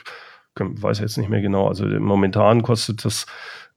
weiß 0.57 1.01
jetzt 1.01 1.18
nicht 1.18 1.30
mehr 1.30 1.40
genau, 1.40 1.68
also 1.68 1.86
momentan 1.86 2.62
kostet 2.62 3.05
das 3.05 3.26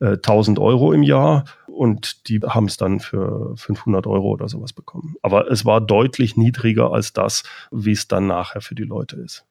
äh, 0.00 0.12
1000 0.12 0.58
Euro 0.58 0.92
im 0.92 1.02
Jahr 1.02 1.44
und 1.76 2.28
die 2.28 2.40
haben 2.40 2.66
es 2.66 2.76
dann 2.76 3.00
für 3.00 3.56
500 3.56 4.06
Euro 4.06 4.30
oder 4.30 4.48
sowas 4.48 4.72
bekommen. 4.72 5.16
Aber 5.22 5.50
es 5.50 5.64
war 5.64 5.80
deutlich 5.80 6.36
niedriger 6.36 6.92
als 6.92 7.12
das, 7.12 7.42
wie 7.70 7.92
es 7.92 8.08
dann 8.08 8.26
nachher 8.26 8.60
für 8.60 8.74
die 8.74 8.84
Leute 8.84 9.16
ist. 9.16 9.44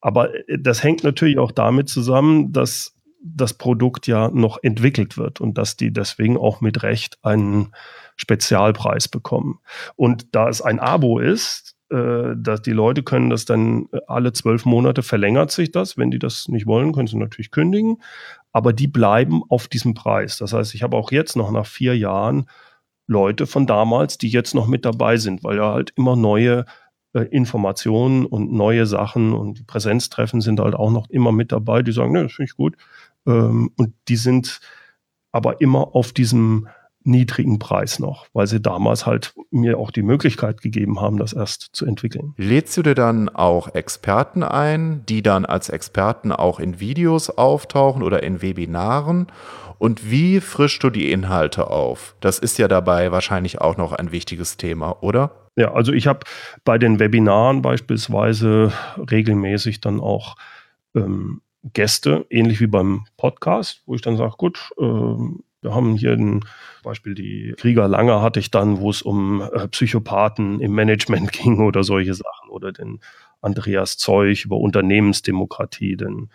Aber 0.00 0.34
äh, 0.48 0.58
das 0.58 0.82
hängt 0.82 1.04
natürlich 1.04 1.38
auch 1.38 1.52
damit 1.52 1.88
zusammen, 1.88 2.52
dass 2.52 2.94
das 3.22 3.54
Produkt 3.54 4.06
ja 4.06 4.30
noch 4.30 4.58
entwickelt 4.62 5.18
wird 5.18 5.40
und 5.40 5.58
dass 5.58 5.76
die 5.76 5.92
deswegen 5.92 6.36
auch 6.36 6.60
mit 6.60 6.82
Recht 6.82 7.18
einen 7.22 7.72
Spezialpreis 8.14 9.08
bekommen. 9.08 9.58
Und 9.96 10.34
da 10.34 10.48
es 10.48 10.62
ein 10.62 10.78
Abo 10.78 11.18
ist, 11.18 11.75
dass 11.88 12.62
die 12.62 12.72
Leute 12.72 13.02
können 13.02 13.30
das 13.30 13.44
dann 13.44 13.88
äh, 13.92 14.00
alle 14.06 14.32
zwölf 14.32 14.64
Monate 14.64 15.02
verlängert 15.02 15.50
sich 15.50 15.70
das. 15.70 15.96
Wenn 15.96 16.10
die 16.10 16.18
das 16.18 16.48
nicht 16.48 16.66
wollen, 16.66 16.92
können 16.92 17.06
sie 17.06 17.16
natürlich 17.16 17.50
kündigen. 17.50 18.02
Aber 18.52 18.72
die 18.72 18.88
bleiben 18.88 19.42
auf 19.48 19.68
diesem 19.68 19.94
Preis. 19.94 20.38
Das 20.38 20.52
heißt, 20.52 20.74
ich 20.74 20.82
habe 20.82 20.96
auch 20.96 21.12
jetzt 21.12 21.36
noch 21.36 21.50
nach 21.50 21.66
vier 21.66 21.96
Jahren 21.96 22.46
Leute 23.06 23.46
von 23.46 23.66
damals, 23.66 24.18
die 24.18 24.28
jetzt 24.28 24.54
noch 24.54 24.66
mit 24.66 24.84
dabei 24.84 25.16
sind, 25.16 25.44
weil 25.44 25.58
ja 25.58 25.72
halt 25.72 25.92
immer 25.96 26.16
neue 26.16 26.64
äh, 27.12 27.20
Informationen 27.30 28.26
und 28.26 28.52
neue 28.52 28.86
Sachen 28.86 29.32
und 29.32 29.58
die 29.58 29.64
Präsenztreffen 29.64 30.40
sind 30.40 30.60
halt 30.60 30.74
auch 30.74 30.90
noch 30.90 31.08
immer 31.08 31.32
mit 31.32 31.52
dabei, 31.52 31.82
die 31.82 31.92
sagen, 31.92 32.12
ne, 32.12 32.24
das 32.24 32.32
finde 32.32 32.50
ich 32.50 32.56
gut. 32.56 32.76
Ähm, 33.26 33.70
und 33.76 33.94
die 34.08 34.16
sind 34.16 34.60
aber 35.32 35.60
immer 35.60 35.94
auf 35.94 36.12
diesem 36.12 36.68
niedrigen 37.06 37.58
Preis 37.58 37.98
noch, 37.98 38.26
weil 38.32 38.46
sie 38.46 38.60
damals 38.60 39.06
halt 39.06 39.34
mir 39.50 39.78
auch 39.78 39.90
die 39.90 40.02
Möglichkeit 40.02 40.60
gegeben 40.60 41.00
haben, 41.00 41.18
das 41.18 41.32
erst 41.32 41.68
zu 41.72 41.86
entwickeln. 41.86 42.34
Lädst 42.36 42.76
du 42.76 42.82
dir 42.82 42.94
dann 42.94 43.28
auch 43.28 43.74
Experten 43.74 44.42
ein, 44.42 45.04
die 45.08 45.22
dann 45.22 45.44
als 45.44 45.68
Experten 45.68 46.32
auch 46.32 46.60
in 46.60 46.80
Videos 46.80 47.30
auftauchen 47.30 48.02
oder 48.02 48.22
in 48.22 48.42
Webinaren? 48.42 49.28
Und 49.78 50.10
wie 50.10 50.40
frischst 50.40 50.82
du 50.82 50.90
die 50.90 51.12
Inhalte 51.12 51.70
auf? 51.70 52.16
Das 52.20 52.38
ist 52.38 52.58
ja 52.58 52.66
dabei 52.66 53.12
wahrscheinlich 53.12 53.60
auch 53.60 53.76
noch 53.76 53.92
ein 53.92 54.10
wichtiges 54.10 54.56
Thema, 54.56 55.02
oder? 55.02 55.32
Ja, 55.56 55.72
also 55.72 55.92
ich 55.92 56.06
habe 56.06 56.20
bei 56.64 56.78
den 56.78 56.98
Webinaren 56.98 57.62
beispielsweise 57.62 58.72
regelmäßig 59.10 59.80
dann 59.80 60.00
auch 60.00 60.36
ähm, 60.94 61.40
Gäste, 61.72 62.26
ähnlich 62.30 62.60
wie 62.60 62.66
beim 62.66 63.06
Podcast, 63.16 63.82
wo 63.86 63.94
ich 63.94 64.02
dann 64.02 64.16
sage, 64.16 64.34
gut, 64.36 64.70
ähm, 64.78 65.42
wir 65.66 65.74
haben 65.74 65.96
hier 65.96 66.12
ein 66.12 66.40
Beispiel 66.82 67.14
die 67.14 67.54
Krieger 67.58 67.88
Lange 67.88 68.22
hatte 68.22 68.38
ich 68.38 68.52
dann, 68.52 68.78
wo 68.78 68.90
es 68.90 69.02
um 69.02 69.42
äh, 69.42 69.66
Psychopathen 69.68 70.60
im 70.60 70.72
Management 70.72 71.32
ging 71.32 71.58
oder 71.58 71.82
solche 71.82 72.14
Sachen 72.14 72.48
oder 72.48 72.72
den 72.72 73.00
Andreas 73.42 73.96
Zeug 73.98 74.44
über 74.44 74.56
Unternehmensdemokratie, 74.56 75.96
den 75.96 76.30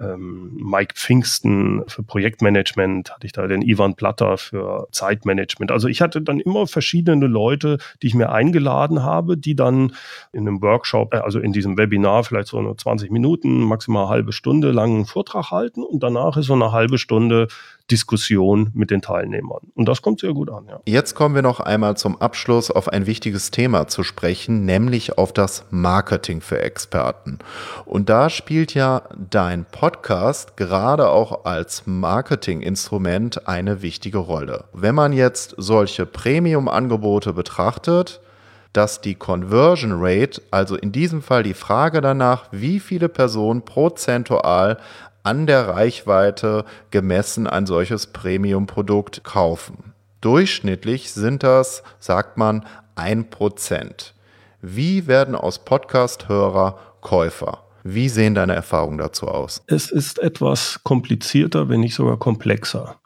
ähm, 0.00 0.56
Mike 0.56 0.94
Pfingsten 0.96 1.82
für 1.86 2.02
Projektmanagement, 2.02 3.12
hatte 3.12 3.26
ich 3.26 3.32
da 3.32 3.46
den 3.46 3.62
Ivan 3.62 3.94
Platter 3.94 4.38
für 4.38 4.88
Zeitmanagement. 4.90 5.70
Also 5.70 5.88
ich 5.88 6.00
hatte 6.00 6.20
dann 6.20 6.40
immer 6.40 6.66
verschiedene 6.66 7.26
Leute, 7.26 7.78
die 8.02 8.08
ich 8.08 8.14
mir 8.14 8.32
eingeladen 8.32 9.02
habe, 9.02 9.36
die 9.36 9.54
dann 9.54 9.92
in 10.32 10.48
einem 10.48 10.62
Workshop, 10.62 11.14
äh, 11.14 11.18
also 11.18 11.38
in 11.38 11.52
diesem 11.52 11.78
Webinar 11.78 12.24
vielleicht 12.24 12.48
so 12.48 12.58
eine 12.58 12.76
20 12.76 13.10
Minuten, 13.10 13.60
maximal 13.62 14.04
eine 14.04 14.10
halbe 14.10 14.32
Stunde 14.32 14.72
langen 14.72 15.06
Vortrag 15.06 15.50
halten 15.50 15.82
und 15.82 16.02
danach 16.02 16.36
ist 16.36 16.46
so 16.46 16.54
eine 16.54 16.72
halbe 16.72 16.98
Stunde 16.98 17.46
Diskussion 17.90 18.70
mit 18.72 18.90
den 18.90 19.02
Teilnehmern. 19.02 19.60
Und 19.74 19.86
das 19.86 20.00
kommt 20.00 20.18
sehr 20.18 20.32
gut 20.32 20.50
an. 20.50 20.64
Ja. 20.66 20.80
Jetzt 20.86 21.14
kommen 21.14 21.34
wir 21.34 21.42
noch 21.42 21.60
einmal 21.60 21.98
zum 21.98 22.18
Abschluss 22.18 22.70
auf 22.70 22.88
ein 22.88 23.06
wichtiges 23.06 23.50
Thema 23.50 23.88
zu 23.88 24.02
sprechen, 24.02 24.64
nämlich 24.64 25.18
auf 25.18 25.34
das 25.34 25.66
Marketing 25.70 26.40
für 26.40 26.62
Experten. 26.62 27.40
Und 27.84 28.08
da 28.08 28.30
spielt 28.30 28.72
ja 28.72 29.02
dein 29.30 29.66
Podcast 29.66 29.83
gerade 29.92 31.08
auch 31.08 31.44
als 31.44 31.82
Marketinginstrument 31.86 33.46
eine 33.46 33.82
wichtige 33.82 34.18
Rolle. 34.18 34.64
Wenn 34.72 34.94
man 34.94 35.12
jetzt 35.12 35.54
solche 35.58 36.06
Premium-Angebote 36.06 37.32
betrachtet, 37.32 38.20
dass 38.72 39.00
die 39.00 39.14
Conversion 39.14 39.92
Rate, 39.94 40.42
also 40.50 40.76
in 40.76 40.90
diesem 40.90 41.22
Fall 41.22 41.42
die 41.42 41.54
Frage 41.54 42.00
danach, 42.00 42.46
wie 42.50 42.80
viele 42.80 43.08
Personen 43.08 43.62
prozentual 43.62 44.78
an 45.22 45.46
der 45.46 45.68
Reichweite 45.68 46.64
gemessen 46.90 47.46
ein 47.46 47.66
solches 47.66 48.08
Premium-Produkt 48.08 49.22
kaufen. 49.24 49.94
Durchschnittlich 50.20 51.12
sind 51.12 51.42
das, 51.42 51.82
sagt 51.98 52.36
man, 52.36 52.66
ein 52.96 53.30
Prozent. 53.30 54.14
Wie 54.60 55.06
werden 55.06 55.34
aus 55.34 55.58
Podcast-Hörer 55.58 56.78
Käufer? 57.00 57.64
Wie 57.86 58.08
sehen 58.08 58.34
deine 58.34 58.54
Erfahrungen 58.54 58.96
dazu 58.96 59.28
aus? 59.28 59.62
Es 59.66 59.90
ist 59.90 60.18
etwas 60.18 60.80
komplizierter, 60.84 61.68
wenn 61.68 61.80
nicht 61.80 61.94
sogar 61.94 62.18
komplexer. 62.18 62.98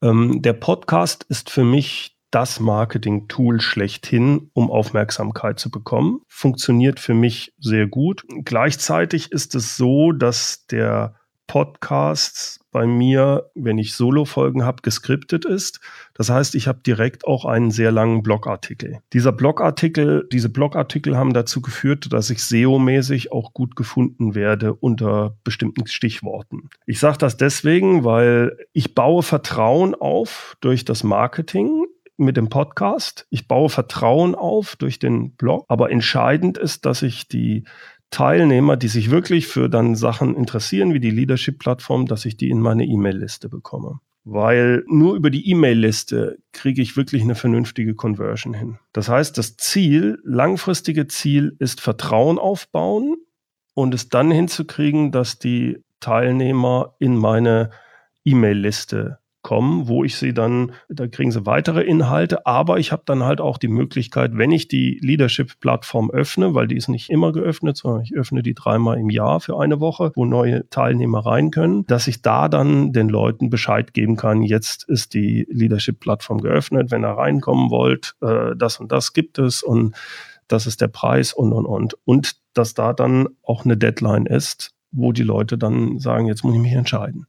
Ähm, 0.00 0.40
der 0.40 0.52
Podcast 0.52 1.26
ist 1.28 1.50
für 1.50 1.64
mich 1.64 2.16
das 2.30 2.60
Marketing-Tool 2.60 3.60
schlechthin, 3.60 4.50
um 4.52 4.70
Aufmerksamkeit 4.70 5.58
zu 5.58 5.68
bekommen. 5.70 6.20
Funktioniert 6.28 7.00
für 7.00 7.14
mich 7.14 7.52
sehr 7.58 7.88
gut. 7.88 8.24
Gleichzeitig 8.44 9.32
ist 9.32 9.56
es 9.56 9.76
so, 9.76 10.12
dass 10.12 10.66
der 10.66 11.17
Podcasts 11.48 12.60
bei 12.70 12.86
mir, 12.86 13.50
wenn 13.54 13.78
ich 13.78 13.94
Solo-Folgen 13.94 14.64
habe, 14.64 14.82
geskriptet 14.82 15.44
ist. 15.44 15.80
Das 16.14 16.30
heißt, 16.30 16.54
ich 16.54 16.68
habe 16.68 16.80
direkt 16.86 17.26
auch 17.26 17.44
einen 17.44 17.72
sehr 17.72 17.90
langen 17.90 18.22
Blogartikel. 18.22 18.98
Dieser 19.12 19.32
Blogartikel, 19.32 20.28
diese 20.30 20.50
Blogartikel 20.50 21.16
haben 21.16 21.32
dazu 21.32 21.60
geführt, 21.60 22.12
dass 22.12 22.30
ich 22.30 22.38
SEO-mäßig 22.38 23.32
auch 23.32 23.54
gut 23.54 23.74
gefunden 23.74 24.36
werde 24.36 24.74
unter 24.74 25.36
bestimmten 25.42 25.86
Stichworten. 25.88 26.68
Ich 26.86 27.00
sage 27.00 27.18
das 27.18 27.36
deswegen, 27.36 28.04
weil 28.04 28.56
ich 28.72 28.94
baue 28.94 29.22
Vertrauen 29.24 29.94
auf 29.94 30.56
durch 30.60 30.84
das 30.84 31.02
Marketing 31.02 31.86
mit 32.18 32.36
dem 32.36 32.48
Podcast. 32.48 33.26
Ich 33.30 33.48
baue 33.48 33.70
Vertrauen 33.70 34.34
auf 34.34 34.76
durch 34.76 34.98
den 34.98 35.36
Blog. 35.36 35.64
Aber 35.68 35.90
entscheidend 35.90 36.58
ist, 36.58 36.84
dass 36.84 37.02
ich 37.02 37.28
die 37.28 37.64
Teilnehmer, 38.10 38.76
die 38.76 38.88
sich 38.88 39.10
wirklich 39.10 39.46
für 39.46 39.68
dann 39.68 39.94
Sachen 39.94 40.34
interessieren, 40.34 40.94
wie 40.94 41.00
die 41.00 41.10
Leadership-Plattform, 41.10 42.06
dass 42.06 42.24
ich 42.24 42.36
die 42.36 42.50
in 42.50 42.60
meine 42.60 42.84
E-Mail-Liste 42.84 43.48
bekomme. 43.48 44.00
Weil 44.24 44.84
nur 44.88 45.14
über 45.14 45.30
die 45.30 45.48
E-Mail-Liste 45.50 46.38
kriege 46.52 46.82
ich 46.82 46.96
wirklich 46.96 47.22
eine 47.22 47.34
vernünftige 47.34 47.94
Conversion 47.94 48.54
hin. 48.54 48.78
Das 48.92 49.08
heißt, 49.08 49.38
das 49.38 49.56
Ziel, 49.56 50.18
langfristige 50.24 51.06
Ziel 51.06 51.56
ist 51.58 51.80
Vertrauen 51.80 52.38
aufbauen 52.38 53.16
und 53.74 53.94
es 53.94 54.08
dann 54.08 54.30
hinzukriegen, 54.30 55.12
dass 55.12 55.38
die 55.38 55.82
Teilnehmer 56.00 56.94
in 56.98 57.16
meine 57.16 57.70
E-Mail-Liste 58.24 59.18
kommen, 59.48 59.88
wo 59.88 60.04
ich 60.04 60.16
sie 60.16 60.34
dann, 60.34 60.72
da 60.90 61.06
kriegen 61.06 61.32
sie 61.32 61.46
weitere 61.46 61.80
Inhalte, 61.80 62.44
aber 62.44 62.78
ich 62.78 62.92
habe 62.92 63.04
dann 63.06 63.24
halt 63.24 63.40
auch 63.40 63.56
die 63.56 63.68
Möglichkeit, 63.68 64.36
wenn 64.36 64.52
ich 64.52 64.68
die 64.68 64.98
Leadership-Plattform 65.00 66.10
öffne, 66.10 66.52
weil 66.52 66.68
die 66.68 66.76
ist 66.76 66.88
nicht 66.88 67.08
immer 67.08 67.32
geöffnet, 67.32 67.78
sondern 67.78 68.02
ich 68.02 68.14
öffne 68.14 68.42
die 68.42 68.52
dreimal 68.52 68.98
im 68.98 69.08
Jahr 69.08 69.40
für 69.40 69.58
eine 69.58 69.80
Woche, 69.80 70.12
wo 70.14 70.26
neue 70.26 70.68
Teilnehmer 70.68 71.24
rein 71.24 71.50
können, 71.50 71.86
dass 71.86 72.08
ich 72.08 72.20
da 72.20 72.50
dann 72.50 72.92
den 72.92 73.08
Leuten 73.08 73.48
Bescheid 73.48 73.94
geben 73.94 74.16
kann, 74.16 74.42
jetzt 74.42 74.86
ist 74.86 75.14
die 75.14 75.46
Leadership-Plattform 75.48 76.42
geöffnet, 76.42 76.90
wenn 76.90 77.02
ihr 77.02 77.16
reinkommen 77.16 77.70
wollt, 77.70 78.16
äh, 78.20 78.54
das 78.54 78.78
und 78.78 78.92
das 78.92 79.14
gibt 79.14 79.38
es 79.38 79.62
und 79.62 79.96
das 80.46 80.66
ist 80.66 80.82
der 80.82 80.88
Preis 80.88 81.32
und 81.32 81.54
und 81.54 81.64
und. 81.64 81.96
Und 82.04 82.36
dass 82.52 82.74
da 82.74 82.92
dann 82.92 83.28
auch 83.42 83.64
eine 83.64 83.78
Deadline 83.78 84.26
ist, 84.26 84.74
wo 84.90 85.12
die 85.12 85.22
Leute 85.22 85.56
dann 85.56 85.98
sagen, 85.98 86.26
jetzt 86.26 86.44
muss 86.44 86.54
ich 86.54 86.60
mich 86.60 86.72
entscheiden. 86.72 87.26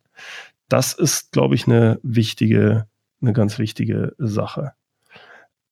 Das 0.70 0.94
ist, 0.94 1.32
glaube 1.32 1.56
ich, 1.56 1.68
eine 1.68 2.00
wichtige, 2.04 2.88
eine 3.22 3.34
ganz 3.34 3.60
wichtige 3.60 4.14
Sache. 4.18 4.74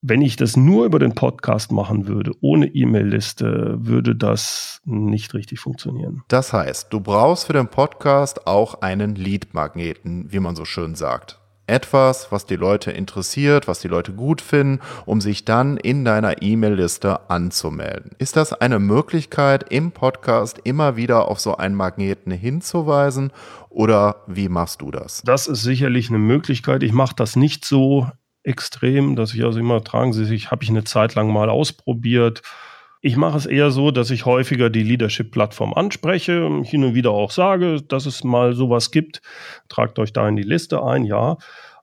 Wenn 0.01 0.21
ich 0.21 0.35
das 0.35 0.57
nur 0.57 0.85
über 0.85 0.99
den 0.99 1.15
Podcast 1.15 1.71
machen 1.71 2.07
würde, 2.07 2.31
ohne 2.41 2.67
E-Mail-Liste, 2.67 3.77
würde 3.79 4.15
das 4.15 4.81
nicht 4.85 5.33
richtig 5.33 5.59
funktionieren. 5.59 6.23
Das 6.27 6.53
heißt, 6.53 6.93
du 6.93 6.99
brauchst 6.99 7.45
für 7.45 7.53
den 7.53 7.67
Podcast 7.67 8.45
auch 8.45 8.81
einen 8.81 9.15
Lead-Magneten, 9.15 10.31
wie 10.31 10.39
man 10.39 10.55
so 10.55 10.65
schön 10.65 10.95
sagt 10.95 11.39
etwas, 11.67 12.31
was 12.31 12.45
die 12.45 12.55
Leute 12.55 12.91
interessiert, 12.91 13.67
was 13.67 13.79
die 13.79 13.87
Leute 13.87 14.13
gut 14.13 14.41
finden, 14.41 14.79
um 15.05 15.21
sich 15.21 15.45
dann 15.45 15.77
in 15.77 16.05
deiner 16.05 16.41
E-Mail-Liste 16.41 17.29
anzumelden. 17.29 18.11
Ist 18.17 18.35
das 18.35 18.53
eine 18.53 18.79
Möglichkeit, 18.79 19.71
im 19.71 19.91
Podcast 19.91 20.59
immer 20.63 20.95
wieder 20.95 21.27
auf 21.27 21.39
so 21.39 21.57
einen 21.57 21.75
Magneten 21.75 22.31
hinzuweisen 22.31 23.31
oder 23.69 24.23
wie 24.27 24.49
machst 24.49 24.81
du 24.81 24.91
das? 24.91 25.21
Das 25.23 25.47
ist 25.47 25.61
sicherlich 25.61 26.09
eine 26.09 26.19
Möglichkeit. 26.19 26.83
Ich 26.83 26.93
mache 26.93 27.15
das 27.15 27.35
nicht 27.35 27.65
so 27.65 28.09
extrem, 28.43 29.15
dass 29.15 29.33
ich 29.33 29.43
also 29.43 29.59
immer 29.59 29.83
tragen 29.83 30.13
Sie 30.13 30.25
sich, 30.25 30.51
habe 30.51 30.63
ich 30.63 30.69
eine 30.69 30.85
Zeit 30.85 31.15
lang 31.15 31.31
mal 31.31 31.49
ausprobiert. 31.49 32.41
Ich 33.01 33.15
mache 33.15 33.37
es 33.37 33.45
eher 33.45 33.71
so, 33.71 33.91
dass 33.91 34.09
ich 34.09 34.25
häufiger 34.25 34.69
die 34.69 34.83
Leadership-Plattform 34.83 35.73
anspreche, 35.73 36.61
hin 36.63 36.83
und 36.83 36.95
wieder 36.95 37.11
auch 37.11 37.31
sage, 37.31 37.81
dass 37.81 38.05
es 38.05 38.23
mal 38.23 38.53
sowas 38.53 38.91
gibt. 38.91 39.21
Tragt 39.69 39.99
euch 39.99 40.13
da 40.13 40.27
in 40.27 40.35
die 40.35 40.43
Liste 40.43 40.83
ein, 40.83 41.03
ja. 41.05 41.37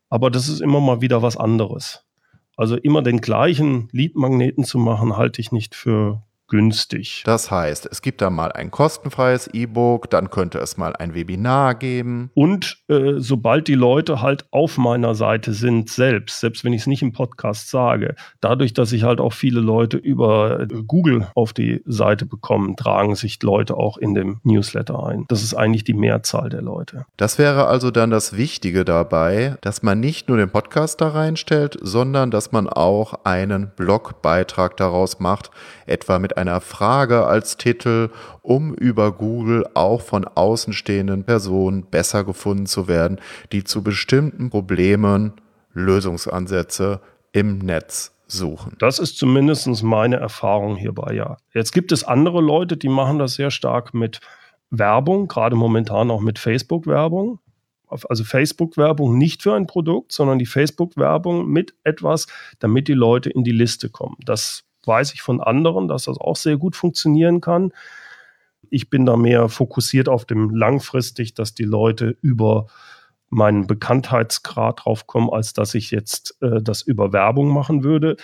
Aber 0.09 0.31
das 0.31 0.49
ist 0.49 0.61
immer 0.61 0.81
mal 0.81 1.01
wieder 1.01 1.23
was 1.23 1.37
anderes. 1.37 2.05
Also 2.57 2.77
immer 2.77 3.03
den 3.03 3.21
gleichen 3.21 3.89
Lead-Magneten 3.93 4.65
zu 4.65 4.79
machen, 4.79 5.17
halte 5.17 5.41
ich 5.41 5.53
nicht 5.53 5.75
für 5.75 6.23
günstig. 6.49 7.23
Das 7.25 7.51
heißt, 7.51 7.89
es 7.91 8.03
gibt 8.03 8.21
da 8.21 8.31
mal 8.31 8.53
ein 8.53 8.71
kostenfreies 8.71 9.49
E-Book, 9.53 10.11
dann 10.11 10.31
könnte 10.31 10.59
es 10.59 10.77
mal 10.77 10.95
ein 10.97 11.15
Webinar 11.15 11.75
geben. 11.75 12.31
Und 12.35 12.79
äh, 12.89 13.15
sobald 13.17 13.69
die 13.69 13.75
Leute 13.75 14.21
halt 14.21 14.45
auf 14.51 14.79
meiner 14.79 15.15
Seite 15.15 15.53
sind 15.53 15.89
selbst, 15.91 16.41
selbst 16.41 16.65
wenn 16.65 16.73
ich 16.73 16.83
es 16.83 16.87
nicht 16.87 17.03
im 17.03 17.13
Podcast 17.13 17.71
sage, 17.71 18.15
dadurch, 18.41 18.75
dass 18.75 18.93
ich 18.93 19.05
halt 19.05 19.21
auch 19.21 19.33
viele 19.33 19.61
Leute 19.61 19.97
über 19.97 20.61
äh, 20.61 20.67
Google 20.87 21.29
auf 21.35 21.53
die 21.53 21.83
Seite 21.87 22.27
bekomme, 22.27 22.77
tragen 22.77 23.15
sich 23.15 23.43
Leute 23.43 23.77
auch 23.77 23.97
in 23.97 24.15
dem 24.15 24.41
Newsletter 24.43 25.05
ein. 25.07 25.25
Das 25.29 25.43
ist 25.43 25.55
eigentlich 25.55 25.85
die 25.85 25.95
Mehrzahl 25.95 26.51
der 26.51 26.63
Leute. 26.63 27.07
Das 27.17 27.39
wäre 27.39 27.67
also 27.67 27.91
dann 27.91 28.11
das 28.11 28.37
Wichtige 28.37 28.85
dabei, 28.85 29.57
dass 29.61 29.83
man 29.83 30.01
nicht 30.01 30.29
nur 30.29 30.37
den 30.37 30.51
Podcast 30.51 31.01
da 31.01 31.09
reinstellt, 31.09 31.79
sondern 31.81 32.31
dass 32.31 32.53
man 32.53 32.69
auch 32.69 33.25
einen 33.25 33.71
Blogbeitrag 33.77 34.77
daraus 34.77 35.21
macht, 35.21 35.51
etwa 35.87 36.19
mit 36.19 36.34
einer 36.37 36.61
Frage 36.61 37.27
als 37.27 37.57
Titel, 37.57 38.11
um 38.43 38.75
über 38.75 39.13
Google 39.13 39.67
auch 39.75 40.01
von 40.01 40.25
außenstehenden 40.25 41.25
Personen 41.25 41.85
besser 41.87 42.25
gefunden 42.25 42.67
zu 42.67 42.89
werden, 42.89 43.21
die 43.53 43.65
zu 43.65 43.83
bestimmten 43.83 44.51
Problemen 44.51 45.33
Lösungsansätze 45.73 47.01
im 47.33 47.59
Netz 47.59 48.13
suchen. 48.27 48.77
Das 48.79 48.99
ist 48.99 49.19
zumindest 49.19 49.83
meine 49.83 50.17
Erfahrung 50.17 50.77
hierbei, 50.77 51.15
ja. 51.15 51.37
Jetzt 51.53 51.73
gibt 51.73 51.93
es 51.93 52.05
andere 52.05 52.41
Leute, 52.41 52.77
die 52.77 52.89
machen 52.89 53.19
das 53.19 53.35
sehr 53.35 53.51
stark 53.51 53.95
mit 53.95 54.21
Werbung, 54.71 55.29
gerade 55.29 55.57
momentan 55.57 56.11
auch 56.11 56.21
mit 56.21 56.39
Facebook-Werbung. 56.39 57.41
Also 57.89 58.25
Facebook-Werbung 58.25 59.19
nicht 59.19 59.43
für 59.43 59.55
ein 59.55 59.67
Produkt, 59.67 60.11
sondern 60.11 60.39
die 60.39 60.47
Facebook-Werbung 60.47 61.47
mit 61.47 61.75
etwas, 61.85 62.27
damit 62.59 62.89
die 62.89 62.95
Leute 62.95 63.31
in 63.31 63.45
die 63.45 63.53
Liste 63.53 63.89
kommen. 63.89 64.17
Das 64.25 64.65
weiß 64.87 65.15
ich 65.15 65.23
von 65.23 65.41
anderen, 65.41 65.89
dass 65.89 66.05
das 66.05 66.19
auch 66.19 66.37
sehr 66.37 66.57
gut 66.57 66.77
funktionieren 66.77 67.41
kann. 67.41 67.73
Ich 68.71 68.91
bin 68.91 69.07
da 69.07 69.17
mehr 69.17 69.49
fokussiert 69.49 70.09
auf 70.09 70.25
dem 70.25 70.51
langfristig, 70.51 71.35
dass 71.35 71.55
die 71.55 71.65
Leute 71.65 72.17
über 72.23 72.67
meinen 73.29 73.67
Bekanntheitsgrad 73.67 74.85
draufkommen, 74.85 75.31
als 75.31 75.53
dass 75.53 75.75
ich 75.75 75.91
jetzt 75.91 76.37
äh, 76.41 76.63
das 76.63 76.83
über 76.83 77.13
Werbung 77.13 77.49
machen 77.49 77.85
würde. 77.85 78.17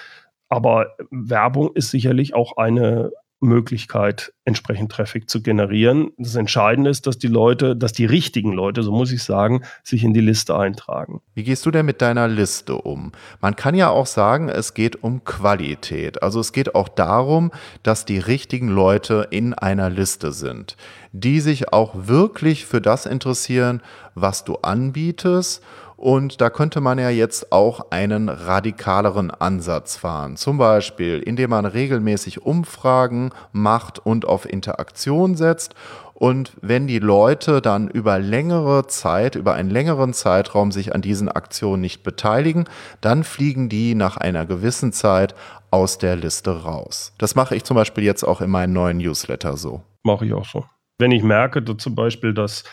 Aber 0.48 0.96
Werbung 1.11 1.70
ist 1.74 1.90
sicherlich 1.90 2.34
auch 2.34 2.56
eine 2.56 3.12
Möglichkeit, 3.41 4.32
entsprechend 4.45 4.93
Traffic 4.93 5.30
zu 5.30 5.43
generieren. 5.43 6.12
Das 6.18 6.34
Entscheidende 6.34 6.91
ist, 6.91 7.07
dass 7.07 7.18
die 7.18 7.28
Leute, 7.28 7.74
dass 7.74 7.93
die 7.93 8.05
richtigen 8.05 8.53
Leute, 8.53 8.82
so 8.82 8.93
muss 8.93 9.12
ich 9.12 9.22
sagen, 9.22 9.62
sich 9.82 10.05
in 10.05 10.12
die 10.12 10.20
Liste 10.20 10.57
eintragen. 10.57 11.22
Wie 11.34 11.45
gehst 11.45 11.64
du 11.64 11.70
denn 11.70 11.86
mit 11.86 12.03
deiner 12.03 12.28
Liste 12.28 12.74
um? 12.74 13.12
Man 13.41 13.57
kann 13.57 13.74
ja 13.74 13.88
auch 13.88 14.07
sagen, 14.07 14.49
es 14.49 14.74
geht 14.74 15.03
um 15.03 15.24
Qualität. 15.24 16.22
Also 16.22 16.41
es 16.41 16.53
geht 16.53 16.74
auch 16.74 16.88
darum, 16.88 17.51
dass 17.82 18.05
die 18.05 18.18
richtigen 18.18 18.68
Leute 18.68 19.28
in 19.30 19.55
einer 19.55 19.88
Liste 19.88 20.32
sind, 20.32 20.76
die 21.12 21.41
sich 21.41 21.72
auch 21.72 22.07
wirklich 22.07 22.66
für 22.66 22.80
das 22.80 23.07
interessieren, 23.07 23.80
was 24.14 24.45
du 24.45 24.57
anbietest 24.57 25.62
und 26.01 26.40
da 26.40 26.48
könnte 26.48 26.80
man 26.80 26.98
ja 26.98 27.11
jetzt 27.11 27.53
auch 27.53 27.90
einen 27.90 28.30
radikaleren 28.30 29.30
Ansatz 29.30 29.96
fahren. 29.96 30.36
Zum 30.36 30.57
Beispiel, 30.57 31.18
indem 31.18 31.51
man 31.51 31.66
regelmäßig 31.66 32.40
Umfragen 32.40 33.32
macht 33.53 33.98
und 33.98 34.24
auf 34.24 34.51
Interaktion 34.51 35.36
setzt. 35.36 35.74
Und 36.14 36.53
wenn 36.62 36.86
die 36.86 37.01
Leute 37.01 37.61
dann 37.61 37.88
über 37.88 38.18
längere 38.18 38.86
Zeit, 38.86 39.34
über 39.34 39.53
einen 39.53 39.68
längeren 39.68 40.14
Zeitraum 40.14 40.72
sich 40.72 40.94
an 40.94 41.03
diesen 41.03 41.28
Aktionen 41.28 41.82
nicht 41.82 42.03
beteiligen, 42.03 42.64
dann 43.03 43.22
fliegen 43.22 43.68
die 43.68 43.94
nach 43.94 44.16
einer 44.16 44.46
gewissen 44.46 44.94
Zeit 44.94 45.34
aus 45.70 45.98
der 45.98 46.16
Liste 46.16 46.62
raus. 46.62 47.12
Das 47.18 47.34
mache 47.34 47.55
ich 47.57 47.64
zum 47.64 47.74
Beispiel 47.74 48.05
jetzt 48.05 48.24
auch 48.24 48.40
in 48.40 48.48
meinen 48.48 48.72
neuen 48.72 48.96
Newsletter 48.96 49.59
so. 49.59 49.82
Mache 50.03 50.24
ich 50.24 50.32
auch 50.32 50.46
so. 50.46 50.64
Wenn 50.96 51.12
ich 51.12 51.22
merke, 51.22 51.62
zum 51.76 51.94
Beispiel, 51.94 52.32
dass 52.32 52.64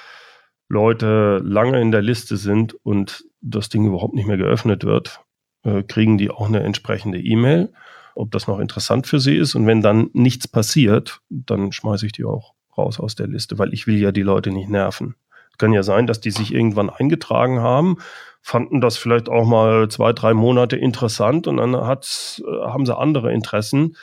Leute 0.70 1.40
lange 1.44 1.82
in 1.82 1.92
der 1.92 2.02
Liste 2.02 2.38
sind 2.38 2.74
und 2.84 3.24
das 3.42 3.70
Ding 3.70 3.86
überhaupt 3.86 4.14
nicht 4.14 4.28
mehr 4.28 4.38
geöffnet 4.38 4.84
wird, 4.84 5.22
äh, 5.64 5.84
kriegen 5.84 6.18
die 6.18 6.30
auch 6.30 6.48
eine 6.48 6.62
entsprechende 6.62 7.20
E-Mail, 7.20 7.72
ob 8.16 8.32
das 8.32 8.48
noch 8.48 8.60
interessant 8.60 9.08
für 9.08 9.20
sie 9.20 9.38
ist. 9.38 9.56
Und 9.56 9.66
wenn 9.68 9.82
dann 9.82 10.10
nichts 10.14 10.48
passiert, 10.48 11.22
dann 11.30 11.72
schmeiße 11.72 12.06
ich 12.06 12.12
die 12.12 12.26
auch 12.26 12.54
raus 12.78 13.00
aus 13.00 13.16
der 13.16 13.28
Liste, 13.28 13.58
weil 13.58 13.74
ich 13.74 13.88
will 13.88 13.98
ja 13.98 14.12
die 14.12 14.22
Leute 14.22 14.52
nicht 14.52 14.70
nerven. 14.70 15.16
Kann 15.58 15.74
ja 15.74 15.82
sein, 15.82 16.06
dass 16.06 16.20
die 16.20 16.30
sich 16.30 16.54
irgendwann 16.54 16.92
eingetragen 16.92 17.62
haben, 17.62 17.98
fanden 18.42 18.80
das 18.80 18.98
vielleicht 18.98 19.28
auch 19.28 19.46
mal 19.46 19.90
zwei, 19.90 20.14
drei 20.14 20.34
Monate 20.34 20.78
interessant 20.78 21.48
und 21.48 21.58
dann 21.58 21.76
hat's, 21.76 22.42
äh, 22.48 22.62
haben 22.68 22.86
sie 22.86 22.96
andere 22.96 23.34
Interessen. 23.34 23.96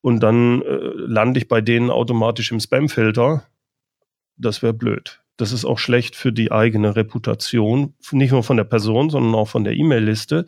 Und 0.00 0.20
dann 0.20 0.62
äh, 0.62 0.78
lande 0.94 1.38
ich 1.38 1.48
bei 1.48 1.60
denen 1.60 1.90
automatisch 1.90 2.50
im 2.52 2.60
Spamfilter. 2.60 3.44
Das 4.36 4.62
wäre 4.62 4.72
blöd. 4.72 5.19
Das 5.40 5.52
ist 5.52 5.64
auch 5.64 5.78
schlecht 5.78 6.16
für 6.16 6.32
die 6.32 6.52
eigene 6.52 6.96
Reputation, 6.96 7.94
nicht 8.12 8.32
nur 8.32 8.42
von 8.42 8.58
der 8.58 8.64
Person, 8.64 9.08
sondern 9.08 9.34
auch 9.34 9.48
von 9.48 9.64
der 9.64 9.74
E-Mail-Liste. 9.74 10.44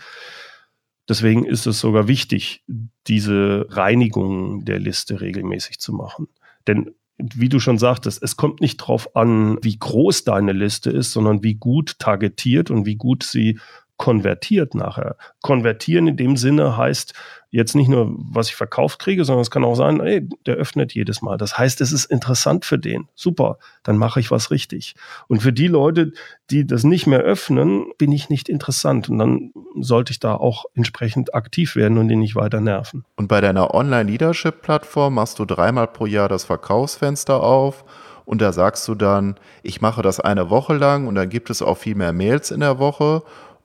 Deswegen 1.09 1.47
ist 1.47 1.67
es 1.67 1.81
sogar 1.81 2.09
wichtig, 2.09 2.63
diese 3.07 3.67
Reinigung 3.71 4.67
der 4.67 4.79
Liste 4.79 5.23
regelmäßig 5.23 5.79
zu 5.79 5.95
machen. 5.95 6.29
Denn 6.67 6.95
wie 7.17 7.49
du 7.49 7.59
schon 7.59 7.79
sagtest, 7.79 8.23
es 8.23 8.37
kommt 8.37 8.61
nicht 8.61 8.83
darauf 8.83 9.17
an, 9.17 9.57
wie 9.63 9.79
groß 9.79 10.25
deine 10.25 10.53
Liste 10.53 10.91
ist, 10.91 11.13
sondern 11.13 11.43
wie 11.43 11.55
gut 11.55 11.99
targetiert 11.99 12.71
und 12.71 12.85
wie 12.85 12.97
gut 12.97 13.23
sie 13.23 13.59
konvertiert 14.03 14.75
nachher. 14.75 15.15
Konvertieren 15.43 16.09
in 16.09 16.17
dem 16.17 16.37
Sinne 16.37 16.77
heißt 16.77 17.15
jetzt 17.51 17.77
nicht 17.77 17.87
nur, 17.87 18.13
was 18.17 18.49
ich 18.49 18.57
verkauft 18.57 18.99
kriege, 18.99 19.25
sondern 19.25 19.43
es 19.43 19.51
kann 19.53 19.63
auch 19.63 19.77
sein, 19.77 20.01
ey, 20.01 20.29
der 20.45 20.57
öffnet 20.57 20.93
jedes 20.93 21.23
Mal. 21.23 21.37
Das 21.37 21.57
heißt, 21.57 21.81
es 21.81 21.93
ist 21.93 22.07
interessant 22.07 22.65
für 22.65 22.81
den. 22.81 23.07
Super, 23.15 23.59
dann 23.85 23.97
mache 23.97 24.19
ich 24.19 24.33
was 24.33 24.51
richtig. 24.51 24.97
Und 25.29 25.41
für 25.41 25.53
die 25.53 25.69
Leute, 25.69 26.15
die 26.51 26.67
das 26.67 26.83
nicht 26.83 27.07
mehr 27.07 27.21
öffnen, 27.21 27.93
bin 27.97 28.11
ich 28.11 28.29
nicht 28.29 28.49
interessant. 28.49 29.09
Und 29.09 29.19
dann 29.19 29.53
sollte 29.79 30.11
ich 30.11 30.19
da 30.19 30.35
auch 30.35 30.65
entsprechend 30.75 31.33
aktiv 31.33 31.77
werden 31.77 31.97
und 31.97 32.11
ihn 32.11 32.19
nicht 32.19 32.35
weiter 32.35 32.61
nerven. 32.61 33.05
Und 33.15 33.29
bei 33.29 33.41
deiner 33.41 33.73
Online-Leadership-Plattform 33.73 35.15
machst 35.15 35.39
du 35.39 35.45
dreimal 35.45 35.87
pro 35.87 36.07
Jahr 36.07 36.29
das 36.29 36.43
Verkaufsfenster 36.43 37.41
auf. 37.41 37.85
Und 38.25 38.43
da 38.43 38.53
sagst 38.53 38.89
du 38.89 38.97
dann, 38.97 39.37
ich 39.63 39.81
mache 39.81 40.03
das 40.03 40.19
eine 40.19 40.51
Woche 40.51 40.75
lang 40.75 41.07
und 41.07 41.15
dann 41.15 41.29
gibt 41.29 41.51
es 41.51 41.63
auch 41.63 41.77
viel 41.77 41.95
mehr 41.95 42.13
Mails 42.13 42.51
in 42.51 42.59
der 42.59 42.81
Woche. 42.81 43.23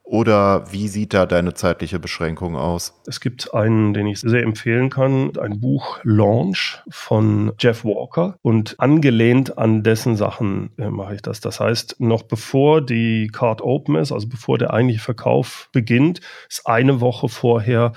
Oder 0.08 0.72
wie 0.72 0.88
sieht 0.88 1.12
da 1.12 1.26
deine 1.26 1.52
zeitliche 1.52 1.98
Beschränkung 1.98 2.56
aus? 2.56 2.98
Es 3.06 3.20
gibt 3.20 3.52
einen, 3.52 3.92
den 3.92 4.06
ich 4.06 4.20
sehr 4.20 4.42
empfehlen 4.42 4.88
kann, 4.88 5.36
ein 5.36 5.60
Buch 5.60 5.98
Launch 6.02 6.82
von 6.88 7.52
Jeff 7.58 7.84
Walker 7.84 8.38
und 8.40 8.74
angelehnt 8.78 9.58
an 9.58 9.82
dessen 9.82 10.16
Sachen 10.16 10.70
äh, 10.78 10.88
mache 10.88 11.16
ich 11.16 11.20
das. 11.20 11.40
Das 11.40 11.60
heißt, 11.60 11.96
noch 12.00 12.22
bevor 12.22 12.80
die 12.80 13.28
Card 13.28 13.60
open 13.60 13.96
ist, 13.96 14.10
also 14.10 14.26
bevor 14.28 14.56
der 14.56 14.72
eigentliche 14.72 15.02
Verkauf 15.02 15.68
beginnt, 15.72 16.22
ist 16.48 16.66
eine 16.66 17.02
Woche 17.02 17.28
vorher 17.28 17.92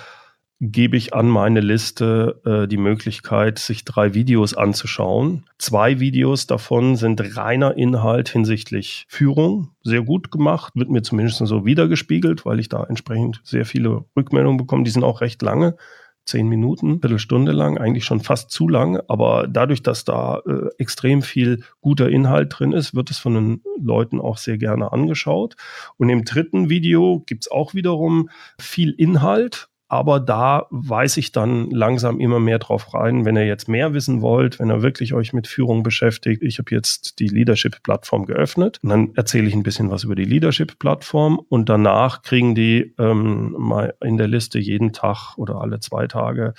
gebe 0.62 0.96
ich 0.96 1.16
an 1.16 1.28
meine 1.28 1.60
Liste 1.60 2.40
äh, 2.46 2.68
die 2.68 2.78
Möglichkeit, 2.78 3.58
sich 3.58 3.84
drei 3.84 4.14
Videos 4.14 4.54
anzuschauen. 4.54 5.44
Zwei 5.58 6.00
Videos 6.00 6.46
davon 6.46 6.96
sind 6.96 7.36
reiner 7.36 7.76
Inhalt 7.76 8.30
hinsichtlich 8.30 9.06
Führung. 9.10 9.72
Sehr 9.84 10.04
gut 10.04 10.30
gemacht, 10.30 10.74
wird 10.76 10.92
mir 10.92 11.02
zumindest 11.02 11.40
so 11.40 11.66
wiedergespiegelt, 11.66 12.46
weil 12.46 12.60
ich 12.60 12.70
da 12.70 12.84
entsprechend 12.84 13.42
sehr 13.44 13.66
viele 13.66 14.06
Rückmeldungen 14.16 14.58
bekomme. 14.58 14.84
Die 14.84 14.92
sind 14.92 15.04
auch 15.04 15.22
recht 15.22 15.42
lange. 15.42 15.76
Zehn 16.24 16.48
Minuten, 16.48 17.02
Viertelstunde 17.02 17.52
lang, 17.52 17.80
eigentlich 17.80 18.06
schon 18.06 18.20
fast 18.20 18.52
zu 18.52 18.70
lang. 18.70 19.02
Aber 19.08 19.48
dadurch, 19.48 19.82
dass 19.82 20.06
da 20.06 20.42
äh, 20.48 20.70
extrem 20.78 21.24
viel 21.24 21.64
guter 21.82 22.10
Inhalt 22.10 22.54
drin 22.60 22.72
ist, 22.72 22.94
wird 22.94 23.10
es 23.10 23.18
von 23.18 23.34
den 23.34 23.62
Leuten 23.82 24.22
auch 24.22 24.38
sehr 24.38 24.60
gerne 24.60 24.92
angeschaut. 24.92 25.56
Und 25.98 26.10
im 26.10 26.24
dritten 26.24 26.70
Video 26.70 27.24
gibt's 27.26 27.50
auch 27.50 27.74
wiederum 27.74 28.30
viel 28.60 28.92
Inhalt, 28.92 29.71
aber 29.92 30.22
da 30.22 30.68
weiß 30.70 31.18
ich 31.18 31.34
dann 31.34 31.70
langsam 31.70 32.22
immer 32.22 32.40
mehr 32.40 32.60
drauf 32.60 32.94
rein. 32.94 33.26
Wenn 33.26 33.36
ihr 33.36 33.46
jetzt 33.46 33.68
mehr 33.68 33.94
wissen 33.94 34.22
wollt, 34.22 34.58
wenn 34.58 34.72
ihr 34.72 34.82
wirklich 34.82 35.14
euch 35.14 35.34
mit 35.34 35.48
Führung 35.48 35.84
beschäftigt, 35.84 36.44
ich 36.44 36.60
habe 36.60 36.74
jetzt 36.74 37.20
die 37.20 37.28
Leadership-Plattform 37.28 38.26
geöffnet 38.26 38.80
und 38.84 38.88
dann 38.88 39.14
erzähle 39.16 39.50
ich 39.50 39.54
ein 39.54 39.64
bisschen 39.64 39.92
was 39.92 40.06
über 40.06 40.16
die 40.16 40.24
Leadership-Plattform 40.24 41.42
und 41.50 41.68
danach 41.68 42.22
kriegen 42.22 42.56
die 42.56 42.96
ähm, 43.00 43.54
mal 43.58 43.94
in 44.02 44.16
der 44.16 44.30
Liste 44.30 44.60
jeden 44.60 44.94
Tag 44.94 45.38
oder 45.38 45.60
alle 45.60 45.82
zwei 45.82 46.08
Tage 46.08 46.54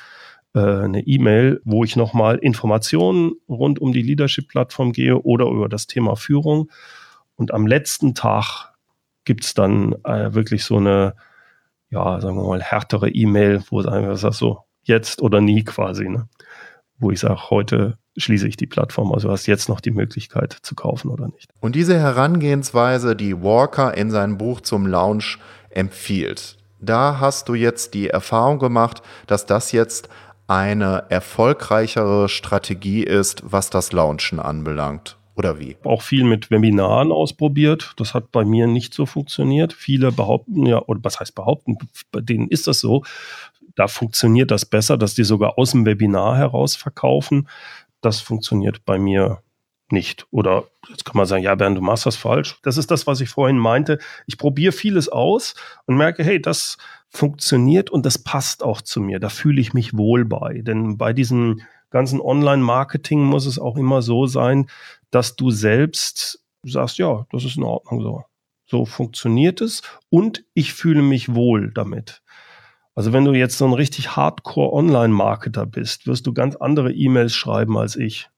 äh, 0.55 0.61
eine 0.61 1.01
E-Mail, 1.01 1.63
wo 1.65 1.85
ich 1.85 1.97
nochmal 1.97 2.37
Informationen 2.37 3.33
rund 3.49 3.81
um 3.81 3.95
die 3.95 4.03
Leadership-Plattform 4.03 4.93
gehe 4.93 5.19
oder 5.19 5.47
über 5.47 5.71
das 5.71 5.87
Thema 5.87 6.17
Führung. 6.17 6.71
Und 7.37 7.55
am 7.55 7.67
letzten 7.67 8.15
Tag 8.15 8.75
gibt's 9.25 9.55
dann 9.55 9.95
äh, 10.05 10.35
wirklich 10.35 10.65
so 10.65 10.77
eine 10.77 11.15
ja, 11.93 12.21
sagen 12.21 12.37
wir 12.37 12.45
mal, 12.45 12.63
härtere 12.63 13.11
E-Mail, 13.11 13.63
wo 13.69 13.81
es 13.81 13.87
einfach 13.87 14.17
sagt, 14.17 14.35
so 14.35 14.61
jetzt 14.83 15.23
oder 15.23 15.41
nie 15.41 15.63
quasi, 15.63 16.09
ne? 16.09 16.29
wo 16.99 17.11
ich 17.11 17.21
sage, 17.21 17.51
heute 17.51 17.99
schließe 18.17 18.49
ich 18.49 18.57
die 18.57 18.67
Plattform. 18.67 19.13
Also 19.13 19.31
hast 19.31 19.47
jetzt 19.47 19.69
noch 19.69 19.81
die 19.81 19.91
Möglichkeit 19.91 20.57
zu 20.63 20.75
kaufen 20.75 21.11
oder 21.11 21.29
nicht. 21.29 21.51
Und 21.61 21.77
diese 21.77 21.99
Herangehensweise, 21.99 23.15
die 23.15 23.43
Walker 23.43 23.95
in 23.95 24.11
seinem 24.11 24.39
Buch 24.39 24.61
zum 24.61 24.87
Launch 24.87 25.39
empfiehlt, 25.71 26.57
da 26.81 27.21
hast 27.21 27.49
du 27.49 27.55
jetzt 27.55 27.95
die 27.95 28.09
Erfahrung 28.09 28.59
gemacht, 28.59 29.03
dass 29.27 29.47
das 29.47 29.73
jetzt 29.73 30.09
eine 30.49 31.05
erfolgreichere 31.09 32.29
Strategie 32.29 33.05
ist, 33.05 33.43
was 33.45 33.71
das 33.71 33.93
Launchen 33.93 34.41
anbelangt. 34.41 35.17
Oder 35.35 35.59
wie? 35.59 35.77
Auch 35.85 36.03
viel 36.03 36.25
mit 36.25 36.51
Webinaren 36.51 37.11
ausprobiert. 37.11 37.95
Das 37.97 38.13
hat 38.15 38.33
bei 38.33 38.45
mir 38.45 38.67
nicht 38.67 38.93
so 38.93 39.07
funktioniert. 39.07 39.73
Viele 39.73 40.13
behaupten 40.13 40.67
ja, 40.67 40.83
oder 40.83 41.01
was 41.03 41.21
heißt 41.21 41.35
behaupten, 41.35 41.79
bei 42.11 42.21
denen 42.21 42.49
ist 42.49 42.67
das 42.67 42.81
so. 42.81 43.03
Da 43.75 43.89
funktioniert 43.89 44.51
das 44.51 44.67
besser, 44.67 44.99
dass 44.99 45.15
die 45.15 45.25
sogar 45.25 45.59
aus 45.59 45.71
dem 45.71 45.87
Webinar 45.87 46.37
heraus 46.37 46.77
verkaufen. 46.77 47.49
Das 48.03 48.21
funktioniert 48.21 48.85
bei 48.85 48.99
mir 48.99 49.43
nicht. 49.91 50.27
Oder 50.31 50.65
jetzt 50.89 51.05
kann 51.05 51.17
man 51.17 51.27
sagen, 51.27 51.43
ja, 51.43 51.55
Bernd, 51.55 51.79
du 51.79 51.83
machst 51.83 52.05
das 52.05 52.17
falsch. 52.17 52.59
Das 52.63 52.77
ist 52.77 52.91
das, 52.91 53.07
was 53.07 53.21
ich 53.21 53.31
vorhin 53.31 53.59
meinte. 53.59 53.99
Ich 54.27 54.37
probiere 54.37 54.73
vieles 54.73 55.09
aus 55.09 55.55
und 55.87 55.97
merke, 55.97 56.25
hey, 56.25 56.41
das 56.41 56.77
funktioniert 57.13 57.91
und 57.91 58.07
das 58.07 58.19
passt 58.19 58.63
auch 58.63 58.81
zu 58.81 59.01
mir. 59.01 59.21
Da 59.21 59.29
fühle 59.29 59.61
ich 59.61 59.75
mich 59.75 59.97
wohl 59.97 60.25
bei. 60.25 60.63
Denn 60.63 60.97
bei 60.97 61.13
diesem 61.13 61.61
ganzen 61.91 62.21
Online-Marketing 62.21 63.23
muss 63.23 63.47
es 63.47 63.59
auch 63.59 63.77
immer 63.77 64.01
so 64.01 64.27
sein, 64.27 64.69
dass 65.11 65.37
du 65.37 65.51
selbst 65.51 66.43
sagst, 66.65 66.99
ja, 66.99 67.27
das 67.31 67.45
ist 67.45 67.57
in 67.57 67.65
Ordnung 67.65 68.01
so. 68.01 68.25
So 68.67 68.87
funktioniert 68.87 69.61
es 69.61 69.83
und 70.09 70.45
ich 70.55 70.73
fühle 70.73 71.03
mich 71.03 71.35
wohl 71.35 71.71
damit. 71.73 72.23
Also 72.95 73.13
wenn 73.13 73.25
du 73.25 73.33
jetzt 73.33 73.59
so 73.59 73.67
ein 73.67 73.75
richtig 73.75 74.17
Hardcore-Online-Marketer 74.17 75.67
bist, 75.67 76.07
wirst 76.07 76.27
du 76.27 76.33
ganz 76.33 76.57
andere 76.57 76.93
E-Mails 76.93 77.35
schreiben 77.35 77.77
als 77.77 77.97
ich. 77.97 78.31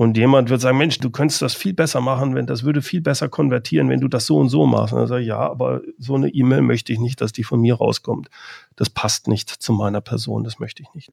Und 0.00 0.16
jemand 0.16 0.48
wird 0.48 0.60
sagen, 0.60 0.78
Mensch, 0.78 1.00
du 1.00 1.10
könntest 1.10 1.42
das 1.42 1.54
viel 1.54 1.74
besser 1.74 2.00
machen, 2.00 2.36
wenn 2.36 2.46
das 2.46 2.62
würde 2.62 2.82
viel 2.82 3.00
besser 3.00 3.28
konvertieren, 3.28 3.88
wenn 3.88 4.00
du 4.00 4.06
das 4.06 4.26
so 4.26 4.36
und 4.36 4.48
so 4.48 4.64
machst. 4.64 4.92
Und 4.92 5.00
dann 5.00 5.08
sage 5.08 5.22
ich, 5.22 5.26
ja, 5.26 5.40
aber 5.40 5.80
so 5.98 6.14
eine 6.14 6.28
E-Mail 6.28 6.62
möchte 6.62 6.92
ich 6.92 7.00
nicht, 7.00 7.20
dass 7.20 7.32
die 7.32 7.42
von 7.42 7.60
mir 7.60 7.74
rauskommt. 7.74 8.28
Das 8.76 8.90
passt 8.90 9.26
nicht 9.26 9.50
zu 9.50 9.72
meiner 9.72 10.00
Person, 10.00 10.44
das 10.44 10.60
möchte 10.60 10.84
ich 10.84 10.94
nicht. 10.94 11.10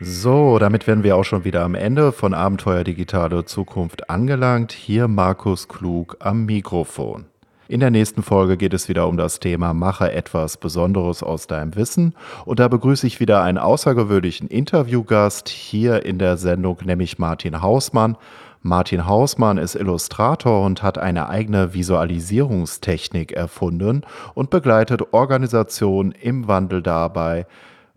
So, 0.00 0.58
damit 0.58 0.86
wären 0.86 1.02
wir 1.02 1.14
auch 1.14 1.24
schon 1.24 1.44
wieder 1.44 1.62
am 1.62 1.74
Ende 1.74 2.12
von 2.12 2.32
Abenteuer 2.32 2.84
Digitale 2.84 3.44
Zukunft 3.44 4.08
angelangt. 4.08 4.72
Hier 4.72 5.08
Markus 5.08 5.68
Klug 5.68 6.16
am 6.20 6.46
Mikrofon. 6.46 7.26
In 7.68 7.80
der 7.80 7.90
nächsten 7.90 8.22
Folge 8.22 8.56
geht 8.56 8.74
es 8.74 8.88
wieder 8.88 9.06
um 9.06 9.16
das 9.16 9.38
Thema 9.38 9.72
Mache 9.72 10.12
etwas 10.12 10.56
Besonderes 10.56 11.22
aus 11.22 11.46
deinem 11.46 11.76
Wissen. 11.76 12.14
Und 12.44 12.58
da 12.58 12.66
begrüße 12.68 13.06
ich 13.06 13.20
wieder 13.20 13.42
einen 13.42 13.58
außergewöhnlichen 13.58 14.48
Interviewgast 14.48 15.48
hier 15.48 16.04
in 16.04 16.18
der 16.18 16.36
Sendung, 16.36 16.78
nämlich 16.84 17.18
Martin 17.18 17.62
Hausmann. 17.62 18.16
Martin 18.62 19.06
Hausmann 19.06 19.58
ist 19.58 19.74
Illustrator 19.74 20.64
und 20.64 20.82
hat 20.82 20.98
eine 20.98 21.28
eigene 21.28 21.72
Visualisierungstechnik 21.72 23.32
erfunden 23.32 24.02
und 24.34 24.50
begleitet 24.50 25.12
Organisationen 25.12 26.12
im 26.12 26.48
Wandel 26.48 26.82
dabei, 26.82 27.46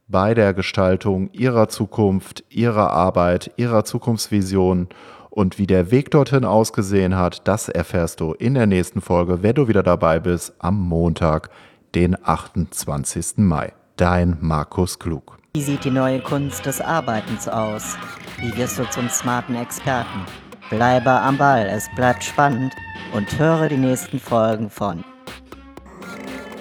bei 0.08 0.36
der 0.36 0.54
Gestaltung 0.54 1.32
ihrer 1.34 1.68
Zukunft, 1.68 2.44
ihrer 2.50 2.92
Arbeit, 2.92 3.52
ihrer 3.58 3.84
Zukunftsvision 3.84 4.90
und 5.36 5.60
wie 5.60 5.68
der 5.68 5.92
Weg 5.92 6.12
dorthin 6.12 6.46
ausgesehen 6.46 7.18
hat, 7.18 7.46
das 7.48 7.68
erfährst 7.68 8.22
du 8.22 8.32
in 8.34 8.54
der 8.54 8.66
nächsten 8.68 9.02
Folge, 9.02 9.44
wenn 9.44 9.54
du 9.54 9.68
wieder 9.68 9.84
dabei 9.84 10.20
bist, 10.20 10.54
am 10.60 10.80
Montag, 10.80 11.50
den 11.94 12.16
28. 12.24 13.38
Mai. 13.38 13.74
Dein 13.98 14.38
Markus 14.40 14.98
Klug. 14.98 15.38
Wie 15.54 15.62
sieht 15.62 15.84
die 15.84 15.92
neue 15.92 16.22
Kunst 16.22 16.66
des 16.66 16.82
Arbeitens 16.82 17.48
aus? 17.48 17.98
Wie 18.40 18.56
wirst 18.58 18.80
du 18.80 18.90
zum 18.90 19.10
smarten 19.10 19.56
Experten? 19.56 20.26
Bleibe 20.70 21.12
am 21.12 21.38
Ball, 21.38 21.66
es 21.66 21.88
bleibt 21.96 22.24
spannend 22.24 22.74
und 23.14 23.38
höre 23.38 23.68
die 23.70 23.78
nächsten 23.78 24.20
Folgen 24.20 24.70
von 24.70 25.04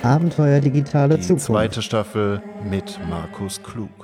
Abenteuer 0.03 0.61
digitale 0.61 1.17
Die 1.17 1.23
Zukunft. 1.23 1.47
zweite 1.47 1.81
Staffel 1.83 2.43
mit 2.69 2.99
Markus 3.09 3.63
Klug. 3.63 4.04